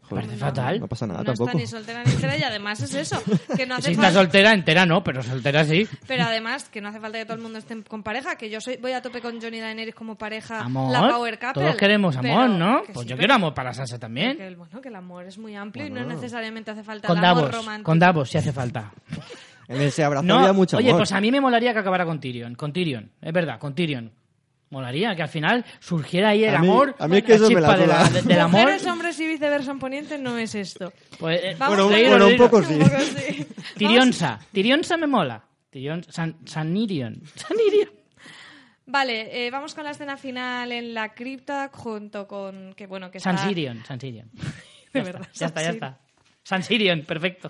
[0.09, 0.79] Joder, parece fatal.
[0.79, 1.49] No pasa nada no tampoco.
[1.49, 3.21] está ni soltera ni entera y además es eso,
[3.55, 4.19] que no hace Si está falta...
[4.19, 5.87] soltera, entera no, pero soltera sí.
[6.07, 8.61] Pero además, que no hace falta que todo el mundo esté con pareja, que yo
[8.61, 10.91] soy voy a tope con Johnny Daenerys como pareja, Amor.
[10.91, 11.63] la Power Couple.
[11.63, 12.83] Todos queremos amor, pero- ¿no?
[12.83, 14.37] que Pues sí, yo quiero amor para Sansa también.
[14.37, 17.17] Que el, bueno, que el amor es muy amplio y no necesariamente hace falta Con
[17.17, 17.85] el amor Davos, romántico.
[17.85, 18.91] con Davos si hace falta.
[19.67, 20.99] En ese abrazo No, había mucho oye, amor.
[20.99, 24.11] pues a mí me molaría que acabara con Tyrion, con Tyrion, es verdad, con Tyrion.
[24.75, 27.49] Molaría que al final surgiera ahí el A mí- amor, a mí es que eso
[27.49, 28.09] me la de suda.
[28.09, 28.59] de- del amor.
[28.63, 30.91] Mujeres, hombres y viceversa en Poniente no es esto.
[31.17, 32.73] Pues, eh, Vamos Bueno, a leído, bueno, un poco sí.
[32.73, 33.47] Un sí.
[33.77, 35.45] Tyrionsa, Tyrionsa me mola.
[35.69, 37.89] Tyrion, San, Sanirion, Sanirion.
[38.85, 43.19] Vale, eh, vamos con la escena final en la cripta junto con que bueno que
[43.19, 44.29] está- San Sirion, San Sirion.
[44.93, 45.99] De Ya verdad, está, ya está, ya está.
[46.43, 47.49] San Sirion, perfecto.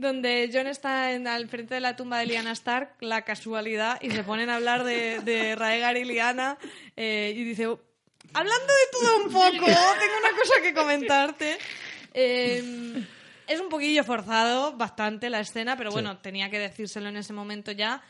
[0.00, 4.10] Donde John está en- al frente de la tumba de Lyanna Stark, la casualidad, y
[4.10, 6.58] se ponen a hablar de, de Raegar y Lyanna,
[6.96, 7.64] eh, y dice,
[8.34, 11.58] hablando de todo un poco, tengo una cosa que comentarte.
[12.14, 13.04] Eh,
[13.46, 17.72] es un poquillo forzado, bastante la escena, pero bueno, tenía que decírselo en ese momento
[17.72, 18.02] ya.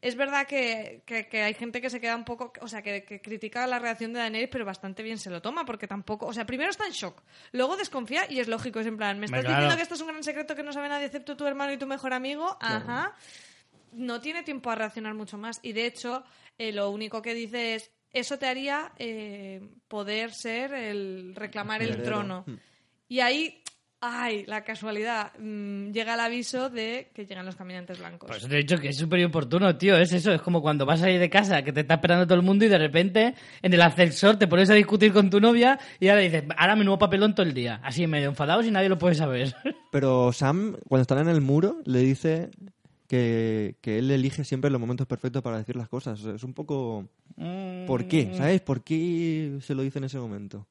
[0.00, 3.02] Es verdad que, que- que hay gente que se queda un poco, o sea, que,
[3.02, 6.32] que critica la reacción de Daenerys, pero bastante bien se lo toma, porque tampoco, o
[6.32, 7.20] sea, primero está en shock,
[7.50, 9.56] luego desconfía y es lógico, es en plan, me estás Claro.
[9.56, 11.78] diciendo que esto es un gran secreto que no sabe nadie excepto tu hermano y
[11.78, 13.14] tu mejor amigo, ajá.
[13.90, 16.22] No tiene tiempo a reaccionar mucho más y de hecho
[16.58, 22.02] eh, lo único que dice es, eso te haría eh, poder ser el reclamar el
[22.02, 22.44] trono.
[23.08, 23.62] Y ahí,
[24.00, 28.28] ay, la casualidad, mm, llega el aviso de que llegan los caminantes blancos.
[28.28, 29.96] Pues te he dicho que es súper oportuno, tío.
[29.96, 32.36] Es eso, es como cuando vas a ir de casa, que te está esperando todo
[32.36, 35.78] el mundo y de repente en el ascensor te pones a discutir con tu novia
[35.98, 37.80] y ahora dices, ahora mi nuevo papelón todo el día.
[37.82, 39.54] Así medio enfadados y nadie lo puede saber.
[39.90, 42.50] Pero Sam, cuando están en el muro, le dice
[43.08, 46.22] que, que él elige siempre los momentos perfectos para decir las cosas.
[46.24, 47.08] Es un poco...
[47.86, 48.08] ¿Por Mm.
[48.08, 48.34] qué?
[48.34, 48.60] ¿Sabes?
[48.62, 50.66] ¿Por qué se lo dice en ese momento?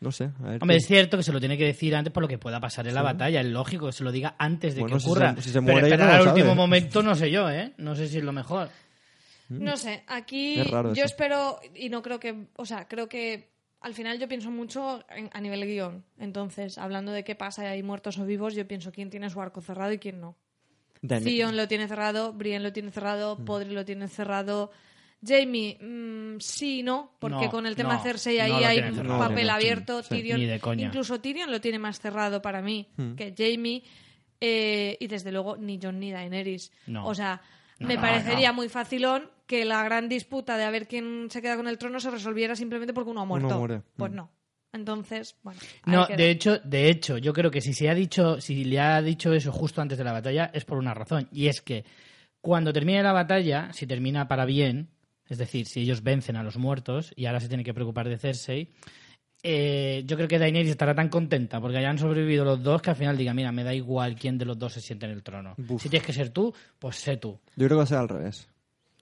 [0.00, 0.24] No sé.
[0.40, 2.28] A ver Hombre, qué- es cierto que se lo tiene que decir antes por lo
[2.28, 3.40] que pueda pasar en la batalla.
[3.40, 5.34] Es lógico que se lo diga antes de Bueno, que si ocurra.
[5.36, 7.72] se- si se Pero muere, esperar no al último momento no sé yo, ¿eh?
[7.78, 8.68] No sé si es lo mejor.
[9.48, 11.06] No sé, aquí Es raro yo eso.
[11.06, 13.48] espero y no creo que, o sea, creo que
[13.80, 16.04] al final yo pienso mucho en- a nivel guion.
[16.18, 19.60] Entonces, hablando de qué pasa, hay muertos o vivos, yo pienso quién tiene su arco
[19.60, 20.36] cerrado y quién no.
[21.00, 24.72] Dani- Theon lo tiene cerrado, Brienne lo tiene cerrado, Podri lo tiene cerrado.
[25.24, 29.18] Jamie, mm, sí, no, porque No, con el tema no, Cersei ahí hay un cerrado.
[29.18, 30.02] papel abierto.
[30.02, 30.86] sí, Tyrion, ni de coña.
[30.86, 32.86] incluso Tyrion lo tiene más cerrado para mí
[33.16, 33.82] que Jamie.
[34.40, 36.70] eh, y desde luego ni Jon ni Daenerys.
[36.86, 37.06] No.
[37.06, 37.40] O sea,
[37.78, 41.40] No, me no, parecería muy facilón que la gran disputa de a ver quién se
[41.40, 43.58] queda con el trono se resolviera simplemente porque uno ha muerto.
[43.58, 43.82] muere.
[43.96, 44.14] Pues Mm.
[44.16, 44.30] no.
[44.72, 45.58] Entonces, bueno.
[45.86, 46.16] No, queda.
[46.18, 49.32] de hecho, de hecho, yo creo que si se ha dicho, si le ha dicho
[49.32, 51.28] eso justo antes de la batalla, es por una razón.
[51.32, 51.84] Y es que
[52.42, 54.90] cuando termine la batalla, si termina para bien,
[55.28, 58.18] es decir, si ellos vencen a los muertos y ahora se tiene que preocupar de
[58.18, 58.70] Cersei,
[59.42, 62.96] eh, yo creo que Daenerys estará tan contenta porque hayan sobrevivido los dos que al
[62.96, 65.54] final diga, mira, me da igual quién de los dos se siente en el trono.
[65.56, 65.82] Buf.
[65.82, 67.38] Si tienes que ser tú, pues sé tú.
[67.56, 68.48] Yo creo que va a ser al revés.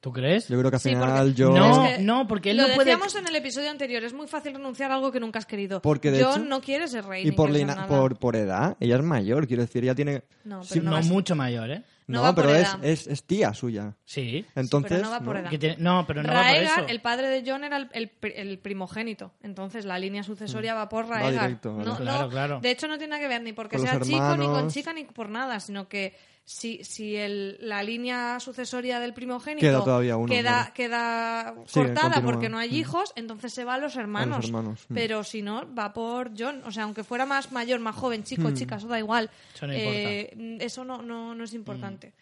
[0.04, 0.48] ¿Tú crees?
[0.48, 1.50] Yo creo que al Sí, final porque- yo...
[1.50, 2.90] No, Es que no, porque él lo no puede...
[2.90, 5.80] decíamos en el episodio anterior, es muy fácil renunciar a algo que nunca has querido.
[5.80, 7.22] Porque, de Jon hecho- no quiere ser rey.
[7.22, 7.86] Y ni por, nada.
[7.86, 10.24] por, por edad, ella es mayor, quiero decir, ella tiene...
[10.44, 11.82] No, pero Sí, no, No vas- mucho mayor, ¿eh?
[12.06, 13.94] No No, pero es, es, es tía suya.
[14.04, 14.44] Sí.
[14.54, 15.48] Entonces, pero no va por edad.
[15.48, 16.88] Tiene- No, pero no va por Raegar, eso.
[16.88, 19.32] el padre de Jon, era el, el pri- el primogénito.
[19.42, 21.10] Entonces la línea sucesoria va por Mm.
[21.10, 21.44] Va Raegar.
[21.46, 21.88] directo, vale.
[21.88, 22.60] no, Claro, no, claro.
[22.60, 24.92] De hecho, no tiene nada que ver ni porque Con sea chico, ni con chica,
[24.92, 26.14] ni por nada, sino que
[26.46, 32.58] si, si el, la línea sucesoria del primogénito Queda todavía uno, queda, cortada porque no
[32.58, 32.74] hay Mm.
[32.74, 34.44] hijos, entonces se va a los hermanos.
[34.44, 34.94] hermanos, mm.
[34.94, 36.62] Pero si no, va por John.
[36.66, 38.54] O sea, aunque fuera más mayor, más joven, chico, Mm.
[38.54, 39.30] chica, eso da igual.
[39.54, 42.12] Eso no Eh, eso no, no, no es importante.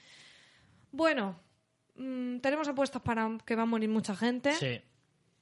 [0.93, 1.37] Bueno,
[1.97, 4.53] mm, tenemos apuestas para que va a morir mucha gente.
[4.55, 4.81] Sí.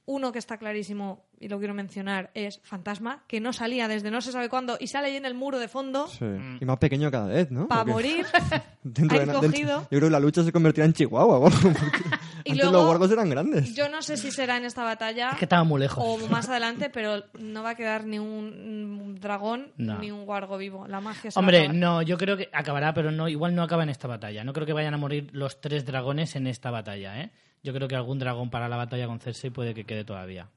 [0.05, 4.19] Uno que está clarísimo, y lo quiero mencionar, es Fantasma, que no salía desde no
[4.19, 6.25] se sabe cuándo y sale ahí en el muro de fondo Sí.
[6.59, 7.67] Y más pequeño cada vez, ¿no?
[7.67, 8.25] para morir.
[8.83, 9.81] dentro de na- dentro- cogido.
[9.83, 11.49] yo creo que la lucha se convertirá en Chihuahua
[12.43, 13.75] Y antes luego- los wargos eran grandes.
[13.75, 16.03] Yo no sé si será en esta batalla Es que estaba muy lejos.
[16.05, 19.99] o más adelante, pero no va a quedar ni un dragón No.
[19.99, 20.87] ni un guargo vivo.
[20.87, 23.61] La magia se va a Hombre, no, yo creo que acabará, pero no, igual no
[23.61, 24.43] acaba en esta batalla.
[24.43, 27.31] No creo que vayan a morir los tres dragones en esta batalla, ¿eh?
[27.63, 30.47] Yo creo que algún dragón para la batalla con Cersei puede que quede todavía.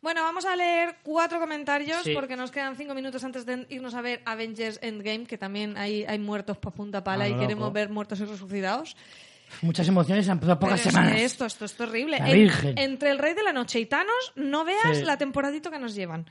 [0.00, 2.12] Bueno, vamos a leer cuatro comentarios Sí.
[2.14, 6.04] porque nos quedan cinco minutos antes de irnos a ver Avengers Endgame, que también hay,
[6.04, 7.42] hay muertos por punta pala Ah, y loco.
[7.42, 8.96] queremos ver muertos y resucitados.
[9.62, 11.20] Muchas emociones en pocas Pero semanas.
[11.20, 12.16] esto, esto es terrible.
[12.18, 15.04] En- entre el Rey de la Noche y Thanos, no veas Sí.
[15.04, 16.26] la temporadito que nos llevan.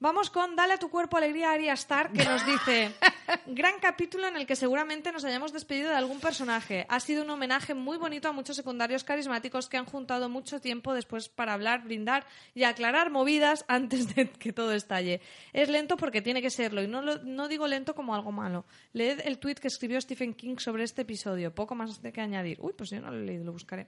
[0.00, 2.92] Vamos con Dale a tu cuerpo alegría Arya Stark, que nos dice...
[3.46, 6.84] Gran capítulo en el que seguramente nos hayamos despedido de algún personaje.
[6.90, 10.92] Ha sido un homenaje muy bonito a muchos secundarios carismáticos que han juntado mucho tiempo
[10.92, 15.22] después para hablar, brindar y aclarar movidas antes de que todo estalle.
[15.54, 18.66] Es lento porque tiene que serlo y no, lo- no digo lento como algo malo.
[18.92, 21.54] Leed el tuit que escribió Stephen King sobre este episodio.
[21.54, 22.58] Poco más de que añadir.
[22.60, 23.86] Uy, pues yo no lo he leído, lo buscaré.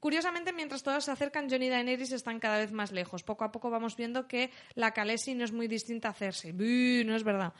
[0.00, 3.22] Curiosamente, mientras todos se acercan, John y Daenerys están cada vez más lejos.
[3.24, 6.52] Poco a poco vamos viendo que la Khaleesi no es muy distinta a Cersei.
[6.52, 7.04] ¡Buh!
[7.04, 7.52] No es verdad.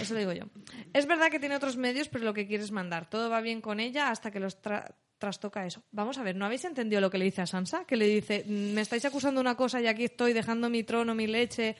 [0.00, 0.44] Eso digo yo.
[0.92, 3.10] Es verdad que tiene otros medios, pero lo que quiere es mandar.
[3.10, 5.82] Todo va bien con ella hasta que los tra- trastoca eso.
[5.90, 7.84] Vamos a ver, ¿no habéis entendido lo que le dice a Sansa?
[7.84, 11.14] Que le dice, "Mm, me estáis acusando una cosa y aquí estoy dejando mi trono,
[11.16, 11.74] mi leche.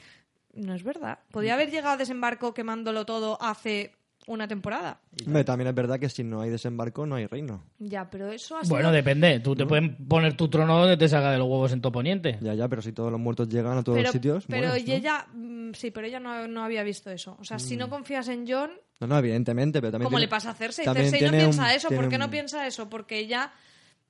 [0.53, 1.19] No es verdad.
[1.31, 3.95] Podía haber llegado a desembarco quemándolo todo hace
[4.27, 4.99] una temporada.
[5.25, 7.63] Hombre, también es verdad que si no hay desembarco, no hay reino.
[7.79, 9.39] Ya, pero eso ha Bueno, depende.
[9.39, 12.37] Tú te pueden poner tu trono donde te salga de los huevos en Toponiente.
[12.41, 14.45] Ya, ya, pero si todos los muertos llegan a todos pero, los sitios.
[14.47, 14.93] pero mueres, y ¿no?
[14.95, 17.35] ella, mm, sí, pero ella no, no había visto eso.
[17.39, 20.05] O sea, si no confías en John, No, no, evidentemente, pero también.
[20.05, 20.85] como tiene- le pasa a Cersei.
[20.85, 21.89] Cersei no piensa un- eso.
[21.89, 22.89] ¿Por qué no un- piensa eso?
[22.89, 23.51] Porque ella,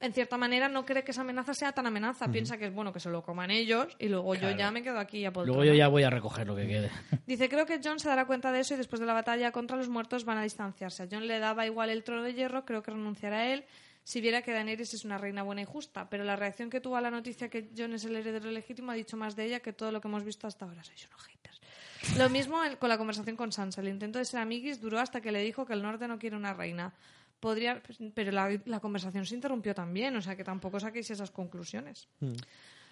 [0.03, 2.27] en cierta manera, no cree que esa amenaza sea tan amenaza.
[2.27, 4.99] Piensa que es bueno que se lo coman ellos y luego yo ya me quedo
[4.99, 6.91] aquí a Luego yo ya voy a recoger lo que quede.
[7.25, 9.77] Dice, creo que John se dará cuenta de eso y después de la batalla contra
[9.77, 11.03] los muertos van a distanciarse.
[11.03, 13.63] A John le daba igual el trono de hierro, creo que renunciará a él
[14.03, 16.09] si viera que Daenerys es una reina buena y justa.
[16.09, 18.95] Pero la reacción que tuvo a la noticia que John es el heredero legítimo ha
[18.95, 20.83] dicho más de ella que todo lo que hemos visto hasta ahora.
[20.83, 21.61] Sois unos haters.
[22.17, 23.79] Lo mismo el- con la conversación con Sansa.
[23.79, 26.35] El intento de ser amiguis duró hasta que le dijo que el norte no quiere
[26.35, 26.91] una reina.
[27.43, 27.81] Podría,
[28.13, 32.07] pero la, la conversación se interrumpió también, o sea que tampoco saquéis esas conclusiones.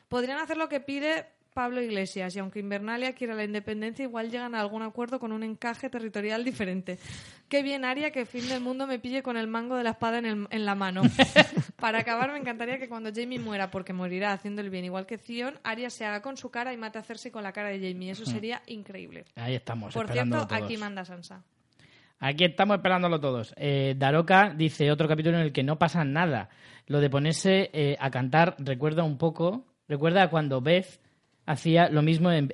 [0.10, 4.54] Podrían hacer lo que pide Pablo Iglesias y aunque Invernalia quiera la independencia, igual llegan
[4.54, 7.00] a algún acuerdo con un encaje territorial diferente.
[7.48, 10.18] Qué bien, Aria, que fin del mundo me pille con el mango de la espada
[10.18, 11.02] en, el- en la mano.
[11.78, 15.18] Para acabar, me encantaría que cuando Jamie muera, porque morirá haciendo el bien igual que
[15.18, 17.80] Theon, Aria se haga con su cara y mate a Cersei con la cara de
[17.80, 18.12] Jamie.
[18.12, 19.24] Eso sería increíble.
[19.36, 20.62] Ahí estamos, Por cierto, todos.
[20.62, 21.42] aquí manda Sansa.
[22.24, 23.52] Aquí estamos esperándolo todos.
[23.58, 26.50] Eh, Daroka dice otro capítulo en el que no pasa nada.
[26.86, 31.02] Lo de ponerse eh, a cantar recuerda un poco, recuerda a cuando Beth
[31.48, 32.52] hacía lo mismo en,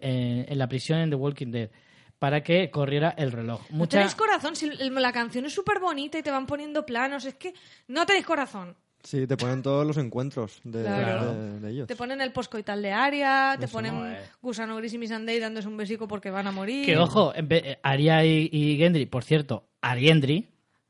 [0.49, 1.69] la prisión en The Walking Dead
[2.17, 3.59] para que corriera el reloj.
[3.69, 7.35] No tenéis corazón, si la canción es súper bonita y te van poniendo planos, es
[7.35, 7.53] que
[7.89, 8.77] no tenéis corazón.
[9.03, 11.33] Sí, te ponen todos los encuentros de, Claro.
[11.33, 11.87] de- de ellos.
[11.87, 14.19] Te ponen el poscoital de Aria, te Eso ponen no, eh.
[14.41, 16.85] Gusano Gris y Missandei dándose un besico porque van a morir.
[16.85, 20.47] Que ojo, eh, Aria y, y Gendry, por cierto, Ariendri,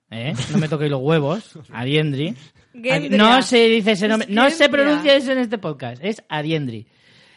[0.09, 0.33] ¿eh?
[0.51, 2.35] no me toquéis los huevos, Ariendri.
[2.73, 3.17] Gendria.
[3.17, 6.87] No se dice ese nombre, no se pronuncia eso en este podcast, es Ariendri.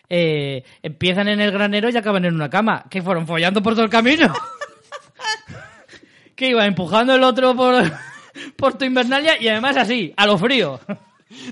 [0.09, 2.85] Eh, empiezan en el granero y acaban en una cama.
[2.91, 4.33] que fueron follando por todo el camino?
[6.35, 7.85] que iba empujando el otro por,
[8.57, 10.81] por tu invernalia y además así, a lo frío.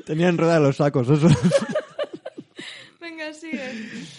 [0.06, 1.28] Tenían rueda los sacos, eso.
[3.00, 3.60] Venga, sigue.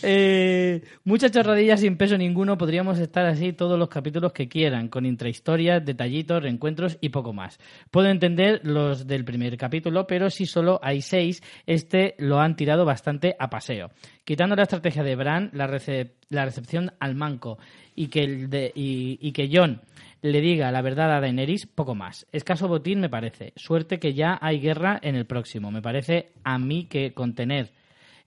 [0.03, 2.57] Eh, muchas chorradillas sin peso ninguno.
[2.57, 7.59] Podríamos estar así todos los capítulos que quieran, con intrahistorias, detallitos, reencuentros y poco más.
[7.91, 12.85] Puedo entender los del primer capítulo, pero si solo hay seis, este lo han tirado
[12.85, 13.91] bastante a paseo.
[14.23, 15.67] Quitando la estrategia de Bran, la,
[16.29, 17.59] la recepción al manco
[17.95, 19.81] y que, el de- y, y que John
[20.21, 22.27] le diga la verdad a Daenerys, poco más.
[22.31, 23.53] Escaso botín me parece.
[23.55, 25.71] Suerte que ya hay guerra en el próximo.
[25.71, 27.71] Me parece a mí que contener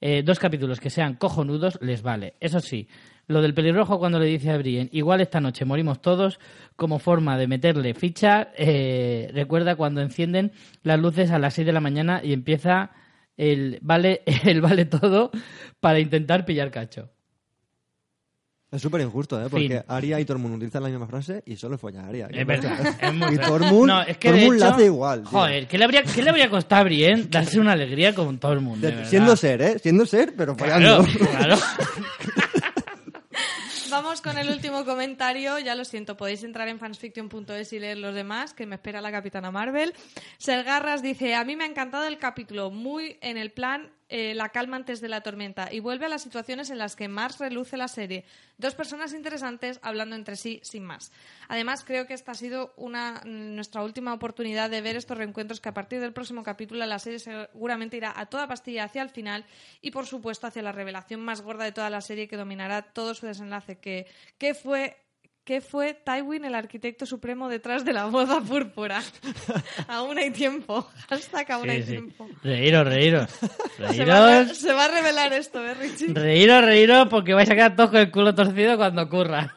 [0.00, 2.34] eh, dos capítulos que sean cojonudos les vale.
[2.40, 2.88] Eso sí,
[3.28, 6.40] lo del pelirrojo cuando le dice a Brienne, igual esta noche morimos todos,
[6.76, 10.52] como forma de meterle ficha, eh, recuerda cuando encienden
[10.82, 12.90] las luces a las 6 de la mañana y empieza
[13.36, 15.30] el vale, el vale todo
[15.80, 17.10] para intentar pillar cacho.
[18.72, 19.48] Es súper injusto, ¿eh?
[19.50, 19.82] Porque Fin.
[19.86, 22.28] Aria y Tormund utilizan la misma frase y solo folla Aria.
[22.32, 23.46] Es verdad, es muy Y feo.
[23.48, 25.20] Tormund, No, es que de Tormund la hecho- hace igual.
[25.20, 25.30] tío.
[25.30, 28.52] Joder, ¿qué le habría, qué le habría costado a Brienne darse una alegría con todo
[28.54, 28.86] el mundo?
[28.90, 29.78] De- siendo ser, ¿eh?
[29.78, 31.28] Siendo ser, pero Claro, follando.
[31.28, 31.56] claro.
[33.90, 35.58] Vamos con el último comentario.
[35.58, 39.12] Ya lo siento, podéis entrar en fansfiction.es y leer los demás, que me espera la
[39.12, 39.92] Capitana Marvel.
[40.38, 44.50] Sergarras dice, a mí me ha encantado el capítulo, muy en el plan eh, la
[44.50, 47.78] calma antes de la tormenta, y vuelve a las situaciones en las que más reluce
[47.78, 48.26] la serie.
[48.58, 51.12] Dos personas interesantes hablando entre sí sin más.
[51.48, 55.70] Además, creo que esta ha sido una, nuestra última oportunidad de ver estos reencuentros que
[55.70, 59.46] a partir del próximo capítulo la serie seguramente irá a toda pastilla hacia el final
[59.80, 63.14] y, por supuesto, hacia la revelación más gorda de toda la serie que dominará todo
[63.14, 64.06] su desenlace, que,
[64.36, 64.98] que fue...
[65.44, 69.02] ¿Qué fue Tywin, el arquitecto supremo detrás de la boda púrpura?
[69.88, 70.88] aún hay tiempo.
[71.08, 71.90] Hashtag aún hay Sí, sí.
[71.92, 72.28] tiempo.
[72.44, 73.28] Reíros, reíros.
[73.92, 74.56] Se va, a, Reíros.
[74.58, 76.14] se va a revelar esto, ¿eh, Richie?
[76.14, 79.52] Reíros, reíros, porque vais a quedar todos con el culo torcido cuando ocurra.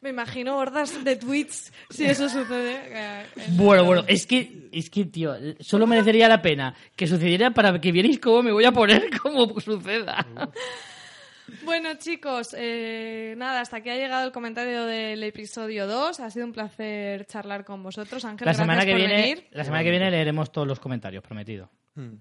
[0.00, 2.74] Me imagino hordas de tweets si eso sucede.
[2.86, 7.50] Eh, eh, Bueno, bueno, es que, es que, tío, solo merecería la pena que sucediera
[7.50, 10.24] para que vierais cómo me voy a poner como suceda.
[11.64, 16.20] Bueno, chicos, eh, nada, hasta aquí ha llegado el comentario del episodio 2.
[16.20, 18.24] Ha sido un placer charlar con vosotros.
[18.24, 19.48] Ángel, La semana, gracias que por viene, venir.
[19.52, 21.70] la semana que viene leeremos todos los comentarios, prometido.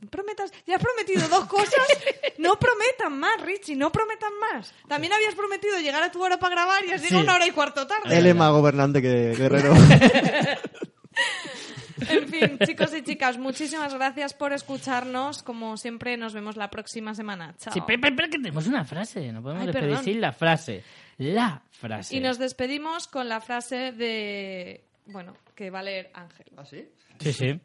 [0.09, 1.73] Prometas, ya has prometido dos cosas.
[2.39, 4.71] No prometan más, Richie, no prometan más.
[4.87, 7.23] También habías prometido llegar a tu hora para grabar y has llegado Sí.
[7.23, 8.15] una hora y cuarto tarde.
[8.15, 9.73] Él es más gobernante que guerrero.
[12.09, 15.43] En fin, chicos y chicas, muchísimas gracias por escucharnos.
[15.43, 17.55] Como siempre, nos vemos la próxima semana.
[17.57, 17.73] Chao.
[17.73, 20.03] Sí, pero, pero- pero que tenemos una frase, no podemos Ay, despedir perdón.
[20.05, 20.83] sin la frase.
[21.17, 22.15] La frase.
[22.15, 24.83] Y nos despedimos con la frase de.
[25.07, 26.45] Bueno, que va a leer Ángel.
[26.57, 26.85] ¿Ah, sí?
[27.19, 27.59] Sí, sí.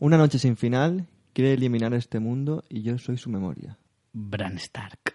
[0.00, 3.78] Una noche sin final quiere eliminar este mundo y yo soy su memoria.
[4.12, 5.14] Bran Stark.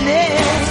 [0.00, 0.61] Yeah.